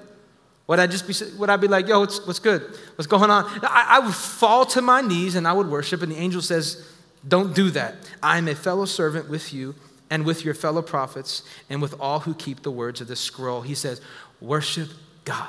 Would 0.67 0.79
I 0.79 0.87
just 0.87 1.07
be, 1.07 1.37
would 1.37 1.49
I 1.49 1.57
be 1.57 1.67
like, 1.67 1.87
yo, 1.87 1.99
what's, 1.99 2.25
what's 2.25 2.39
good? 2.39 2.61
What's 2.95 3.07
going 3.07 3.29
on? 3.29 3.45
I, 3.61 3.85
I 3.89 3.99
would 3.99 4.15
fall 4.15 4.65
to 4.67 4.81
my 4.81 5.01
knees 5.01 5.35
and 5.35 5.47
I 5.47 5.53
would 5.53 5.67
worship, 5.67 6.01
and 6.01 6.11
the 6.11 6.17
angel 6.17 6.41
says, 6.41 6.87
don't 7.27 7.53
do 7.53 7.69
that. 7.71 7.95
I 8.21 8.37
am 8.37 8.47
a 8.47 8.55
fellow 8.55 8.85
servant 8.85 9.29
with 9.29 9.53
you 9.53 9.75
and 10.09 10.25
with 10.25 10.43
your 10.43 10.53
fellow 10.53 10.81
prophets 10.81 11.43
and 11.69 11.81
with 11.81 11.99
all 11.99 12.19
who 12.21 12.33
keep 12.33 12.63
the 12.63 12.71
words 12.71 13.01
of 13.01 13.07
this 13.07 13.19
scroll. 13.19 13.61
He 13.61 13.75
says, 13.75 14.01
worship 14.41 14.89
God. 15.23 15.47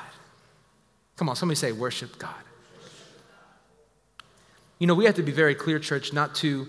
Come 1.16 1.28
on, 1.28 1.36
somebody 1.36 1.56
say, 1.56 1.72
worship 1.72 2.18
God. 2.18 2.34
You 4.78 4.86
know, 4.86 4.94
we 4.94 5.06
have 5.06 5.14
to 5.14 5.22
be 5.22 5.32
very 5.32 5.54
clear, 5.54 5.78
church, 5.78 6.12
not 6.12 6.34
to 6.36 6.66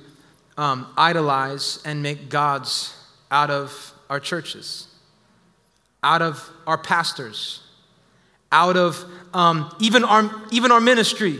um, 0.58 0.88
idolize 0.98 1.82
and 1.84 2.02
make 2.02 2.30
gods 2.30 2.96
out 3.30 3.50
of 3.50 3.94
our 4.10 4.22
churches, 4.22 4.88
out 6.02 6.22
of 6.22 6.50
our 6.66 6.78
pastors 6.78 7.67
out 8.52 8.78
of 8.78 9.04
um, 9.34 9.74
even, 9.80 10.04
our, 10.04 10.30
even 10.52 10.72
our 10.72 10.82
ministry, 10.82 11.40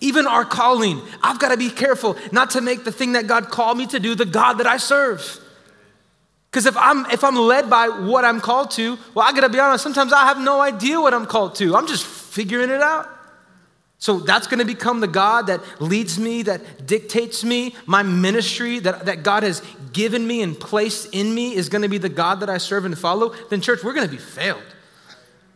even 0.00 0.26
our 0.26 0.44
calling. 0.44 1.00
I've 1.22 1.38
got 1.38 1.50
to 1.50 1.56
be 1.56 1.70
careful 1.70 2.16
not 2.32 2.50
to 2.50 2.60
make 2.60 2.84
the 2.84 2.92
thing 2.92 3.12
that 3.12 3.26
God 3.26 3.50
called 3.50 3.78
me 3.78 3.86
to 3.88 4.00
do 4.00 4.14
the 4.14 4.26
God 4.26 4.54
that 4.54 4.66
I 4.66 4.76
serve. 4.76 5.38
Because 6.50 6.66
if 6.66 6.76
I'm, 6.76 7.06
if 7.06 7.22
I'm 7.22 7.36
led 7.36 7.70
by 7.70 7.88
what 7.88 8.24
I'm 8.24 8.40
called 8.40 8.72
to, 8.72 8.98
well, 9.14 9.24
I 9.26 9.32
got 9.32 9.42
to 9.42 9.48
be 9.48 9.60
honest, 9.60 9.84
sometimes 9.84 10.12
I 10.12 10.26
have 10.26 10.38
no 10.38 10.60
idea 10.60 11.00
what 11.00 11.14
I'm 11.14 11.26
called 11.26 11.54
to. 11.56 11.76
I'm 11.76 11.86
just 11.86 12.04
figuring 12.04 12.70
it 12.70 12.80
out. 12.80 13.08
So 13.98 14.18
that's 14.18 14.46
going 14.46 14.58
to 14.60 14.64
become 14.64 15.00
the 15.00 15.06
God 15.06 15.48
that 15.48 15.60
leads 15.80 16.18
me, 16.18 16.42
that 16.44 16.86
dictates 16.86 17.44
me. 17.44 17.76
My 17.84 18.02
ministry 18.02 18.78
that, 18.80 19.04
that 19.04 19.22
God 19.22 19.42
has 19.42 19.62
given 19.92 20.26
me 20.26 20.42
and 20.42 20.58
placed 20.58 21.14
in 21.14 21.34
me 21.34 21.54
is 21.54 21.68
going 21.68 21.82
to 21.82 21.88
be 21.88 21.98
the 21.98 22.08
God 22.08 22.40
that 22.40 22.48
I 22.48 22.56
serve 22.58 22.86
and 22.86 22.98
follow. 22.98 23.34
Then, 23.50 23.60
church, 23.60 23.84
we're 23.84 23.92
going 23.92 24.08
to 24.08 24.10
be 24.10 24.20
failed. 24.20 24.62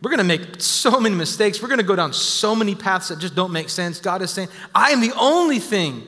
We're 0.05 0.11
going 0.11 0.19
to 0.19 0.37
make 0.37 0.61
so 0.61 0.99
many 0.99 1.15
mistakes. 1.15 1.63
We're 1.63 1.67
going 1.67 1.79
to 1.79 1.83
go 1.83 1.95
down 1.95 2.13
so 2.13 2.55
many 2.55 2.75
paths 2.75 3.07
that 3.07 3.17
just 3.17 3.33
don't 3.33 3.51
make 3.51 3.71
sense. 3.71 3.99
God 3.99 4.21
is 4.21 4.29
saying, 4.29 4.49
I 4.75 4.91
am 4.91 5.01
the 5.01 5.11
only 5.19 5.57
thing, 5.57 6.05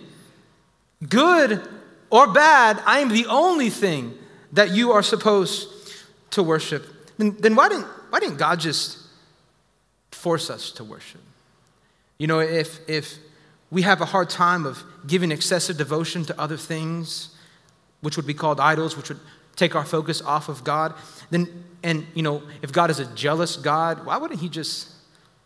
good 1.09 1.67
or 2.11 2.27
bad, 2.31 2.79
I 2.85 2.99
am 2.99 3.09
the 3.09 3.25
only 3.25 3.71
thing 3.71 4.15
that 4.53 4.69
you 4.69 4.91
are 4.91 5.01
supposed 5.01 5.69
to 6.29 6.43
worship. 6.43 6.85
Then, 7.17 7.37
then 7.39 7.55
why, 7.55 7.69
didn't, 7.69 7.87
why 8.11 8.19
didn't 8.19 8.37
God 8.37 8.59
just 8.59 8.99
force 10.11 10.51
us 10.51 10.69
to 10.73 10.83
worship? 10.83 11.21
You 12.19 12.27
know, 12.27 12.39
if, 12.39 12.87
if 12.87 13.17
we 13.71 13.81
have 13.81 13.99
a 13.99 14.05
hard 14.05 14.29
time 14.29 14.67
of 14.67 14.83
giving 15.07 15.31
excessive 15.31 15.75
devotion 15.75 16.23
to 16.25 16.39
other 16.39 16.55
things, 16.55 17.29
which 18.01 18.15
would 18.15 18.27
be 18.27 18.35
called 18.35 18.59
idols, 18.59 18.95
which 18.95 19.09
would 19.09 19.19
take 19.55 19.75
our 19.75 19.85
focus 19.85 20.21
off 20.21 20.49
of 20.49 20.63
God, 20.63 20.93
then, 21.31 21.63
and, 21.87 22.05
you 22.13 22.21
know, 22.21 22.43
if 22.61 22.73
God 22.73 22.89
is 22.89 22.99
a 22.99 23.05
jealous 23.15 23.55
God, 23.55 24.05
why 24.05 24.17
wouldn't 24.17 24.41
He 24.41 24.49
just 24.49 24.89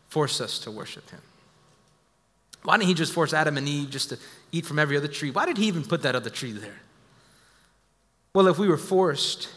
force 0.10 0.42
us 0.42 0.58
to 0.62 0.72
worship 0.72 1.08
Him? 1.12 1.22
Why 2.64 2.78
didn't 2.78 2.88
He 2.88 2.96
just 2.96 3.14
force 3.14 3.32
Adam 3.32 3.58
and 3.58 3.68
Eve 3.68 3.92
just 3.92 4.10
to 4.10 4.18
eat 4.52 4.66
from 4.66 4.80
every 4.80 4.98
other 4.98 5.08
tree? 5.08 5.30
Why 5.30 5.46
did 5.46 5.58
He 5.58 5.68
even 5.68 5.84
put 5.84 6.02
that 6.02 6.16
other 6.16 6.32
tree 6.32 6.52
there? 6.52 6.80
Well, 8.34 8.48
if 8.48 8.58
we 8.58 8.68
were 8.68 8.80
forced, 8.80 9.50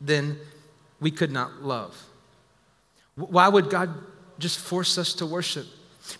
then 0.00 0.38
we 1.00 1.10
could 1.10 1.32
not 1.32 1.64
love. 1.64 2.00
Why 3.16 3.48
would 3.48 3.68
God 3.68 3.92
just 4.38 4.60
force 4.60 4.98
us 4.98 5.14
to 5.14 5.26
worship? 5.26 5.66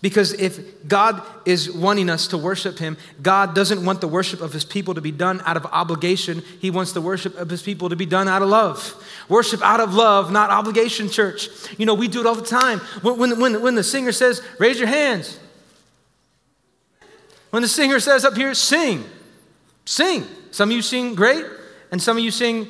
Because 0.03 0.33
if 0.35 0.87
God 0.88 1.22
is 1.44 1.70
wanting 1.70 2.09
us 2.09 2.26
to 2.29 2.38
worship 2.38 2.79
Him, 2.79 2.96
God 3.22 3.55
doesn't 3.55 3.85
want 3.85 4.00
the 4.00 4.09
worship 4.09 4.40
of 4.40 4.53
His 4.53 4.64
people 4.64 4.94
to 4.94 5.00
be 5.00 5.11
done 5.11 5.42
out 5.44 5.57
of 5.57 5.66
obligation. 5.66 6.42
He 6.61 6.70
wants 6.70 6.92
the 6.92 7.00
worship 7.00 7.37
of 7.37 7.50
His 7.50 7.62
people 7.62 7.88
to 7.88 7.96
be 7.96 8.07
done 8.07 8.29
out 8.29 8.42
of 8.42 8.48
love. 8.48 8.94
Worship 9.29 9.62
out 9.62 9.81
of 9.81 9.94
love, 9.94 10.33
not 10.33 10.50
obligation, 10.50 11.09
church. 11.09 11.48
You 11.79 11.87
know, 11.87 11.94
we 11.94 12.09
do 12.09 12.20
it 12.20 12.26
all 12.26 12.35
the 12.35 12.44
time. 12.44 12.79
When, 13.03 13.38
when, 13.38 13.62
when, 13.62 13.74
the 13.74 13.85
singer 13.85 14.12
says, 14.12 14.42
raise 14.59 14.79
your 14.79 14.88
hands. 14.88 15.38
When 17.50 17.62
the 17.62 17.68
singer 17.68 18.00
says 18.00 18.24
up 18.24 18.37
here, 18.37 18.55
sing, 18.55 19.05
sing. 19.85 20.24
Some 20.50 20.70
of 20.70 20.76
you 20.76 20.83
sing 20.83 21.14
great, 21.14 21.44
and 21.92 22.00
some 22.00 22.16
of 22.16 22.24
you 22.24 22.31
sing 22.31 22.66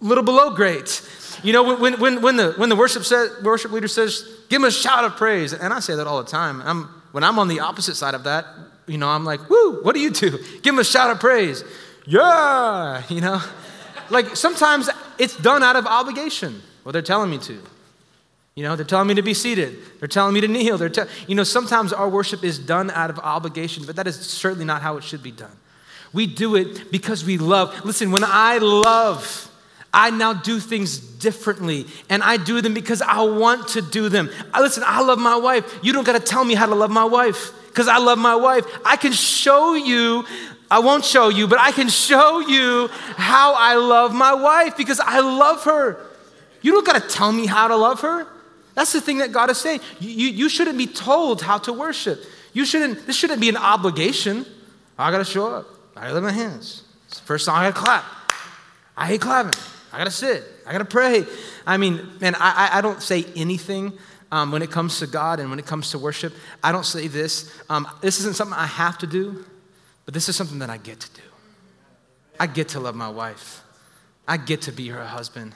a 0.00 0.04
little 0.04 0.24
below 0.24 0.54
great. 0.54 0.88
You 1.42 1.52
know, 1.52 1.76
when, 1.76 2.00
when, 2.00 2.22
when, 2.22 2.36
the, 2.36 2.52
when 2.52 2.68
the 2.68 2.76
worship, 2.76 3.04
says, 3.04 3.30
worship 3.42 3.70
leader 3.70 3.88
says, 3.88 4.28
give 4.48 4.60
him 4.60 4.64
a 4.66 4.70
shout 4.70 5.04
of 5.04 5.16
praise, 5.16 5.52
and 5.52 5.72
I 5.72 5.80
say 5.80 5.94
that 5.94 6.06
all 6.06 6.22
the 6.22 6.28
time. 6.28 6.60
I'm, 6.62 6.84
when 7.12 7.24
I'm 7.24 7.38
on 7.38 7.48
the 7.48 7.60
opposite 7.60 7.94
side 7.94 8.14
of 8.14 8.24
that, 8.24 8.46
you 8.86 8.98
know, 8.98 9.08
I'm 9.08 9.24
like, 9.24 9.48
woo, 9.48 9.82
what 9.82 9.94
do 9.94 10.00
you 10.00 10.10
do? 10.10 10.30
Give 10.62 10.74
him 10.74 10.78
a 10.78 10.84
shout 10.84 11.10
of 11.10 11.20
praise. 11.20 11.62
Yeah, 12.06 13.02
you 13.08 13.20
know? 13.20 13.40
Like 14.10 14.34
sometimes 14.34 14.88
it's 15.18 15.36
done 15.36 15.62
out 15.62 15.76
of 15.76 15.86
obligation. 15.86 16.62
Well, 16.84 16.92
they're 16.92 17.02
telling 17.02 17.30
me 17.30 17.38
to. 17.38 17.60
You 18.54 18.64
know, 18.64 18.74
they're 18.74 18.84
telling 18.84 19.06
me 19.06 19.14
to 19.14 19.22
be 19.22 19.34
seated. 19.34 19.78
They're 20.00 20.08
telling 20.08 20.34
me 20.34 20.40
to 20.40 20.48
kneel. 20.48 20.78
They're 20.78 20.88
te- 20.88 21.04
you 21.28 21.34
know, 21.34 21.44
sometimes 21.44 21.92
our 21.92 22.08
worship 22.08 22.42
is 22.42 22.58
done 22.58 22.90
out 22.90 23.10
of 23.10 23.18
obligation, 23.20 23.84
but 23.86 23.94
that 23.96 24.06
is 24.06 24.16
certainly 24.18 24.64
not 24.64 24.82
how 24.82 24.96
it 24.96 25.04
should 25.04 25.22
be 25.22 25.30
done. 25.30 25.56
We 26.12 26.26
do 26.26 26.56
it 26.56 26.90
because 26.90 27.24
we 27.24 27.38
love. 27.38 27.84
Listen, 27.84 28.10
when 28.10 28.24
I 28.24 28.58
love, 28.58 29.47
I 29.98 30.10
now 30.10 30.32
do 30.32 30.60
things 30.60 30.96
differently, 30.96 31.84
and 32.08 32.22
I 32.22 32.36
do 32.36 32.60
them 32.60 32.72
because 32.72 33.02
I 33.02 33.22
want 33.22 33.66
to 33.70 33.82
do 33.82 34.08
them. 34.08 34.30
I, 34.54 34.60
listen, 34.60 34.84
I 34.86 35.02
love 35.02 35.18
my 35.18 35.34
wife. 35.34 35.80
You 35.82 35.92
don't 35.92 36.04
got 36.04 36.12
to 36.12 36.24
tell 36.24 36.44
me 36.44 36.54
how 36.54 36.66
to 36.66 36.74
love 36.76 36.92
my 36.92 37.02
wife 37.02 37.52
because 37.66 37.88
I 37.88 37.98
love 37.98 38.16
my 38.16 38.36
wife. 38.36 38.64
I 38.84 38.94
can 38.94 39.10
show 39.10 39.74
you, 39.74 40.24
I 40.70 40.78
won't 40.78 41.04
show 41.04 41.30
you, 41.30 41.48
but 41.48 41.58
I 41.58 41.72
can 41.72 41.88
show 41.88 42.38
you 42.38 42.86
how 43.16 43.54
I 43.56 43.74
love 43.74 44.14
my 44.14 44.34
wife 44.34 44.76
because 44.76 45.00
I 45.00 45.18
love 45.18 45.64
her. 45.64 46.00
You 46.62 46.70
don't 46.70 46.86
got 46.86 47.02
to 47.02 47.08
tell 47.08 47.32
me 47.32 47.46
how 47.46 47.66
to 47.66 47.74
love 47.74 48.00
her. 48.02 48.24
That's 48.76 48.92
the 48.92 49.00
thing 49.00 49.18
that 49.18 49.32
God 49.32 49.50
is 49.50 49.58
saying. 49.58 49.80
You, 49.98 50.10
you, 50.10 50.28
you 50.28 50.48
shouldn't 50.48 50.78
be 50.78 50.86
told 50.86 51.42
how 51.42 51.58
to 51.58 51.72
worship. 51.72 52.22
You 52.52 52.64
shouldn't, 52.64 53.04
this 53.04 53.16
shouldn't 53.16 53.40
be 53.40 53.48
an 53.48 53.56
obligation. 53.56 54.46
I 54.96 55.10
got 55.10 55.18
to 55.18 55.24
show 55.24 55.52
up. 55.52 55.66
I 55.96 56.02
got 56.02 56.08
to 56.08 56.14
lift 56.14 56.24
my 56.24 56.30
hands. 56.30 56.84
First 57.24 57.46
song 57.46 57.56
I 57.56 57.70
got 57.70 57.74
to 57.74 57.82
clap. 57.82 58.04
I 58.96 59.06
hate 59.08 59.20
clapping. 59.20 59.58
I 59.92 59.98
gotta 59.98 60.10
sit. 60.10 60.44
I 60.66 60.72
gotta 60.72 60.84
pray. 60.84 61.24
I 61.66 61.76
mean, 61.76 62.06
man, 62.20 62.34
I, 62.36 62.70
I 62.74 62.80
don't 62.80 63.02
say 63.02 63.24
anything 63.36 63.92
um, 64.30 64.52
when 64.52 64.62
it 64.62 64.70
comes 64.70 64.98
to 64.98 65.06
God 65.06 65.40
and 65.40 65.50
when 65.50 65.58
it 65.58 65.66
comes 65.66 65.90
to 65.92 65.98
worship. 65.98 66.34
I 66.62 66.72
don't 66.72 66.84
say 66.84 67.08
this. 67.08 67.52
Um, 67.70 67.88
this 68.00 68.20
isn't 68.20 68.36
something 68.36 68.56
I 68.56 68.66
have 68.66 68.98
to 68.98 69.06
do, 69.06 69.44
but 70.04 70.14
this 70.14 70.28
is 70.28 70.36
something 70.36 70.58
that 70.58 70.70
I 70.70 70.76
get 70.76 71.00
to 71.00 71.14
do. 71.14 71.22
I 72.38 72.46
get 72.46 72.68
to 72.70 72.80
love 72.80 72.94
my 72.94 73.08
wife. 73.08 73.62
I 74.26 74.36
get 74.36 74.62
to 74.62 74.72
be 74.72 74.88
her 74.88 75.04
husband. 75.04 75.54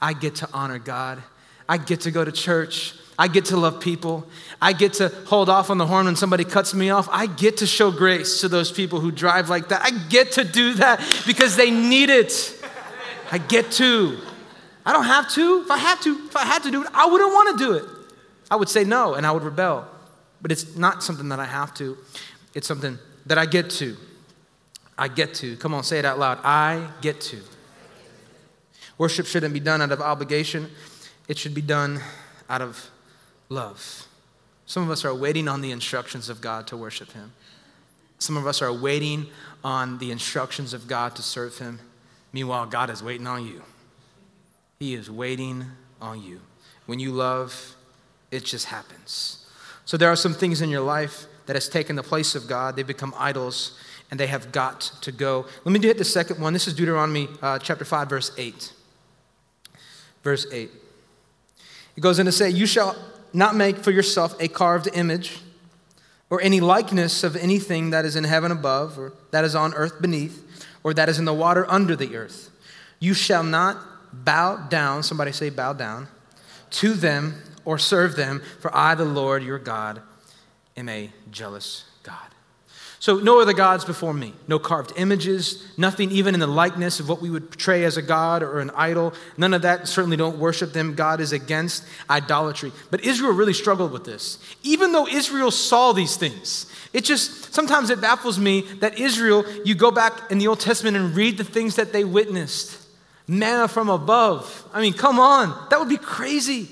I 0.00 0.12
get 0.12 0.36
to 0.36 0.48
honor 0.52 0.78
God. 0.78 1.22
I 1.68 1.76
get 1.76 2.02
to 2.02 2.10
go 2.10 2.24
to 2.24 2.32
church. 2.32 2.94
I 3.18 3.28
get 3.28 3.46
to 3.46 3.56
love 3.56 3.80
people. 3.80 4.26
I 4.60 4.72
get 4.72 4.94
to 4.94 5.08
hold 5.26 5.48
off 5.48 5.70
on 5.70 5.78
the 5.78 5.86
horn 5.86 6.06
when 6.06 6.16
somebody 6.16 6.44
cuts 6.44 6.72
me 6.74 6.90
off. 6.90 7.08
I 7.10 7.26
get 7.26 7.58
to 7.58 7.66
show 7.66 7.90
grace 7.90 8.40
to 8.40 8.48
those 8.48 8.72
people 8.72 9.00
who 9.00 9.10
drive 9.12 9.48
like 9.48 9.68
that. 9.68 9.82
I 9.84 9.90
get 9.90 10.32
to 10.32 10.44
do 10.44 10.74
that 10.74 11.00
because 11.26 11.56
they 11.56 11.70
need 11.70 12.10
it. 12.10 12.61
I 13.32 13.38
get 13.38 13.72
to. 13.72 14.18
I 14.84 14.92
don't 14.92 15.06
have 15.06 15.28
to. 15.30 15.62
If 15.62 15.70
I 15.70 15.78
had 15.78 16.00
to, 16.02 16.10
if 16.26 16.36
I 16.36 16.44
had 16.44 16.62
to 16.64 16.70
do 16.70 16.82
it, 16.82 16.88
I 16.92 17.06
wouldn't 17.06 17.32
want 17.32 17.58
to 17.58 17.64
do 17.64 17.72
it. 17.72 17.84
I 18.50 18.56
would 18.56 18.68
say 18.68 18.84
no 18.84 19.14
and 19.14 19.26
I 19.26 19.32
would 19.32 19.42
rebel. 19.42 19.88
But 20.42 20.52
it's 20.52 20.76
not 20.76 21.02
something 21.02 21.30
that 21.30 21.40
I 21.40 21.46
have 21.46 21.72
to. 21.74 21.96
It's 22.54 22.66
something 22.66 22.98
that 23.24 23.38
I 23.38 23.46
get 23.46 23.70
to. 23.70 23.96
I 24.98 25.08
get 25.08 25.32
to. 25.36 25.56
Come 25.56 25.72
on, 25.72 25.82
say 25.82 25.98
it 25.98 26.04
out 26.04 26.18
loud. 26.18 26.40
I 26.44 26.88
get 27.00 27.22
to. 27.22 27.40
Worship 28.98 29.24
shouldn't 29.24 29.54
be 29.54 29.60
done 29.60 29.80
out 29.80 29.92
of 29.92 30.00
obligation, 30.02 30.70
it 31.26 31.38
should 31.38 31.54
be 31.54 31.62
done 31.62 32.00
out 32.50 32.60
of 32.60 32.90
love. 33.48 34.06
Some 34.66 34.82
of 34.82 34.90
us 34.90 35.04
are 35.04 35.14
waiting 35.14 35.48
on 35.48 35.60
the 35.62 35.70
instructions 35.70 36.28
of 36.28 36.40
God 36.40 36.66
to 36.66 36.76
worship 36.76 37.12
Him. 37.12 37.32
Some 38.18 38.36
of 38.36 38.46
us 38.46 38.60
are 38.60 38.72
waiting 38.72 39.26
on 39.64 39.98
the 39.98 40.10
instructions 40.10 40.74
of 40.74 40.86
God 40.86 41.16
to 41.16 41.22
serve 41.22 41.58
Him. 41.58 41.80
Meanwhile, 42.32 42.66
God 42.66 42.90
is 42.90 43.02
waiting 43.02 43.26
on 43.26 43.46
you. 43.46 43.62
He 44.78 44.94
is 44.94 45.10
waiting 45.10 45.66
on 46.00 46.22
you. 46.22 46.40
When 46.86 46.98
you 46.98 47.12
love, 47.12 47.76
it 48.30 48.44
just 48.44 48.66
happens. 48.66 49.46
So 49.84 49.96
there 49.96 50.10
are 50.10 50.16
some 50.16 50.34
things 50.34 50.60
in 50.60 50.70
your 50.70 50.80
life 50.80 51.26
that 51.46 51.56
has 51.56 51.68
taken 51.68 51.96
the 51.96 52.02
place 52.02 52.34
of 52.34 52.48
God. 52.48 52.76
They 52.76 52.82
become 52.82 53.14
idols 53.18 53.78
and 54.10 54.18
they 54.18 54.26
have 54.26 54.52
got 54.52 54.80
to 55.02 55.12
go. 55.12 55.46
Let 55.64 55.72
me 55.72 55.86
hit 55.86 55.98
the 55.98 56.04
second 56.04 56.40
one. 56.40 56.52
This 56.52 56.66
is 56.66 56.74
Deuteronomy 56.74 57.28
uh, 57.40 57.58
chapter 57.58 57.84
5, 57.84 58.08
verse 58.08 58.32
8. 58.36 58.72
Verse 60.22 60.46
8. 60.50 60.70
It 61.96 62.00
goes 62.00 62.18
in 62.18 62.26
to 62.26 62.32
say, 62.32 62.50
You 62.50 62.66
shall 62.66 62.96
not 63.32 63.54
make 63.54 63.78
for 63.78 63.90
yourself 63.90 64.34
a 64.40 64.48
carved 64.48 64.88
image 64.94 65.40
or 66.30 66.40
any 66.40 66.60
likeness 66.60 67.24
of 67.24 67.36
anything 67.36 67.90
that 67.90 68.04
is 68.04 68.16
in 68.16 68.24
heaven 68.24 68.50
above 68.50 68.98
or 68.98 69.12
that 69.30 69.44
is 69.44 69.54
on 69.54 69.74
earth 69.74 70.00
beneath 70.00 70.51
or 70.84 70.94
that 70.94 71.08
is 71.08 71.18
in 71.18 71.24
the 71.24 71.34
water 71.34 71.64
under 71.70 71.96
the 71.96 72.16
earth. 72.16 72.50
You 72.98 73.14
shall 73.14 73.42
not 73.42 73.78
bow 74.12 74.56
down, 74.68 75.02
somebody 75.02 75.32
say 75.32 75.50
bow 75.50 75.72
down, 75.72 76.08
to 76.70 76.94
them 76.94 77.42
or 77.64 77.78
serve 77.78 78.16
them, 78.16 78.42
for 78.60 78.74
I, 78.74 78.94
the 78.94 79.04
Lord 79.04 79.42
your 79.42 79.58
God, 79.58 80.02
am 80.76 80.88
a 80.88 81.12
jealous. 81.30 81.84
So, 83.02 83.16
no 83.16 83.40
other 83.40 83.52
gods 83.52 83.84
before 83.84 84.14
me. 84.14 84.32
No 84.46 84.60
carved 84.60 84.92
images, 84.94 85.66
nothing 85.76 86.12
even 86.12 86.34
in 86.34 86.40
the 86.40 86.46
likeness 86.46 87.00
of 87.00 87.08
what 87.08 87.20
we 87.20 87.30
would 87.30 87.50
portray 87.50 87.82
as 87.82 87.96
a 87.96 88.02
god 88.02 88.44
or 88.44 88.60
an 88.60 88.70
idol. 88.76 89.12
None 89.36 89.54
of 89.54 89.62
that. 89.62 89.88
Certainly 89.88 90.18
don't 90.18 90.38
worship 90.38 90.72
them. 90.72 90.94
God 90.94 91.20
is 91.20 91.32
against 91.32 91.84
idolatry. 92.08 92.70
But 92.92 93.04
Israel 93.04 93.32
really 93.32 93.54
struggled 93.54 93.90
with 93.90 94.04
this. 94.04 94.38
Even 94.62 94.92
though 94.92 95.08
Israel 95.08 95.50
saw 95.50 95.90
these 95.90 96.16
things, 96.16 96.66
it 96.92 97.02
just, 97.02 97.52
sometimes 97.52 97.90
it 97.90 98.00
baffles 98.00 98.38
me 98.38 98.60
that 98.78 99.00
Israel, 99.00 99.44
you 99.64 99.74
go 99.74 99.90
back 99.90 100.30
in 100.30 100.38
the 100.38 100.46
Old 100.46 100.60
Testament 100.60 100.96
and 100.96 101.16
read 101.16 101.38
the 101.38 101.44
things 101.44 101.74
that 101.74 101.92
they 101.92 102.04
witnessed 102.04 102.86
manna 103.26 103.66
from 103.66 103.88
above. 103.88 104.64
I 104.72 104.80
mean, 104.80 104.92
come 104.92 105.18
on, 105.18 105.66
that 105.70 105.80
would 105.80 105.88
be 105.88 105.96
crazy. 105.96 106.68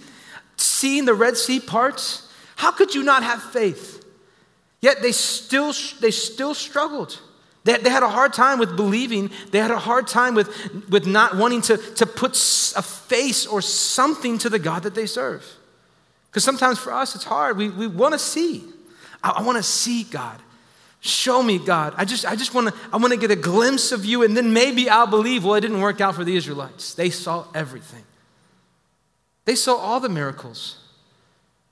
Seeing 0.55 1.07
the 1.07 1.14
Red 1.14 1.36
Sea 1.36 1.59
parts, 1.59 2.32
how 2.55 2.70
could 2.70 2.94
you 2.94 3.02
not 3.02 3.24
have 3.24 3.42
faith? 3.42 3.99
Yet 4.81 5.03
they 5.03 5.12
still, 5.12 5.72
they 6.01 6.11
still 6.11 6.55
struggled. 6.55 7.20
They, 7.64 7.76
they 7.76 7.91
had 7.91 8.03
a 8.03 8.09
hard 8.09 8.33
time 8.33 8.59
with 8.59 8.76
believing. 8.76 9.31
They 9.51 9.59
had 9.59 9.70
a 9.70 9.78
hard 9.78 10.07
time 10.07 10.35
with, 10.35 10.89
with 10.89 11.07
not 11.07 11.37
wanting 11.37 11.62
to, 11.62 11.76
to 11.76 12.07
put 12.07 12.33
a 12.76 12.83
face 12.83 13.47
or 13.47 13.61
something 13.61 14.39
to 14.39 14.49
the 14.49 14.59
God 14.59 14.85
that 14.85 14.95
they 14.95 15.07
serve. 15.07 15.45
Because 16.31 16.45
sometimes 16.45 16.78
for 16.78 16.93
us, 16.93 17.14
it's 17.14 17.24
hard. 17.24 17.57
We, 17.57 17.68
we 17.68 17.87
want 17.87 18.12
to 18.14 18.18
see. 18.18 18.64
I, 19.22 19.31
I 19.31 19.43
want 19.43 19.59
to 19.59 19.62
see 19.62 20.05
God. 20.05 20.41
Show 21.01 21.43
me, 21.43 21.59
God. 21.59 21.95
I 21.97 22.05
just, 22.05 22.26
I 22.26 22.37
just 22.37 22.55
want 22.55 22.68
to, 22.68 22.74
I 22.93 22.99
want 22.99 23.12
to 23.12 23.18
get 23.18 23.31
a 23.31 23.37
glimpse 23.37 23.91
of 23.91 24.05
you, 24.05 24.22
and 24.22 24.37
then 24.37 24.53
maybe 24.53 24.89
I'll 24.89 25.07
believe. 25.07 25.45
Well, 25.45 25.55
it 25.55 25.62
didn't 25.62 25.81
work 25.81 26.01
out 26.01 26.14
for 26.14 26.24
the 26.24 26.37
Israelites. 26.37 26.95
They 26.95 27.11
saw 27.11 27.47
everything. 27.55 28.05
They 29.47 29.55
saw 29.55 29.76
all 29.76 29.99
the 29.99 30.11
miracles. 30.11 30.76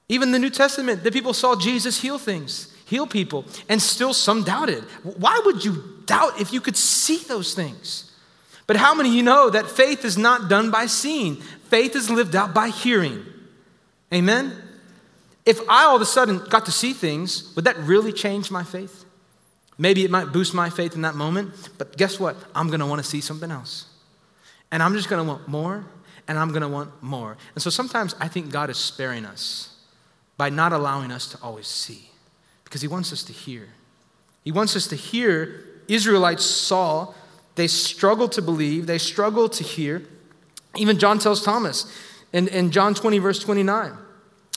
Even 0.09 0.33
the 0.33 0.39
New 0.39 0.51
Testament, 0.51 1.05
the 1.05 1.13
people 1.13 1.35
saw 1.35 1.55
Jesus 1.55 2.01
heal 2.01 2.19
things. 2.19 2.68
Heal 2.89 3.07
people, 3.07 3.45
and 3.68 3.82
still 3.82 4.14
some 4.14 4.43
doubted. 4.43 4.82
Why 5.03 5.41
would 5.45 5.62
you 5.62 5.84
doubt 6.07 6.41
if 6.41 6.55
you 6.55 6.61
could 6.61 6.76
see 6.76 7.18
those 7.18 7.53
things? 7.53 8.11
But 8.66 8.76
how 8.76 8.95
many 8.95 9.11
of 9.11 9.14
you 9.14 9.22
know 9.22 9.51
that 9.51 9.70
faith 9.70 10.05
is 10.05 10.16
not 10.16 10.49
done 10.49 10.70
by 10.70 10.86
seeing? 10.86 11.36
Faith 11.36 11.95
is 11.95 12.09
lived 12.09 12.34
out 12.34 12.55
by 12.55 12.68
hearing. 12.68 13.24
Amen? 14.12 14.57
If 15.45 15.61
I 15.68 15.84
all 15.84 15.97
of 15.97 16.03
a 16.03 16.07
sudden 16.07 16.39
got 16.49 16.64
to 16.64 16.72
see 16.72 16.95
things, 16.95 17.55
would 17.55 17.66
that 17.66 17.76
really 17.78 18.12
change 18.12 18.51
my 18.51 18.64
faith? 18.64 19.05
Maybe 19.76 20.05
it 20.05 20.11
might 20.11 20.32
boost 20.32 20.55
my 20.55 20.70
faith 20.70 20.95
in 20.95 21.03
that 21.03 21.14
moment, 21.14 21.70
but 21.76 21.97
guess 21.97 22.18
what? 22.18 22.36
I'm 22.55 22.68
gonna 22.68 22.86
wanna 22.86 23.03
see 23.03 23.20
something 23.20 23.51
else. 23.51 23.84
And 24.72 24.82
I'm 24.82 24.95
just 24.95 25.09
gonna 25.09 25.24
want 25.24 25.47
more, 25.47 25.84
and 26.26 26.39
I'm 26.39 26.53
gonna 26.53 26.68
want 26.68 27.03
more. 27.03 27.36
And 27.55 27.62
so 27.62 27.70
sometimes 27.70 28.14
I 28.18 28.28
think 28.28 28.51
God 28.51 28.70
is 28.70 28.78
sparing 28.78 29.24
us 29.24 29.76
by 30.36 30.49
not 30.49 30.72
allowing 30.72 31.11
us 31.11 31.28
to 31.28 31.39
always 31.43 31.66
see 31.66 32.08
because 32.69 32.83
he 32.83 32.89
wants 32.89 33.12
us 33.12 33.23
to 33.25 33.33
hear. 33.33 33.69
He 34.45 34.53
wants 34.53 34.77
us 34.77 34.87
to 34.89 34.97
hear. 34.97 35.64
Israelites 35.89 36.45
saw, 36.45 37.14
they 37.55 37.66
struggled 37.66 38.33
to 38.33 38.43
believe, 38.43 38.87
they 38.87 38.99
struggled 38.99 39.55
to 39.55 39.64
hear. 39.64 40.03
Even 40.77 40.99
John 40.99 41.19
tells 41.19 41.43
Thomas 41.43 41.91
in, 42.33 42.49
in 42.49 42.71
John 42.71 42.95
20, 42.95 43.19
verse 43.19 43.39
29, 43.39 43.93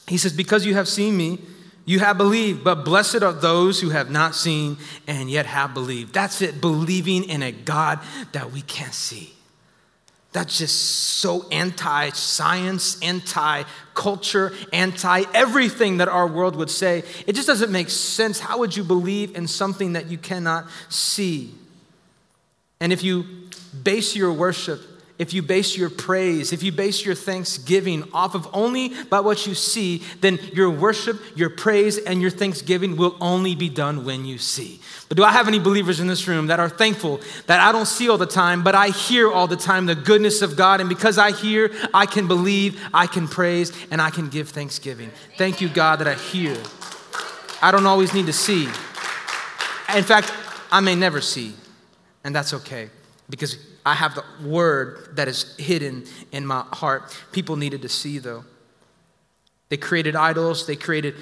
he 0.07 0.17
says, 0.17 0.33
Because 0.33 0.65
you 0.65 0.73
have 0.73 0.89
seen 0.89 1.15
me, 1.15 1.39
you 1.85 1.99
have 1.99 2.17
believed, 2.17 2.65
but 2.65 2.83
blessed 2.83 3.23
are 3.23 3.31
those 3.31 3.79
who 3.79 3.89
have 3.89 4.11
not 4.11 4.35
seen 4.35 4.77
and 5.07 5.31
yet 5.31 5.45
have 5.45 5.73
believed. 5.73 6.13
That's 6.13 6.41
it, 6.41 6.59
believing 6.59 7.23
in 7.23 7.41
a 7.41 7.51
God 7.51 7.99
that 8.33 8.51
we 8.51 8.61
can't 8.61 8.93
see. 8.93 9.33
That's 10.33 10.57
just 10.57 10.75
so 10.79 11.47
anti 11.49 12.11
science, 12.11 12.97
anti 13.01 13.63
culture, 13.93 14.53
anti 14.71 15.23
everything 15.33 15.97
that 15.97 16.07
our 16.07 16.25
world 16.25 16.55
would 16.55 16.69
say. 16.69 17.03
It 17.27 17.33
just 17.33 17.47
doesn't 17.47 17.71
make 17.71 17.89
sense. 17.89 18.39
How 18.39 18.59
would 18.59 18.75
you 18.75 18.83
believe 18.83 19.35
in 19.35 19.47
something 19.47 19.93
that 19.93 20.07
you 20.07 20.17
cannot 20.17 20.67
see? 20.87 21.53
And 22.79 22.93
if 22.93 23.03
you 23.03 23.25
base 23.83 24.15
your 24.15 24.31
worship 24.31 24.81
if 25.21 25.35
you 25.35 25.43
base 25.43 25.77
your 25.77 25.91
praise, 25.91 26.51
if 26.51 26.63
you 26.63 26.71
base 26.71 27.05
your 27.05 27.13
thanksgiving 27.13 28.09
off 28.11 28.33
of 28.33 28.47
only 28.53 28.89
by 29.03 29.19
what 29.19 29.45
you 29.45 29.53
see, 29.53 30.01
then 30.19 30.39
your 30.51 30.71
worship, 30.71 31.21
your 31.35 31.51
praise, 31.51 31.99
and 31.99 32.23
your 32.23 32.31
thanksgiving 32.31 32.97
will 32.97 33.15
only 33.21 33.53
be 33.53 33.69
done 33.69 34.03
when 34.03 34.25
you 34.25 34.39
see. 34.39 34.81
But 35.09 35.17
do 35.17 35.23
I 35.23 35.31
have 35.31 35.47
any 35.47 35.59
believers 35.59 35.99
in 35.99 36.07
this 36.07 36.27
room 36.27 36.47
that 36.47 36.59
are 36.59 36.69
thankful 36.69 37.21
that 37.45 37.59
I 37.59 37.71
don't 37.71 37.85
see 37.85 38.09
all 38.09 38.17
the 38.17 38.25
time, 38.25 38.63
but 38.63 38.73
I 38.73 38.87
hear 38.87 39.31
all 39.31 39.45
the 39.45 39.55
time 39.55 39.85
the 39.85 39.93
goodness 39.93 40.41
of 40.41 40.57
God? 40.57 40.79
And 40.79 40.89
because 40.89 41.19
I 41.19 41.33
hear, 41.33 41.71
I 41.93 42.07
can 42.07 42.27
believe, 42.27 42.81
I 42.91 43.05
can 43.05 43.27
praise, 43.27 43.71
and 43.91 44.01
I 44.01 44.09
can 44.09 44.27
give 44.27 44.49
thanksgiving. 44.49 45.11
Thank 45.37 45.61
you, 45.61 45.69
God, 45.69 45.99
that 45.99 46.07
I 46.07 46.15
hear. 46.15 46.57
I 47.61 47.69
don't 47.69 47.85
always 47.85 48.15
need 48.15 48.25
to 48.25 48.33
see. 48.33 48.63
In 48.63 50.03
fact, 50.03 50.33
I 50.71 50.79
may 50.79 50.95
never 50.95 51.21
see, 51.21 51.53
and 52.23 52.33
that's 52.33 52.55
okay 52.55 52.89
because 53.29 53.55
I 53.85 53.95
have 53.95 54.15
the 54.15 54.23
word 54.45 55.15
that 55.15 55.27
is 55.27 55.55
hidden 55.57 56.05
in 56.31 56.45
my 56.45 56.65
heart. 56.73 57.15
People 57.31 57.55
needed 57.55 57.81
to 57.81 57.89
see, 57.89 58.19
though. 58.19 58.45
They 59.69 59.77
created 59.77 60.15
idols, 60.15 60.67
they 60.67 60.75
created 60.75 61.15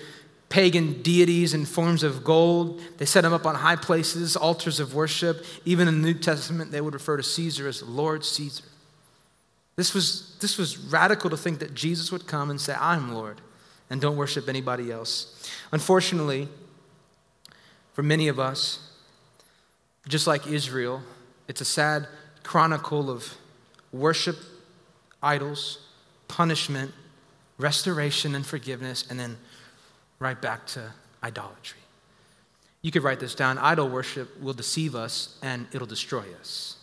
pagan 0.49 1.03
deities 1.03 1.53
in 1.53 1.66
forms 1.66 2.01
of 2.03 2.24
gold. 2.24 2.82
They 2.97 3.05
set 3.05 3.22
them 3.22 3.34
up 3.34 3.45
on 3.45 3.55
high 3.55 3.76
places, 3.76 4.36
altars 4.36 4.80
of 4.80 4.95
worship. 4.95 5.45
Even 5.64 5.88
in 5.88 6.01
the 6.01 6.07
New 6.07 6.20
Testament, 6.20 6.72
they 6.72 6.82
would 6.82 6.95
refer 6.95 7.18
to 7.18 7.24
Caesar 7.24 7.68
as 7.68 7.84
Lord 7.84 8.26
Caesar. 8.26 8.64
This 9.76 9.93
was, 9.93 10.36
this 10.41 10.57
was 10.57 10.78
radical 10.78 11.30
to 11.30 11.38
think 11.38 11.60
that 11.60 11.74
Jesus 11.74 12.12
would 12.12 12.28
come 12.28 12.49
and 12.49 12.60
say, 12.60 12.76
I'm 12.80 13.14
Lord, 13.14 13.39
and 13.89 14.01
don't 14.01 14.18
worship 14.18 14.49
anybody 14.49 14.91
else. 14.91 15.49
Unfortunately, 15.72 16.49
for 17.93 18.03
many 18.03 18.28
of 18.28 18.39
us, 18.39 18.91
just 20.07 20.26
like 20.26 20.47
Israel, 20.47 21.01
it's 21.47 21.62
a 21.62 21.66
sad 21.66 22.07
chronicle 22.50 23.12
of 23.12 23.38
worship, 23.91 24.36
idols, 25.22 25.78
punishment, 26.28 26.91
restoration, 27.60 28.34
and 28.34 28.43
forgiveness, 28.43 29.06
and 29.08 29.20
then 29.20 29.38
right 30.18 30.41
back 30.41 30.66
to 30.66 30.91
idolatry. 31.24 31.78
You 32.82 32.89
could 32.89 33.04
write 33.04 33.20
this 33.20 33.36
down 33.36 33.60
idol 33.60 33.88
worship 33.88 34.41
will 34.41 34.56
deceive 34.56 34.95
us 34.95 35.38
and 35.43 35.68
it'll 35.74 35.86
destroy 35.86 36.26
us. 36.39 36.78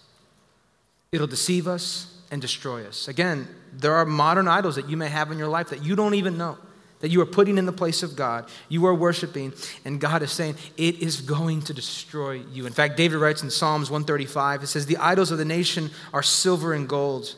It'll 1.10 1.26
deceive 1.26 1.66
us 1.66 2.14
and 2.30 2.40
destroy 2.40 2.86
us. 2.86 3.08
Again, 3.08 3.48
there 3.72 3.94
are 3.96 4.06
modern 4.06 4.46
idols 4.46 4.76
that 4.76 4.88
you 4.88 4.96
may 4.96 5.08
have 5.08 5.32
in 5.32 5.38
your 5.38 5.48
life 5.48 5.70
that 5.70 5.82
you 5.82 5.96
don't 5.96 6.14
even 6.14 6.38
know 6.38 6.58
that 7.00 7.10
you 7.10 7.20
are 7.20 7.26
putting 7.26 7.58
in 7.58 7.66
the 7.66 7.72
place 7.72 8.02
of 8.02 8.16
God. 8.16 8.48
You 8.68 8.86
are 8.86 8.94
worshiping, 8.94 9.52
and 9.84 10.00
God 10.00 10.22
is 10.22 10.32
saying, 10.32 10.56
It 10.76 11.00
is 11.02 11.20
going 11.20 11.62
to 11.62 11.74
destroy 11.74 12.42
you. 12.52 12.66
In 12.66 12.72
fact, 12.72 12.96
David 12.96 13.18
writes 13.18 13.42
in 13.42 13.50
Psalms 13.50 13.90
135, 13.90 14.62
it 14.62 14.66
says, 14.68 14.86
The 14.86 14.96
idols 14.96 15.30
of 15.30 15.38
the 15.38 15.44
nation 15.44 15.90
are 16.12 16.22
silver 16.22 16.72
and 16.72 16.88
gold, 16.88 17.34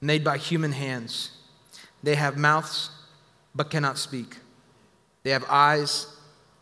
made 0.00 0.24
by 0.24 0.38
human 0.38 0.72
hands. 0.72 1.32
They 2.02 2.14
have 2.14 2.38
mouths, 2.38 2.90
but 3.54 3.70
cannot 3.70 3.98
speak. 3.98 4.38
They 5.22 5.30
have 5.30 5.44
eyes, 5.48 6.06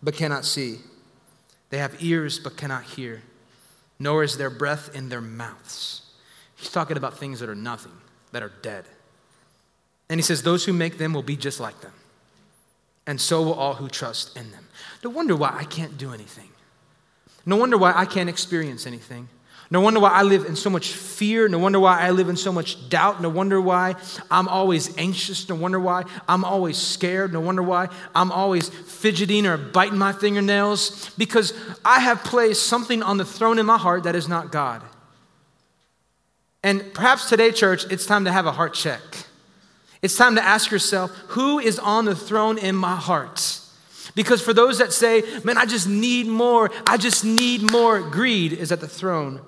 but 0.02 0.14
cannot 0.14 0.44
see. 0.44 0.78
They 1.70 1.78
have 1.78 2.02
ears, 2.02 2.40
but 2.40 2.56
cannot 2.56 2.82
hear. 2.82 3.22
Nor 4.00 4.24
is 4.24 4.36
there 4.36 4.50
breath 4.50 4.94
in 4.94 5.08
their 5.08 5.20
mouths. 5.20 6.02
He's 6.56 6.70
talking 6.70 6.96
about 6.96 7.18
things 7.18 7.38
that 7.38 7.48
are 7.48 7.54
nothing, 7.54 7.92
that 8.32 8.42
are 8.42 8.52
dead. 8.62 8.86
And 10.08 10.18
he 10.18 10.22
says, 10.22 10.42
Those 10.42 10.64
who 10.64 10.72
make 10.72 10.98
them 10.98 11.12
will 11.12 11.22
be 11.22 11.36
just 11.36 11.60
like 11.60 11.80
them 11.80 11.92
and 13.08 13.18
so 13.18 13.42
will 13.42 13.54
all 13.54 13.74
who 13.74 13.88
trust 13.88 14.36
in 14.36 14.50
them. 14.52 14.68
No 15.02 15.08
wonder 15.08 15.34
why 15.34 15.56
I 15.58 15.64
can't 15.64 15.96
do 15.96 16.12
anything. 16.12 16.50
No 17.46 17.56
wonder 17.56 17.78
why 17.78 17.94
I 17.96 18.04
can't 18.04 18.28
experience 18.28 18.86
anything. 18.86 19.30
No 19.70 19.80
wonder 19.80 19.98
why 19.98 20.10
I 20.10 20.22
live 20.22 20.44
in 20.44 20.54
so 20.54 20.68
much 20.68 20.92
fear. 20.92 21.48
No 21.48 21.58
wonder 21.58 21.80
why 21.80 22.00
I 22.00 22.10
live 22.10 22.28
in 22.28 22.36
so 22.36 22.52
much 22.52 22.90
doubt. 22.90 23.22
No 23.22 23.30
wonder 23.30 23.62
why 23.62 23.94
I'm 24.30 24.46
always 24.46 24.96
anxious. 24.98 25.48
No 25.48 25.54
wonder 25.54 25.80
why 25.80 26.04
I'm 26.28 26.44
always 26.44 26.76
scared. 26.76 27.32
No 27.32 27.40
wonder 27.40 27.62
why 27.62 27.88
I'm 28.14 28.30
always 28.30 28.68
fidgeting 28.68 29.46
or 29.46 29.56
biting 29.56 29.98
my 29.98 30.12
fingernails. 30.12 31.08
Because 31.16 31.54
I 31.86 32.00
have 32.00 32.22
placed 32.24 32.64
something 32.64 33.02
on 33.02 33.16
the 33.16 33.24
throne 33.24 33.58
in 33.58 33.64
my 33.64 33.78
heart 33.78 34.02
that 34.02 34.16
is 34.16 34.28
not 34.28 34.52
God. 34.52 34.82
And 36.62 36.92
perhaps 36.92 37.30
today, 37.30 37.52
church, 37.52 37.90
it's 37.90 38.04
time 38.04 38.26
to 38.26 38.32
have 38.32 38.44
a 38.44 38.52
heart 38.52 38.74
check. 38.74 39.00
It's 40.02 40.16
time 40.16 40.36
to 40.36 40.44
ask 40.44 40.70
yourself 40.70 41.10
who 41.28 41.58
is 41.58 41.78
on 41.78 42.04
the 42.04 42.14
throne 42.14 42.58
in 42.58 42.76
my 42.76 42.96
heart? 42.96 43.60
Because 44.14 44.40
for 44.40 44.52
those 44.52 44.78
that 44.78 44.92
say, 44.92 45.22
man, 45.44 45.58
I 45.58 45.66
just 45.66 45.88
need 45.88 46.26
more, 46.26 46.70
I 46.86 46.96
just 46.96 47.24
need 47.24 47.62
more, 47.62 48.00
greed 48.00 48.52
is 48.52 48.72
at 48.72 48.80
the 48.80 48.88
throne 48.88 49.40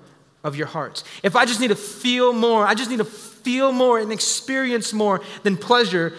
of 0.43 0.55
your 0.55 0.67
heart. 0.67 1.03
If 1.23 1.35
I 1.35 1.45
just 1.45 1.59
need 1.59 1.69
to 1.69 1.75
feel 1.75 2.33
more, 2.33 2.65
I 2.65 2.73
just 2.73 2.89
need 2.89 2.97
to 2.97 3.05
feel 3.05 3.71
more 3.71 3.99
and 3.99 4.11
experience 4.11 4.93
more, 4.93 5.21
then 5.43 5.57
pleasure 5.57 6.13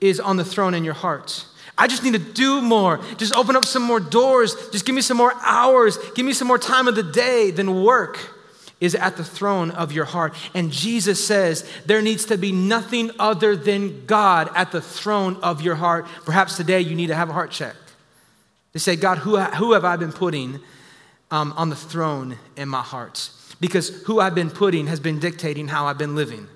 is 0.00 0.20
on 0.20 0.36
the 0.36 0.44
throne 0.44 0.74
in 0.74 0.84
your 0.84 0.94
heart. 0.94 1.44
I 1.76 1.86
just 1.86 2.02
need 2.02 2.14
to 2.14 2.18
do 2.18 2.60
more. 2.60 3.00
Just 3.18 3.34
open 3.34 3.56
up 3.56 3.64
some 3.64 3.82
more 3.82 4.00
doors. 4.00 4.54
Just 4.70 4.84
give 4.84 4.94
me 4.94 5.00
some 5.00 5.16
more 5.16 5.32
hours. 5.42 5.96
Give 6.14 6.26
me 6.26 6.32
some 6.32 6.48
more 6.48 6.58
time 6.58 6.88
of 6.88 6.96
the 6.96 7.04
day 7.04 7.52
than 7.52 7.82
work 7.84 8.37
is 8.80 8.94
at 8.94 9.16
the 9.16 9.24
throne 9.24 9.70
of 9.72 9.92
your 9.92 10.04
heart. 10.04 10.34
And 10.54 10.70
Jesus 10.70 11.24
says 11.24 11.68
there 11.86 12.02
needs 12.02 12.24
to 12.26 12.38
be 12.38 12.52
nothing 12.52 13.10
other 13.18 13.56
than 13.56 14.06
God 14.06 14.50
at 14.54 14.72
the 14.72 14.80
throne 14.80 15.36
of 15.42 15.62
your 15.62 15.74
heart. 15.74 16.06
Perhaps 16.24 16.56
today 16.56 16.80
you 16.80 16.94
need 16.94 17.08
to 17.08 17.14
have 17.14 17.28
a 17.28 17.32
heart 17.32 17.50
check. 17.50 17.74
To 18.74 18.78
say, 18.78 18.96
God, 18.96 19.18
who, 19.18 19.38
who 19.38 19.72
have 19.72 19.84
I 19.84 19.96
been 19.96 20.12
putting 20.12 20.60
um, 21.30 21.52
on 21.56 21.70
the 21.70 21.76
throne 21.76 22.38
in 22.56 22.68
my 22.68 22.82
heart? 22.82 23.30
Because 23.60 24.02
who 24.04 24.20
I've 24.20 24.34
been 24.34 24.50
putting 24.50 24.86
has 24.86 25.00
been 25.00 25.18
dictating 25.18 25.68
how 25.68 25.86
I've 25.86 25.98
been 25.98 26.14
living. 26.14 26.46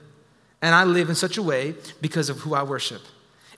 And 0.60 0.74
I 0.74 0.84
live 0.84 1.08
in 1.08 1.16
such 1.16 1.38
a 1.38 1.42
way 1.42 1.74
because 2.00 2.28
of 2.28 2.38
who 2.38 2.54
I 2.54 2.62
worship 2.62 3.02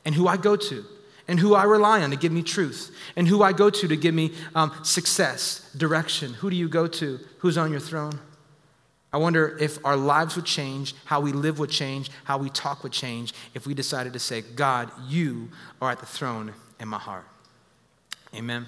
and 0.07 0.15
who 0.15 0.27
I 0.27 0.39
go 0.39 0.57
to 0.57 0.85
and 1.29 1.39
who 1.41 1.55
I 1.55 1.65
rely 1.65 2.03
on 2.03 2.11
to 2.11 2.17
give 2.17 2.33
me 2.33 2.43
truth, 2.43 2.95
and 3.17 3.27
who 3.27 3.43
I 3.43 3.53
go 3.53 3.71
to 3.71 3.89
to 3.89 3.97
give 3.97 4.15
me 4.15 4.33
um, 4.55 4.73
success, 4.83 5.71
direction. 5.75 6.35
Who 6.35 6.51
do 6.51 6.57
you 6.57 6.69
go 6.69 6.87
to? 6.87 7.19
Who's 7.39 7.57
on 7.57 7.71
your 7.71 7.81
throne? 7.81 8.19
I 9.15 9.17
wonder 9.17 9.57
if 9.61 9.79
our 9.87 9.97
lives 9.97 10.35
would 10.35 10.45
change, 10.45 10.93
how 11.05 11.21
we 11.21 11.31
live 11.31 11.61
would 11.61 11.71
change, 11.71 12.11
how 12.25 12.37
we 12.37 12.51
talk 12.51 12.83
would 12.83 12.91
change 12.91 13.33
if 13.55 13.65
we 13.65 13.73
decided 13.73 14.13
to 14.15 14.19
say, 14.19 14.41
God, 14.41 14.91
you 15.07 15.51
are 15.81 15.93
at 15.93 16.01
the 16.01 16.07
throne 16.07 16.53
in 16.81 16.89
my 16.89 16.99
heart. 16.99 17.25
Amen. 18.35 18.67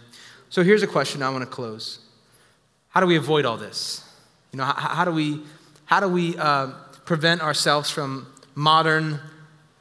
So 0.48 0.62
here's 0.62 0.84
a 0.84 0.86
question 0.86 1.20
I 1.20 1.30
want 1.30 1.42
to 1.42 1.50
close 1.50 1.98
How 2.90 3.00
do 3.00 3.08
we 3.08 3.16
avoid 3.16 3.44
all 3.44 3.56
this? 3.56 4.08
You 4.52 4.58
know, 4.58 4.66
how, 4.66 4.72
how 4.72 5.04
do 5.04 5.10
we, 5.10 5.42
how 5.84 5.98
do 5.98 6.06
we 6.06 6.36
uh, 6.38 6.68
prevent 7.04 7.42
ourselves 7.42 7.90
from 7.90 8.28
modern 8.54 9.18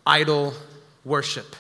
idol 0.04 0.56
worship? 1.04 1.56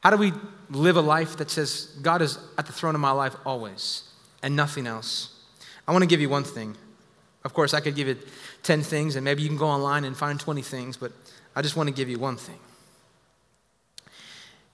How 0.00 0.10
do 0.10 0.16
we 0.16 0.32
live 0.70 0.96
a 0.96 1.00
life 1.00 1.36
that 1.36 1.52
says, 1.52 1.96
God 2.02 2.20
is 2.20 2.36
at 2.58 2.66
the 2.66 2.72
throne 2.72 2.96
of 2.96 3.00
my 3.00 3.12
life 3.12 3.36
always 3.46 4.10
and 4.42 4.56
nothing 4.56 4.88
else? 4.88 5.40
I 5.86 5.92
want 5.92 6.02
to 6.02 6.08
give 6.08 6.20
you 6.20 6.28
one 6.28 6.42
thing. 6.42 6.76
Of 7.44 7.52
course, 7.52 7.74
I 7.74 7.80
could 7.80 7.94
give 7.94 8.08
you 8.08 8.16
10 8.62 8.82
things, 8.82 9.16
and 9.16 9.24
maybe 9.24 9.42
you 9.42 9.48
can 9.48 9.58
go 9.58 9.66
online 9.66 10.04
and 10.04 10.16
find 10.16 10.40
20 10.40 10.62
things, 10.62 10.96
but 10.96 11.12
I 11.54 11.62
just 11.62 11.76
want 11.76 11.88
to 11.88 11.94
give 11.94 12.08
you 12.08 12.18
one 12.18 12.36
thing. 12.36 12.58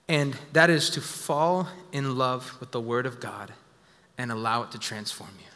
And 0.07 0.35
that 0.53 0.69
is 0.69 0.89
to 0.91 1.01
fall 1.01 1.67
in 1.91 2.17
love 2.17 2.57
with 2.59 2.71
the 2.71 2.81
Word 2.81 3.05
of 3.05 3.19
God 3.19 3.53
and 4.17 4.31
allow 4.31 4.63
it 4.63 4.71
to 4.71 4.79
transform 4.79 5.31
you. 5.39 5.47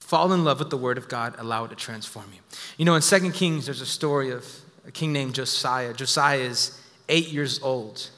Fall 0.00 0.32
in 0.32 0.44
love 0.44 0.60
with 0.60 0.70
the 0.70 0.76
Word 0.76 0.98
of 0.98 1.08
God, 1.08 1.34
allow 1.38 1.64
it 1.64 1.68
to 1.68 1.74
transform 1.74 2.26
you. 2.32 2.40
You 2.76 2.84
know, 2.84 2.94
in 2.94 3.02
Second 3.02 3.32
Kings, 3.32 3.66
there's 3.66 3.80
a 3.80 3.86
story 3.86 4.30
of 4.30 4.46
a 4.86 4.92
king 4.92 5.12
named 5.12 5.34
Josiah. 5.34 5.92
Josiah 5.92 6.38
is 6.38 6.80
eight 7.08 7.28
years 7.28 7.60
old, 7.62 8.08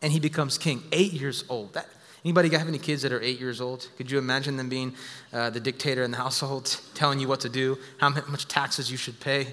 and 0.00 0.12
he 0.12 0.20
becomes 0.20 0.58
king. 0.58 0.82
Eight 0.92 1.12
years 1.12 1.44
old. 1.48 1.74
That, 1.74 1.88
anybody 2.24 2.48
have 2.50 2.68
any 2.68 2.78
kids 2.78 3.02
that 3.02 3.12
are 3.12 3.20
eight 3.20 3.38
years 3.38 3.60
old? 3.60 3.88
Could 3.96 4.10
you 4.10 4.18
imagine 4.18 4.56
them 4.56 4.68
being 4.68 4.94
uh, 5.32 5.50
the 5.50 5.60
dictator 5.60 6.02
in 6.02 6.10
the 6.10 6.16
household, 6.26 6.80
telling 6.94 7.20
you 7.20 7.28
what 7.28 7.40
to 7.40 7.48
do, 7.48 7.78
how 7.98 8.10
much 8.10 8.48
taxes 8.48 8.90
you 8.90 8.96
should 8.96 9.20
pay? 9.20 9.48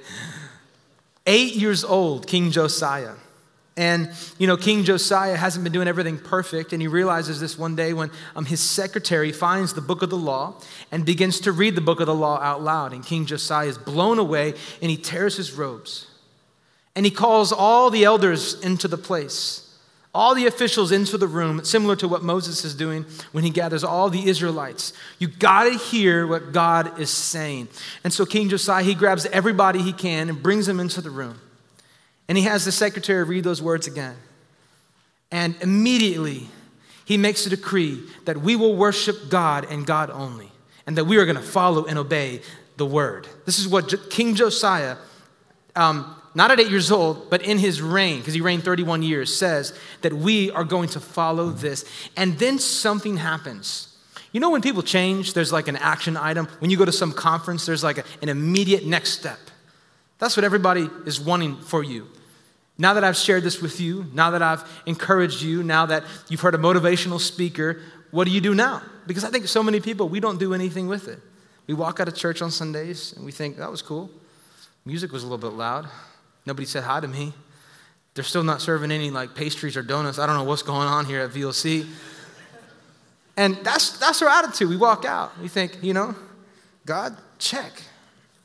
Eight 1.28 1.56
years 1.56 1.84
old, 1.84 2.28
King 2.28 2.52
Josiah. 2.52 3.14
And, 3.78 4.12
you 4.38 4.48
know, 4.48 4.58
King 4.58 4.84
Josiah 4.84 5.36
hasn't 5.38 5.64
been 5.64 5.72
doing 5.72 5.88
everything 5.88 6.18
perfect, 6.18 6.74
and 6.74 6.82
he 6.82 6.88
realizes 6.88 7.40
this 7.40 7.58
one 7.58 7.76
day 7.76 7.94
when 7.94 8.12
um, 8.36 8.46
his 8.46 8.60
secretary 8.60 9.32
finds 9.32 9.74
the 9.74 9.82
book 9.82 10.02
of 10.02 10.10
the 10.10 10.18
law 10.18 10.56
and 10.92 11.06
begins 11.06 11.40
to 11.42 11.52
read 11.54 11.76
the 11.76 11.82
book 11.82 12.02
of 12.02 12.08
the 12.08 12.16
law 12.16 12.40
out 12.42 12.62
loud. 12.62 12.92
And 12.92 13.06
King 13.06 13.26
Josiah 13.26 13.68
is 13.68 13.78
blown 13.78 14.20
away, 14.20 14.56
and 14.82 14.92
he 14.92 14.98
tears 14.98 15.38
his 15.38 15.54
robes. 15.54 16.08
And 16.96 17.06
he 17.06 17.12
calls 17.12 17.54
all 17.54 17.90
the 17.90 18.04
elders 18.04 18.60
into 18.62 18.90
the 18.90 18.98
place, 18.98 19.71
all 20.14 20.36
the 20.36 20.46
officials 20.46 20.92
into 20.92 21.18
the 21.18 21.28
room, 21.28 21.64
similar 21.64 21.96
to 21.96 22.08
what 22.08 22.22
Moses 22.22 22.66
is 22.66 22.76
doing 22.76 23.06
when 23.32 23.44
he 23.44 23.50
gathers 23.50 23.84
all 23.84 24.10
the 24.10 24.28
Israelites. 24.28 24.92
You 25.20 25.28
got 25.28 25.64
to 25.64 25.78
hear 25.78 26.28
what 26.28 26.52
God 26.52 27.00
is 27.00 27.10
saying. 27.10 27.70
And 28.04 28.12
so 28.12 28.26
King 28.26 28.50
Josiah, 28.50 28.84
he 28.84 28.94
grabs 28.94 29.26
everybody 29.28 29.82
he 29.82 29.94
can 29.94 30.28
and 30.28 30.44
brings 30.44 30.66
them 30.66 30.80
into 30.80 31.00
the 31.02 31.10
room. 31.10 31.40
And 32.28 32.38
he 32.38 32.44
has 32.44 32.66
the 32.66 32.72
secretary 32.72 33.24
read 33.24 33.44
those 33.44 33.62
words 33.62 33.88
again. 33.88 34.16
And 35.32 35.56
immediately, 35.62 36.48
he 37.06 37.18
makes 37.18 37.46
a 37.46 37.50
decree 37.50 38.04
that 38.26 38.38
we 38.38 38.56
will 38.56 38.76
worship 38.76 39.30
God 39.30 39.66
and 39.70 39.86
God 39.86 40.10
only, 40.10 40.52
and 40.86 40.98
that 40.98 41.06
we 41.06 41.18
are 41.18 41.26
to 41.38 41.42
follow 41.42 41.86
and 41.86 41.98
obey 41.98 42.42
the 42.78 42.86
word. 42.86 43.28
This 43.46 43.60
is 43.60 43.68
what 43.68 43.94
King 44.10 44.36
Josiah, 44.36 44.98
um, 45.76 46.21
not 46.34 46.52
at 46.52 46.60
eight 46.60 46.70
years 46.70 46.92
old, 46.92 47.30
but 47.30 47.42
in 47.42 47.58
his 47.58 47.82
reign, 47.82 48.20
because 48.20 48.34
he 48.34 48.42
reigned 48.42 48.64
31 48.64 49.04
years, 49.04 49.36
says 49.36 49.78
that 50.02 50.14
we 50.14 50.50
are 50.52 50.64
going 50.64 50.88
to 50.90 51.00
follow 51.00 51.50
this. 51.50 51.84
And 52.16 52.40
then 52.40 52.58
something 52.58 53.18
happens. 53.18 53.98
You 54.32 54.40
know, 54.40 54.50
when 54.50 54.62
people 54.62 54.82
change, 54.82 55.34
there's 55.34 55.52
like 55.52 55.68
an 55.68 55.76
action 55.76 56.16
item. 56.16 56.48
When 56.60 56.72
you 56.72 56.78
go 56.78 56.86
to 56.86 56.92
some 56.92 57.12
conference, 57.12 57.66
there's 57.66 57.84
like 57.84 57.98
a, 57.98 58.04
an 58.22 58.30
immediate 58.30 58.86
next 58.86 59.12
step. 59.12 59.40
That's 60.20 60.38
what 60.38 60.46
everybody 60.46 60.90
is 61.06 61.20
wanting 61.20 61.58
for 61.58 61.84
you. 61.84 62.08
Now 62.78 62.94
that 62.94 63.04
I've 63.04 63.18
shared 63.18 63.44
this 63.44 63.62
with 63.62 63.82
you, 63.82 64.06
now 64.14 64.32
that 64.32 64.42
I've 64.42 64.64
encouraged 64.86 65.42
you, 65.42 65.64
now 65.64 65.86
that 65.88 66.04
you've 66.30 66.42
heard 66.42 66.56
a 66.56 66.58
motivational 66.58 67.20
speaker, 67.20 67.82
what 68.12 68.26
do 68.26 68.32
you 68.32 68.42
do 68.42 68.56
now? 68.56 68.82
Because 69.06 69.26
I 69.26 69.30
think 69.30 69.48
so 69.48 69.62
many 69.62 69.82
people, 69.82 70.08
we 70.08 70.20
don't 70.20 70.40
do 70.40 70.54
anything 70.54 70.88
with 70.88 71.08
it. 71.08 71.20
We 71.68 71.74
walk 71.74 72.00
out 72.00 72.08
of 72.08 72.16
church 72.16 72.42
on 72.42 72.52
Sundays 72.52 73.14
and 73.14 73.26
we 73.26 73.32
think, 73.32 73.58
that 73.58 73.70
was 73.70 73.82
cool. 73.82 74.10
Music 74.86 75.12
was 75.12 75.24
a 75.24 75.28
little 75.28 75.38
bit 75.50 75.56
loud. 75.56 75.88
Nobody 76.52 76.66
said 76.66 76.84
hi 76.84 77.00
to 77.00 77.08
me. 77.08 77.32
They're 78.14 78.26
still 78.26 78.44
not 78.44 78.60
serving 78.60 78.92
any 78.92 79.10
like 79.10 79.36
pastries 79.36 79.78
or 79.78 79.84
donuts. 79.84 80.20
I 80.20 80.26
don't 80.26 80.36
know 80.36 80.44
what's 80.44 80.64
going 80.64 80.86
on 80.86 81.06
here 81.06 81.22
at 81.22 81.30
VLC. 81.30 81.88
And 83.38 83.56
that's, 83.64 83.98
that's 83.98 84.22
our 84.22 84.28
attitude. 84.28 84.68
We 84.68 84.76
walk 84.76 85.06
out. 85.06 85.40
We 85.40 85.48
think, 85.48 85.82
you 85.82 85.94
know, 85.94 86.14
God, 86.86 87.16
check. 87.40 87.72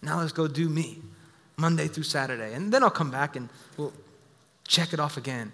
Now 0.02 0.20
let's 0.20 0.30
go 0.30 0.46
do 0.46 0.68
me 0.68 0.98
Monday 1.57 1.88
through 1.88 2.04
Saturday. 2.04 2.54
And 2.54 2.72
then 2.72 2.84
I'll 2.84 2.90
come 2.90 3.11
back 3.11 3.34
and 3.34 3.48
we'll 3.76 3.92
check 4.68 4.92
it 4.92 5.00
off 5.00 5.16
again. 5.16 5.52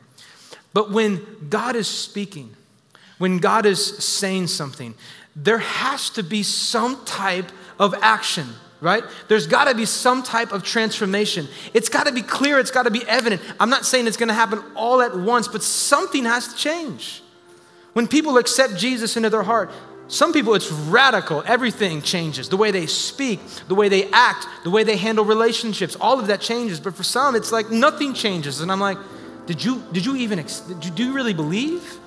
But 0.74 0.90
when 0.90 1.24
God 1.48 1.74
is 1.74 1.88
speaking, 1.88 2.54
when 3.16 3.38
God 3.38 3.64
is 3.64 3.96
saying 3.96 4.48
something, 4.48 4.92
there 5.34 5.56
has 5.56 6.10
to 6.10 6.22
be 6.22 6.42
some 6.42 7.02
type 7.06 7.50
of 7.78 7.94
action, 8.02 8.48
right? 8.82 9.04
There's 9.28 9.46
got 9.46 9.68
to 9.68 9.74
be 9.74 9.86
some 9.86 10.22
type 10.22 10.52
of 10.52 10.64
transformation. 10.64 11.48
It's 11.72 11.88
got 11.88 12.06
to 12.08 12.12
be 12.12 12.20
clear, 12.20 12.58
it's 12.58 12.72
got 12.72 12.82
to 12.82 12.90
be 12.90 13.06
evident. 13.06 13.40
I'm 13.58 13.70
not 13.70 13.86
saying 13.86 14.08
it's 14.08 14.16
going 14.18 14.28
to 14.28 14.34
happen 14.34 14.62
all 14.74 15.00
at 15.00 15.16
once, 15.16 15.48
but 15.48 15.62
something 15.62 16.24
has 16.24 16.48
to 16.48 16.56
change. 16.56 17.22
When 17.94 18.08
people 18.08 18.36
accept 18.38 18.76
Jesus 18.76 19.16
into 19.16 19.30
their 19.30 19.44
heart, 19.44 19.70
some 20.08 20.32
people, 20.32 20.54
it's 20.54 20.70
radical. 20.70 21.42
Everything 21.46 22.02
changes. 22.02 22.48
The 22.48 22.56
way 22.56 22.70
they 22.70 22.86
speak, 22.86 23.40
the 23.68 23.74
way 23.74 23.88
they 23.88 24.10
act, 24.10 24.46
the 24.64 24.70
way 24.70 24.84
they 24.84 24.96
handle 24.96 25.24
relationships, 25.24 25.96
all 25.98 26.18
of 26.18 26.26
that 26.26 26.40
changes. 26.40 26.80
But 26.80 26.94
for 26.94 27.02
some, 27.02 27.34
it's 27.34 27.52
like 27.52 27.70
nothing 27.70 28.12
changes. 28.12 28.60
And 28.60 28.70
I'm 28.70 28.80
like, 28.80 28.98
did 29.46 29.64
you, 29.64 29.82
did 29.92 30.04
you 30.04 30.16
even, 30.16 30.38
did 30.38 30.84
you, 30.84 30.90
do 30.90 31.04
you 31.04 31.12
really 31.12 31.32
believe? 31.32 31.98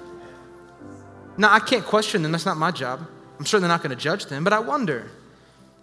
Now, 1.38 1.54
I 1.54 1.60
can't 1.60 1.86
question 1.86 2.22
them. 2.22 2.32
That's 2.32 2.46
not 2.46 2.58
my 2.58 2.70
job. 2.70 3.08
I'm 3.40 3.46
certainly 3.46 3.70
not 3.70 3.82
going 3.82 3.96
to 3.96 4.02
judge 4.02 4.28
them. 4.28 4.44
But 4.44 4.54
I 4.54 4.60
wonder, 4.60 5.10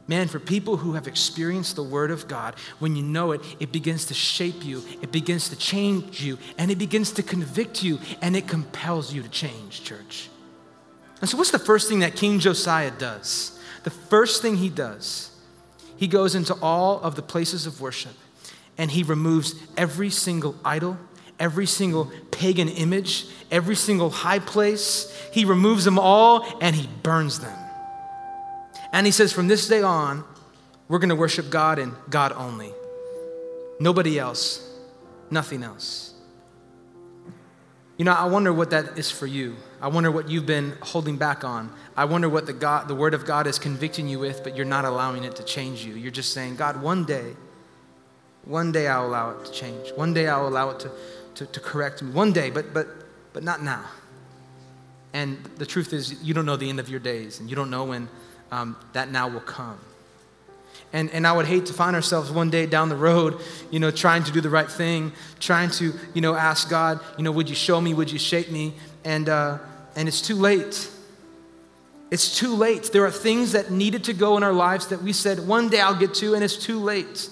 man, 0.07 0.29
for 0.29 0.39
people 0.39 0.77
who 0.77 0.95
have 0.95 1.07
experienced 1.07 1.77
the 1.77 1.83
Word 1.83 2.11
of 2.11 2.29
God, 2.29 2.55
when 2.79 2.97
you 2.97 3.03
know 3.03 3.33
it, 3.33 3.41
it 3.61 3.73
begins 3.73 4.07
to 4.07 4.15
shape 4.15 4.65
you, 4.65 4.83
it 5.01 5.13
begins 5.13 5.49
to 5.51 5.57
change 5.57 6.23
you, 6.23 6.39
and 6.59 6.71
it 6.71 6.79
begins 6.79 7.13
to 7.13 7.23
convict 7.23 7.83
you, 7.83 7.99
and 8.21 8.37
it 8.37 8.49
compels 8.49 9.13
you 9.13 9.23
to 9.23 9.29
change, 9.29 9.83
church. 9.85 10.29
And 11.21 11.31
so, 11.31 11.37
what's 11.37 11.53
the 11.53 11.59
first 11.59 11.89
thing 11.89 12.01
that 12.01 12.17
King 12.17 12.41
Josiah 12.41 12.91
does? 12.91 13.59
The 13.85 13.91
first 13.91 14.43
thing 14.43 14.57
he 14.57 14.69
does, 14.69 15.31
he 15.97 16.09
goes 16.09 16.35
into 16.35 16.55
all 16.55 17.01
of 17.01 17.15
the 17.15 17.23
places 17.23 17.67
of 17.67 17.81
worship 17.81 18.13
and 18.79 18.91
he 18.91 19.03
removes 19.03 19.55
every 19.77 20.11
single 20.11 20.57
idol, 20.65 20.99
every 21.39 21.67
single 21.67 22.11
pagan 22.31 22.69
image, 22.69 23.27
every 23.51 23.77
single 23.77 24.11
high 24.11 24.39
place. 24.39 25.17
He 25.33 25.45
removes 25.45 25.85
them 25.85 25.99
all 25.99 26.59
and 26.61 26.75
he 26.75 26.89
burns 27.03 27.41
them. 27.41 27.57
And 28.93 29.07
he 29.07 29.13
says, 29.13 29.33
from 29.33 29.49
this 29.49 29.67
day 29.69 29.83
on, 29.83 30.25
we're 30.89 30.99
going 30.99 31.09
to 31.09 31.17
worship 31.17 31.49
God 31.49 31.79
and 31.79 31.95
God 32.11 32.33
only. 32.33 32.73
Nobody 33.81 34.19
else, 34.19 34.69
nothing 35.31 35.63
else. 35.63 36.13
You 37.97 38.05
know, 38.05 38.13
I 38.13 38.27
wonder 38.27 38.53
what 38.53 38.71
that 38.71 38.99
is 38.99 39.11
for 39.11 39.27
you. 39.27 39.57
I 39.81 39.89
wonder 39.89 40.11
what 40.11 40.29
you've 40.29 40.47
been 40.47 40.77
holding 40.83 41.17
back 41.17 41.45
on. 41.45 41.73
I 41.97 42.05
wonder 42.05 42.29
what 42.29 42.47
the, 42.47 42.53
God, 42.53 42.89
the 42.89 42.95
Word 42.95 43.15
of 43.15 43.25
God 43.25 43.47
is 43.47 43.59
convicting 43.59 44.09
you 44.09 44.19
with, 44.19 44.43
but 44.45 44.57
you're 44.57 44.65
not 44.65 44.85
allowing 44.85 45.25
it 45.25 45.37
to 45.37 45.45
change 45.45 45.85
you. 45.85 45.95
You're 45.95 46.11
just 46.11 46.33
saying, 46.33 46.57
God, 46.57 46.83
one 46.83 47.05
day, 47.05 47.37
one 48.45 48.73
day 48.73 48.89
I'll 48.89 49.07
allow 49.07 49.31
it 49.31 49.45
to 49.47 49.53
change. 49.53 49.91
One 49.95 50.13
day 50.15 50.27
I'll 50.27 50.49
allow 50.49 50.71
it 50.71 50.81
to, 50.81 50.91
to, 51.37 51.47
to 51.47 51.61
correct 51.61 52.03
me. 52.03 52.13
One 52.13 52.33
day, 52.33 52.51
but, 52.51 52.75
but, 52.75 52.89
but 53.33 53.43
not 53.43 53.63
now. 53.63 53.85
And 55.13 55.45
the 55.57 55.67
truth 55.67 55.93
is, 55.93 56.23
you 56.23 56.35
don't 56.35 56.47
know 56.47 56.57
the 56.57 56.69
end 56.69 56.81
of 56.81 56.89
your 56.89 57.01
days, 57.01 57.41
and 57.41 57.49
you 57.49 57.57
don't 57.57 57.71
know 57.71 57.85
when 57.85 58.09
um, 58.53 58.77
that 58.93 59.11
now 59.11 59.27
will 59.27 59.41
come. 59.41 59.79
And, 60.93 61.11
and 61.11 61.27
I 61.27 61.33
would 61.33 61.47
hate 61.47 61.67
to 61.67 61.73
find 61.73 61.97
ourselves 61.97 62.31
one 62.31 62.51
day 62.51 62.67
down 62.67 62.91
the 62.91 62.97
road, 62.97 63.41
you 63.71 63.81
know, 63.81 63.91
trying 63.91 64.25
to 64.25 64.31
do 64.31 64.43
the 64.43 64.51
right 64.51 64.71
thing, 64.71 65.13
trying 65.41 65.71
to, 65.71 65.95
you 66.13 66.21
know, 66.21 66.35
ask 66.35 66.69
God, 66.69 67.01
you 67.17 67.25
know, 67.25 67.33
would 67.33 67.49
you 67.49 67.55
show 67.55 67.81
me, 67.81 67.95
would 67.95 68.13
you 68.13 68.19
shape 68.19 68.51
me? 68.51 68.75
And, 69.03 69.31
uh, 69.31 69.59
and 69.97 70.07
it's 70.07 70.21
too 70.21 70.37
late. 70.37 70.91
It's 72.11 72.39
too 72.39 72.55
late. 72.55 72.91
There 72.93 73.07
are 73.07 73.11
things 73.11 73.53
that 73.53 73.71
needed 73.71 74.05
to 74.05 74.13
go 74.13 74.37
in 74.37 74.43
our 74.43 74.53
lives 74.53 74.89
that 74.89 75.03
we 75.03 75.15
said, 75.15 75.49
one 75.49 75.71
day 75.71 75.81
I'll 75.81 75.99
get 75.99 76.13
to, 76.17 76.35
and 76.35 76.45
it's 76.45 76.59
too 76.59 76.79
late. 76.79 77.31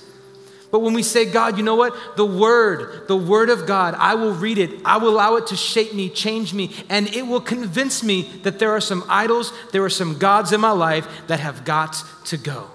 But 0.70 0.80
when 0.80 0.94
we 0.94 1.02
say, 1.02 1.30
God, 1.30 1.56
you 1.56 1.64
know 1.64 1.74
what? 1.74 2.16
The 2.16 2.24
Word, 2.24 3.08
the 3.08 3.16
Word 3.16 3.50
of 3.50 3.66
God, 3.66 3.94
I 3.98 4.14
will 4.14 4.32
read 4.32 4.58
it. 4.58 4.80
I 4.84 4.98
will 4.98 5.10
allow 5.10 5.36
it 5.36 5.48
to 5.48 5.56
shape 5.56 5.94
me, 5.94 6.08
change 6.08 6.54
me, 6.54 6.70
and 6.88 7.08
it 7.08 7.26
will 7.26 7.40
convince 7.40 8.04
me 8.04 8.22
that 8.44 8.58
there 8.58 8.70
are 8.70 8.80
some 8.80 9.04
idols, 9.08 9.52
there 9.72 9.82
are 9.82 9.90
some 9.90 10.18
gods 10.18 10.52
in 10.52 10.60
my 10.60 10.70
life 10.70 11.08
that 11.26 11.40
have 11.40 11.64
got 11.64 11.96
to 12.26 12.36
go. 12.36 12.68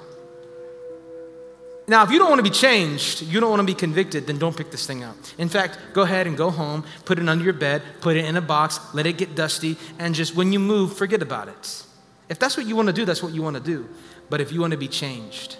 Now, 1.87 2.03
if 2.03 2.09
you 2.09 2.17
don't 2.17 2.29
want 2.29 2.39
to 2.39 2.43
be 2.43 2.49
changed, 2.49 3.21
you 3.21 3.39
don't 3.39 3.51
want 3.51 3.59
to 3.59 3.65
be 3.65 3.75
convicted, 3.75 4.25
then 4.25 4.39
don't 4.39 4.57
pick 4.57 4.71
this 4.71 4.87
thing 4.87 5.03
up. 5.03 5.15
In 5.37 5.47
fact, 5.47 5.77
go 5.93 6.01
ahead 6.01 6.25
and 6.25 6.35
go 6.35 6.49
home, 6.49 6.83
put 7.05 7.19
it 7.19 7.29
under 7.29 7.43
your 7.43 7.53
bed, 7.53 7.83
put 8.01 8.17
it 8.17 8.25
in 8.25 8.35
a 8.35 8.41
box, 8.41 8.79
let 8.93 9.05
it 9.05 9.17
get 9.17 9.35
dusty, 9.35 9.77
and 9.99 10.15
just 10.15 10.35
when 10.35 10.51
you 10.51 10.59
move, 10.59 10.97
forget 10.97 11.21
about 11.21 11.47
it. 11.47 11.83
If 12.27 12.39
that's 12.39 12.57
what 12.57 12.65
you 12.65 12.75
want 12.75 12.87
to 12.87 12.93
do, 12.93 13.05
that's 13.05 13.21
what 13.21 13.33
you 13.33 13.43
want 13.43 13.55
to 13.55 13.61
do. 13.61 13.87
But 14.31 14.41
if 14.41 14.51
you 14.51 14.61
want 14.61 14.71
to 14.71 14.77
be 14.77 14.87
changed, 14.87 15.57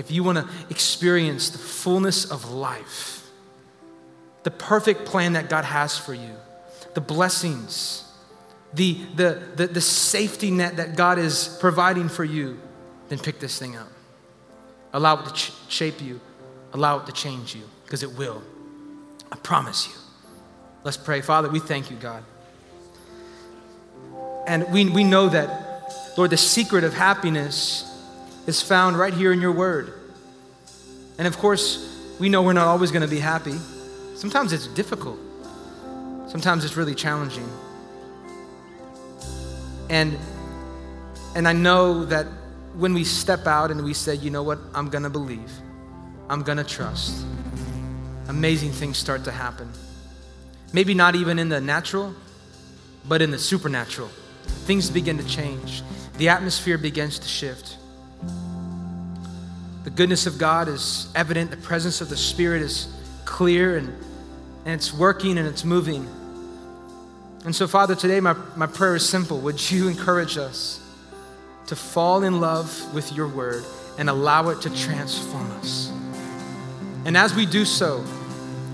if 0.00 0.10
you 0.10 0.24
want 0.24 0.38
to 0.38 0.48
experience 0.70 1.50
the 1.50 1.58
fullness 1.58 2.30
of 2.30 2.50
life, 2.50 3.28
the 4.44 4.50
perfect 4.50 5.04
plan 5.04 5.34
that 5.34 5.50
God 5.50 5.66
has 5.66 5.98
for 5.98 6.14
you, 6.14 6.34
the 6.94 7.02
blessings, 7.02 8.10
the, 8.72 8.94
the, 9.14 9.42
the, 9.56 9.66
the 9.66 9.80
safety 9.80 10.50
net 10.50 10.78
that 10.78 10.96
God 10.96 11.18
is 11.18 11.54
providing 11.60 12.08
for 12.08 12.24
you, 12.24 12.58
then 13.10 13.18
pick 13.18 13.40
this 13.40 13.58
thing 13.58 13.76
up. 13.76 13.88
Allow 14.94 15.20
it 15.20 15.26
to 15.26 15.32
ch- 15.34 15.52
shape 15.68 16.00
you, 16.00 16.18
allow 16.72 17.00
it 17.00 17.06
to 17.06 17.12
change 17.12 17.54
you, 17.54 17.62
because 17.84 18.02
it 18.02 18.16
will. 18.16 18.42
I 19.30 19.36
promise 19.36 19.86
you. 19.86 19.92
Let's 20.82 20.96
pray. 20.96 21.20
Father, 21.20 21.50
we 21.50 21.60
thank 21.60 21.90
you, 21.90 21.96
God. 21.98 22.24
And 24.46 24.72
we, 24.72 24.88
we 24.88 25.04
know 25.04 25.28
that, 25.28 26.14
Lord, 26.16 26.30
the 26.30 26.38
secret 26.38 26.84
of 26.84 26.94
happiness 26.94 27.84
is 28.50 28.60
found 28.60 28.98
right 28.98 29.14
here 29.14 29.32
in 29.32 29.40
your 29.40 29.52
word. 29.52 29.94
And 31.18 31.26
of 31.28 31.38
course, 31.38 31.96
we 32.18 32.28
know 32.28 32.42
we're 32.42 32.52
not 32.52 32.66
always 32.66 32.90
going 32.90 33.02
to 33.02 33.08
be 33.08 33.20
happy. 33.20 33.56
Sometimes 34.16 34.52
it's 34.52 34.66
difficult. 34.66 35.18
Sometimes 36.28 36.64
it's 36.64 36.76
really 36.76 36.94
challenging. 36.94 37.48
And, 39.88 40.18
and 41.36 41.46
I 41.46 41.52
know 41.52 42.04
that 42.06 42.26
when 42.74 42.92
we 42.92 43.04
step 43.04 43.46
out 43.46 43.70
and 43.70 43.84
we 43.84 43.94
say, 43.94 44.16
you 44.16 44.30
know 44.30 44.42
what, 44.42 44.58
I'm 44.74 44.88
gonna 44.88 45.10
believe, 45.10 45.50
I'm 46.28 46.42
gonna 46.42 46.62
trust, 46.62 47.24
amazing 48.28 48.70
things 48.70 48.96
start 48.96 49.24
to 49.24 49.32
happen. 49.32 49.68
Maybe 50.72 50.94
not 50.94 51.16
even 51.16 51.40
in 51.40 51.48
the 51.48 51.60
natural, 51.60 52.14
but 53.08 53.22
in 53.22 53.32
the 53.32 53.38
supernatural. 53.38 54.08
Things 54.66 54.88
begin 54.88 55.18
to 55.18 55.26
change, 55.26 55.82
the 56.18 56.28
atmosphere 56.28 56.78
begins 56.78 57.18
to 57.18 57.26
shift. 57.26 57.76
The 59.90 59.96
goodness 59.96 60.26
of 60.26 60.38
God 60.38 60.68
is 60.68 61.08
evident, 61.16 61.50
the 61.50 61.56
presence 61.56 62.00
of 62.00 62.08
the 62.08 62.16
Spirit 62.16 62.62
is 62.62 62.86
clear, 63.24 63.76
and, 63.76 63.88
and 64.64 64.74
it's 64.74 64.94
working 64.94 65.36
and 65.36 65.48
it's 65.48 65.64
moving. 65.64 66.08
And 67.44 67.54
so, 67.54 67.66
Father, 67.66 67.96
today 67.96 68.20
my, 68.20 68.34
my 68.54 68.68
prayer 68.68 68.94
is 68.94 69.08
simple. 69.08 69.40
Would 69.40 69.70
you 69.72 69.88
encourage 69.88 70.36
us 70.36 70.80
to 71.66 71.74
fall 71.74 72.22
in 72.22 72.40
love 72.40 72.94
with 72.94 73.12
your 73.12 73.26
word 73.26 73.64
and 73.98 74.08
allow 74.08 74.50
it 74.50 74.60
to 74.62 74.70
transform 74.70 75.50
us? 75.58 75.90
And 77.04 77.16
as 77.16 77.34
we 77.34 77.44
do 77.44 77.64
so, 77.64 78.04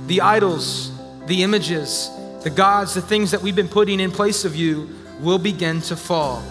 the 0.08 0.20
idols, 0.20 0.92
the 1.26 1.42
images, 1.42 2.10
the 2.42 2.50
gods, 2.50 2.92
the 2.92 3.00
things 3.00 3.30
that 3.30 3.40
we've 3.40 3.56
been 3.56 3.68
putting 3.68 4.00
in 4.00 4.10
place 4.10 4.44
of 4.44 4.54
you 4.54 4.90
will 5.20 5.38
begin 5.38 5.80
to 5.82 5.96
fall. 5.96 6.42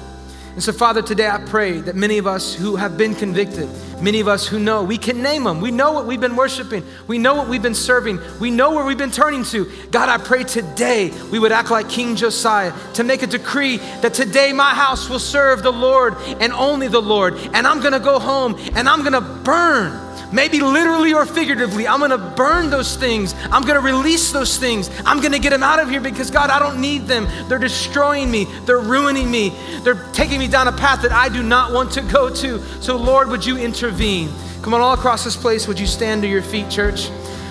And 0.55 0.63
so, 0.63 0.71
Father, 0.71 1.01
today 1.01 1.27
I 1.27 1.39
pray 1.39 1.81
that 1.81 1.97
many 1.97 2.17
of 2.17 2.27
us 2.27 2.55
who 2.55 2.77
have 2.77 2.97
been 2.97 3.13
convicted, 3.13 3.67
many 4.01 4.21
of 4.21 4.29
us 4.29 4.47
who 4.47 4.57
know, 4.57 4.85
we 4.85 4.97
can 4.97 5.21
name 5.21 5.43
them. 5.43 5.59
We 5.59 5.69
know 5.69 5.91
what 5.91 6.05
we've 6.05 6.21
been 6.21 6.37
worshiping. 6.37 6.81
We 7.07 7.17
know 7.17 7.35
what 7.35 7.49
we've 7.49 7.61
been 7.61 7.75
serving. 7.75 8.21
We 8.39 8.51
know 8.51 8.73
where 8.73 8.85
we've 8.85 8.97
been 8.97 9.11
turning 9.11 9.43
to. 9.45 9.69
God, 9.91 10.07
I 10.07 10.17
pray 10.17 10.45
today 10.45 11.11
we 11.29 11.39
would 11.39 11.51
act 11.51 11.71
like 11.71 11.89
King 11.89 12.15
Josiah 12.15 12.71
to 12.93 13.03
make 13.03 13.21
a 13.21 13.27
decree 13.27 13.77
that 13.99 14.13
today 14.13 14.53
my 14.53 14.73
house 14.73 15.09
will 15.09 15.19
serve 15.19 15.61
the 15.61 15.73
Lord 15.73 16.15
and 16.39 16.53
only 16.53 16.87
the 16.87 17.01
Lord. 17.01 17.33
And 17.53 17.67
I'm 17.67 17.81
to 17.81 17.99
go 17.99 18.17
home 18.17 18.55
and 18.75 18.87
I'm 18.87 19.03
to 19.11 19.19
burn 19.19 20.04
Maybe 20.31 20.59
literally 20.59 21.13
or 21.13 21.25
figuratively, 21.25 21.87
I'm 21.87 21.99
gonna 21.99 22.17
burn 22.17 22.69
those 22.69 22.95
things. 22.95 23.35
I'm 23.51 23.63
gonna 23.63 23.79
release 23.79 24.31
those 24.31 24.57
things. 24.57 24.89
I'm 25.05 25.21
gonna 25.21 25.39
get 25.39 25.51
them 25.51 25.63
out 25.63 25.79
of 25.79 25.89
here 25.89 26.01
because, 26.01 26.29
God, 26.31 26.49
I 26.49 26.59
don't 26.59 26.81
need 26.81 27.07
them. 27.07 27.27
They're 27.47 27.59
destroying 27.59 28.29
me, 28.29 28.45
they're 28.65 28.79
ruining 28.79 29.29
me, 29.29 29.53
they're 29.83 30.03
taking 30.13 30.39
me 30.39 30.47
down 30.47 30.67
a 30.67 30.71
path 30.71 31.01
that 31.03 31.11
I 31.11 31.29
do 31.29 31.43
not 31.43 31.71
want 31.71 31.91
to 31.93 32.01
go 32.01 32.29
to. 32.29 32.61
So, 32.81 32.95
Lord, 32.95 33.29
would 33.29 33.45
you 33.45 33.57
intervene? 33.57 34.29
Come 34.61 34.73
on, 34.73 34.81
all 34.81 34.93
across 34.93 35.23
this 35.23 35.35
place, 35.35 35.67
would 35.67 35.79
you 35.79 35.87
stand 35.87 36.23
to 36.23 36.27
your 36.27 36.41
feet, 36.41 36.69
church? 36.69 37.09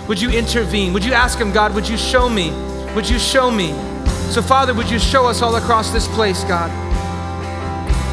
Would 0.08 0.20
you 0.20 0.30
intervene? 0.30 0.92
Would 0.92 1.04
you 1.04 1.12
ask 1.12 1.38
Him, 1.38 1.52
God, 1.52 1.74
would 1.74 1.88
you 1.88 1.96
show 1.96 2.28
me? 2.28 2.50
Would 2.94 3.08
you 3.08 3.18
show 3.18 3.50
me? 3.50 3.72
So, 4.30 4.42
Father, 4.42 4.74
would 4.74 4.90
you 4.90 4.98
show 4.98 5.26
us 5.26 5.40
all 5.40 5.56
across 5.56 5.90
this 5.90 6.08
place, 6.08 6.42
God? 6.44 6.70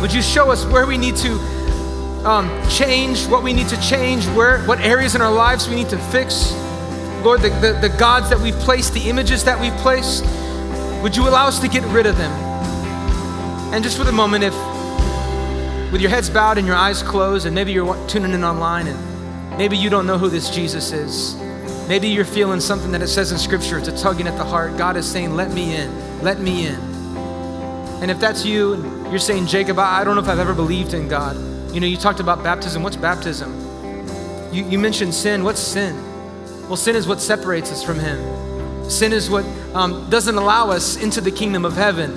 Would 0.02 0.14
you 0.14 0.22
show 0.22 0.52
us 0.52 0.66
where 0.66 0.86
we 0.86 0.98
need 0.98 1.16
to 1.18 1.40
um, 2.26 2.50
change, 2.70 3.26
what 3.28 3.44
we 3.44 3.54
need 3.54 3.68
to 3.70 3.82
change, 3.82 4.26
where, 4.30 4.60
what 4.66 4.80
areas 4.80 5.16
in 5.16 5.22
our 5.22 5.32
lives 5.32 5.68
we 5.68 5.76
need 5.76 5.90
to 5.90 5.98
fix. 5.98 6.52
Lord, 7.24 7.42
the, 7.42 7.50
the, 7.50 7.88
the 7.88 7.96
gods 7.98 8.30
that 8.30 8.40
we've 8.40 8.56
placed, 8.56 8.94
the 8.94 9.10
images 9.10 9.44
that 9.44 9.60
we've 9.60 9.76
placed, 9.78 10.24
would 11.02 11.16
you 11.16 11.28
allow 11.28 11.48
us 11.48 11.60
to 11.60 11.68
get 11.68 11.84
rid 11.86 12.06
of 12.06 12.18
them? 12.18 12.32
And 13.74 13.84
just 13.84 13.98
for 13.98 14.04
the 14.04 14.12
moment, 14.12 14.44
if 14.44 14.54
with 15.92 16.00
your 16.00 16.10
heads 16.10 16.30
bowed 16.30 16.58
and 16.58 16.66
your 16.66 16.76
eyes 16.76 17.04
closed, 17.04 17.46
and 17.46 17.54
maybe 17.54 17.72
you're 17.72 18.08
tuning 18.08 18.34
in 18.34 18.44
online 18.44 18.88
and 18.88 19.58
maybe 19.58 19.76
you 19.76 19.90
don't 19.90 20.08
know 20.08 20.18
who 20.18 20.30
this 20.30 20.50
Jesus 20.50 20.92
is. 20.94 21.36
Maybe 21.88 22.08
you're 22.08 22.24
feeling 22.24 22.62
something 22.62 22.92
that 22.92 23.02
it 23.02 23.08
says 23.08 23.32
in 23.32 23.38
Scripture, 23.38 23.78
it's 23.78 23.90
a 23.90 23.98
tugging 23.98 24.28
at 24.28 24.38
the 24.38 24.46
heart. 24.46 24.78
God 24.78 24.96
is 24.96 25.06
saying, 25.06 25.36
Let 25.36 25.52
me 25.52 25.76
in, 25.76 26.22
let 26.22 26.40
me 26.40 26.68
in. 26.68 26.76
And 28.02 28.10
if 28.10 28.20
that's 28.20 28.46
you, 28.46 28.74
and 28.74 29.08
you're 29.08 29.20
saying, 29.20 29.48
Jacob, 29.48 29.78
I 29.80 30.04
don't 30.04 30.16
know 30.16 30.22
if 30.22 30.30
I've 30.30 30.40
ever 30.40 30.54
believed 30.54 30.94
in 30.94 31.08
God. 31.08 31.36
You 31.74 31.80
know, 31.80 31.88
you 31.88 31.98
talked 31.98 32.20
about 32.20 32.44
baptism. 32.44 32.84
What's 32.84 32.98
baptism? 32.98 33.50
You, 34.52 34.66
you 34.66 34.78
mentioned 34.78 35.14
sin. 35.14 35.44
What's 35.44 35.62
sin? 35.62 35.96
Well, 36.68 36.76
sin 36.76 36.96
is 36.98 37.08
what 37.08 37.22
separates 37.22 37.72
us 37.72 37.82
from 37.82 37.98
Him. 37.98 38.90
Sin 38.90 39.14
is 39.14 39.30
what 39.30 39.46
um, 39.74 40.10
doesn't 40.10 40.36
allow 40.36 40.70
us 40.70 41.02
into 41.02 41.22
the 41.22 41.32
kingdom 41.32 41.64
of 41.64 41.74
heaven. 41.74 42.12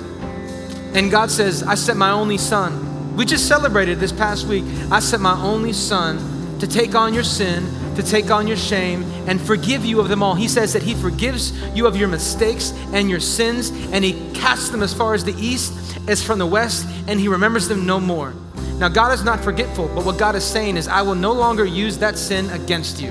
And 0.93 1.09
God 1.09 1.31
says, 1.31 1.63
I 1.63 1.75
sent 1.75 1.97
my 1.97 2.11
only 2.11 2.37
son. 2.37 3.15
We 3.15 3.25
just 3.25 3.47
celebrated 3.47 3.99
this 3.99 4.11
past 4.11 4.45
week. 4.45 4.65
I 4.91 4.99
sent 4.99 5.21
my 5.21 5.41
only 5.41 5.71
son 5.71 6.59
to 6.59 6.67
take 6.67 6.95
on 6.95 7.13
your 7.13 7.23
sin, 7.23 7.65
to 7.95 8.03
take 8.03 8.31
on 8.31 8.47
your 8.47 8.57
shame, 8.57 9.03
and 9.27 9.39
forgive 9.39 9.85
you 9.85 10.01
of 10.01 10.09
them 10.09 10.21
all. 10.21 10.35
He 10.35 10.49
says 10.49 10.73
that 10.73 10.83
He 10.83 10.95
forgives 10.95 11.57
you 11.73 11.87
of 11.87 11.95
your 11.95 12.09
mistakes 12.09 12.73
and 12.91 13.09
your 13.09 13.21
sins, 13.21 13.71
and 13.91 14.03
He 14.03 14.33
casts 14.33 14.69
them 14.69 14.83
as 14.83 14.93
far 14.93 15.13
as 15.13 15.23
the 15.23 15.35
east 15.37 15.97
as 16.09 16.21
from 16.21 16.39
the 16.39 16.45
west, 16.45 16.85
and 17.07 17.19
He 17.21 17.29
remembers 17.29 17.69
them 17.69 17.85
no 17.85 18.01
more. 18.01 18.33
Now, 18.79 18.89
God 18.89 19.13
is 19.13 19.23
not 19.23 19.41
forgetful, 19.41 19.87
but 19.95 20.05
what 20.05 20.17
God 20.17 20.35
is 20.35 20.43
saying 20.43 20.75
is, 20.75 20.89
I 20.89 21.01
will 21.01 21.15
no 21.15 21.31
longer 21.31 21.63
use 21.63 21.97
that 21.99 22.17
sin 22.17 22.49
against 22.49 23.01
you. 23.01 23.09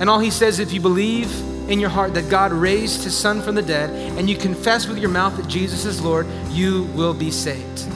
And 0.00 0.10
all 0.10 0.18
He 0.18 0.30
says, 0.30 0.58
if 0.58 0.72
you 0.72 0.80
believe 0.80 1.30
in 1.70 1.80
your 1.80 1.88
heart 1.88 2.12
that 2.14 2.28
God 2.28 2.52
raised 2.52 3.04
His 3.04 3.16
Son 3.16 3.40
from 3.40 3.54
the 3.54 3.62
dead, 3.62 3.88
and 4.18 4.28
you 4.28 4.36
confess 4.36 4.86
with 4.86 4.98
your 4.98 5.08
mouth 5.08 5.34
that 5.38 5.48
Jesus 5.48 5.86
is 5.86 6.02
Lord, 6.02 6.26
you 6.50 6.84
will 6.94 7.14
be 7.14 7.30
saved. 7.30 7.86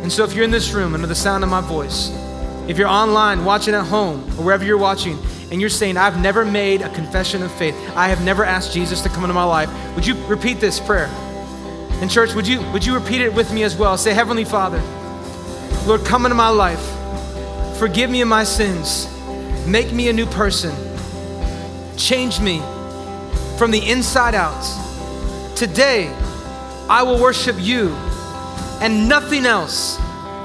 And 0.00 0.10
so, 0.10 0.24
if 0.24 0.32
you're 0.34 0.44
in 0.44 0.50
this 0.50 0.72
room 0.72 0.94
under 0.94 1.06
the 1.06 1.14
sound 1.14 1.44
of 1.44 1.50
my 1.50 1.60
voice, 1.60 2.10
if 2.66 2.78
you're 2.78 2.88
online, 2.88 3.44
watching 3.44 3.74
at 3.74 3.84
home, 3.84 4.24
or 4.38 4.44
wherever 4.44 4.64
you're 4.64 4.78
watching, 4.78 5.18
and 5.50 5.60
you're 5.60 5.68
saying, 5.68 5.98
I've 5.98 6.18
never 6.18 6.46
made 6.46 6.80
a 6.80 6.88
confession 6.94 7.42
of 7.42 7.52
faith, 7.52 7.74
I 7.94 8.08
have 8.08 8.24
never 8.24 8.44
asked 8.44 8.72
Jesus 8.72 9.02
to 9.02 9.10
come 9.10 9.24
into 9.24 9.34
my 9.34 9.44
life, 9.44 9.70
would 9.94 10.06
you 10.06 10.14
repeat 10.26 10.58
this 10.58 10.80
prayer? 10.80 11.10
And 12.00 12.10
church, 12.10 12.34
would 12.34 12.48
you 12.48 12.62
would 12.72 12.84
you 12.84 12.94
repeat 12.94 13.20
it 13.20 13.32
with 13.32 13.52
me 13.52 13.62
as 13.62 13.76
well? 13.76 13.96
Say, 13.98 14.14
Heavenly 14.14 14.44
Father, 14.44 14.82
Lord, 15.86 16.04
come 16.04 16.24
into 16.24 16.34
my 16.34 16.48
life. 16.48 16.82
Forgive 17.78 18.08
me 18.08 18.22
of 18.22 18.28
my 18.28 18.44
sins. 18.44 19.06
Make 19.66 19.92
me 19.92 20.08
a 20.08 20.12
new 20.12 20.24
person. 20.24 20.74
Change 21.98 22.40
me 22.40 22.60
from 23.58 23.70
the 23.70 23.82
inside 23.86 24.34
out. 24.34 24.64
Today, 25.54 26.08
I 26.88 27.02
will 27.02 27.20
worship 27.20 27.56
you 27.58 27.90
and 28.80 29.08
nothing 29.08 29.44
else. 29.44 29.96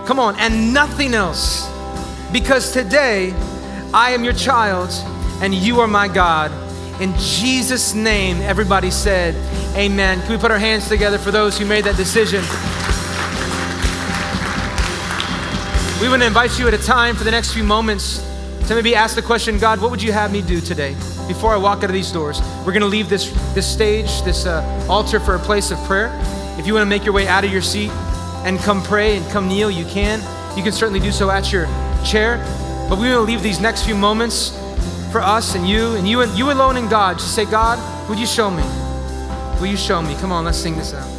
Come 0.06 0.20
on, 0.20 0.36
and 0.40 0.74
nothing 0.74 1.14
else. 1.14 1.70
Because 2.34 2.72
today, 2.74 3.34
I 3.94 4.12
am 4.12 4.24
your 4.24 4.34
child 4.34 4.90
and 5.42 5.54
you 5.54 5.80
are 5.80 5.88
my 5.88 6.08
God. 6.08 6.52
In 7.02 7.14
Jesus' 7.18 7.94
name, 7.94 8.42
everybody 8.42 8.92
said, 8.92 9.36
Amen. 9.78 10.20
Can 10.22 10.32
we 10.32 10.38
put 10.38 10.52
our 10.52 10.60
hands 10.60 10.90
together 10.90 11.18
for 11.18 11.32
those 11.32 11.58
who 11.58 11.66
made 11.66 11.86
that 11.86 11.96
decision? 11.96 12.44
We 16.02 16.08
want 16.08 16.22
to 16.22 16.28
invite 16.28 16.58
you 16.58 16.66
at 16.66 16.74
a 16.74 16.78
time 16.78 17.14
for 17.14 17.26
the 17.26 17.32
next 17.32 17.54
few 17.54 17.64
moments 17.64 18.26
to 18.70 18.76
maybe 18.76 18.96
ask 18.96 19.16
the 19.16 19.22
question 19.22 19.60
God, 19.60 19.82
what 19.82 19.92
would 19.92 20.02
you 20.02 20.14
have 20.14 20.32
me 20.32 20.42
do 20.42 20.62
today 20.62 20.94
before 21.28 21.54
I 21.54 21.58
walk 21.58 21.80
out 21.80 21.86
of 21.86 21.92
these 21.92 22.10
doors? 22.10 22.40
We're 22.60 22.72
going 22.72 22.82
to 22.82 22.88
leave 22.88 23.10
this, 23.10 23.30
this 23.54 23.68
stage, 23.68 24.22
this 24.22 24.46
uh, 24.46 24.88
altar 24.90 25.20
for 25.20 25.36
a 25.36 25.40
place 25.40 25.72
of 25.72 25.78
prayer. 25.80 26.10
If 26.58 26.66
you 26.66 26.74
want 26.74 26.84
to 26.86 26.90
make 26.90 27.04
your 27.04 27.14
way 27.14 27.28
out 27.28 27.44
of 27.44 27.52
your 27.52 27.62
seat 27.62 27.90
and 28.46 28.58
come 28.60 28.82
pray 28.82 29.18
and 29.18 29.30
come 29.30 29.50
kneel, 29.50 29.70
you 29.70 29.84
can. 29.84 30.22
You 30.58 30.64
can 30.64 30.72
certainly 30.72 31.02
do 31.02 31.12
so 31.12 31.30
at 31.30 31.52
your 31.52 31.66
chair. 32.06 32.38
But 32.90 32.98
we 32.98 33.10
want 33.10 33.16
to 33.16 33.22
leave 33.22 33.44
these 33.44 33.60
next 33.60 33.84
few 33.84 33.96
moments 33.96 34.58
for 35.12 35.20
us 35.20 35.56
and 35.56 35.68
you 35.68 35.96
and 35.96 36.08
you 36.08 36.22
and 36.22 36.32
you 36.38 36.50
alone 36.50 36.78
and 36.78 36.90
God. 36.90 37.20
Just 37.20 37.36
say, 37.36 37.44
God, 37.44 37.78
would 38.08 38.18
you 38.18 38.26
show 38.26 38.50
me? 38.50 38.64
Will 39.60 39.68
you 39.68 39.78
show 39.78 40.02
me? 40.02 40.16
Come 40.16 40.32
on, 40.32 40.46
let's 40.46 40.58
sing 40.58 40.78
this 40.78 40.94
out. 40.94 41.19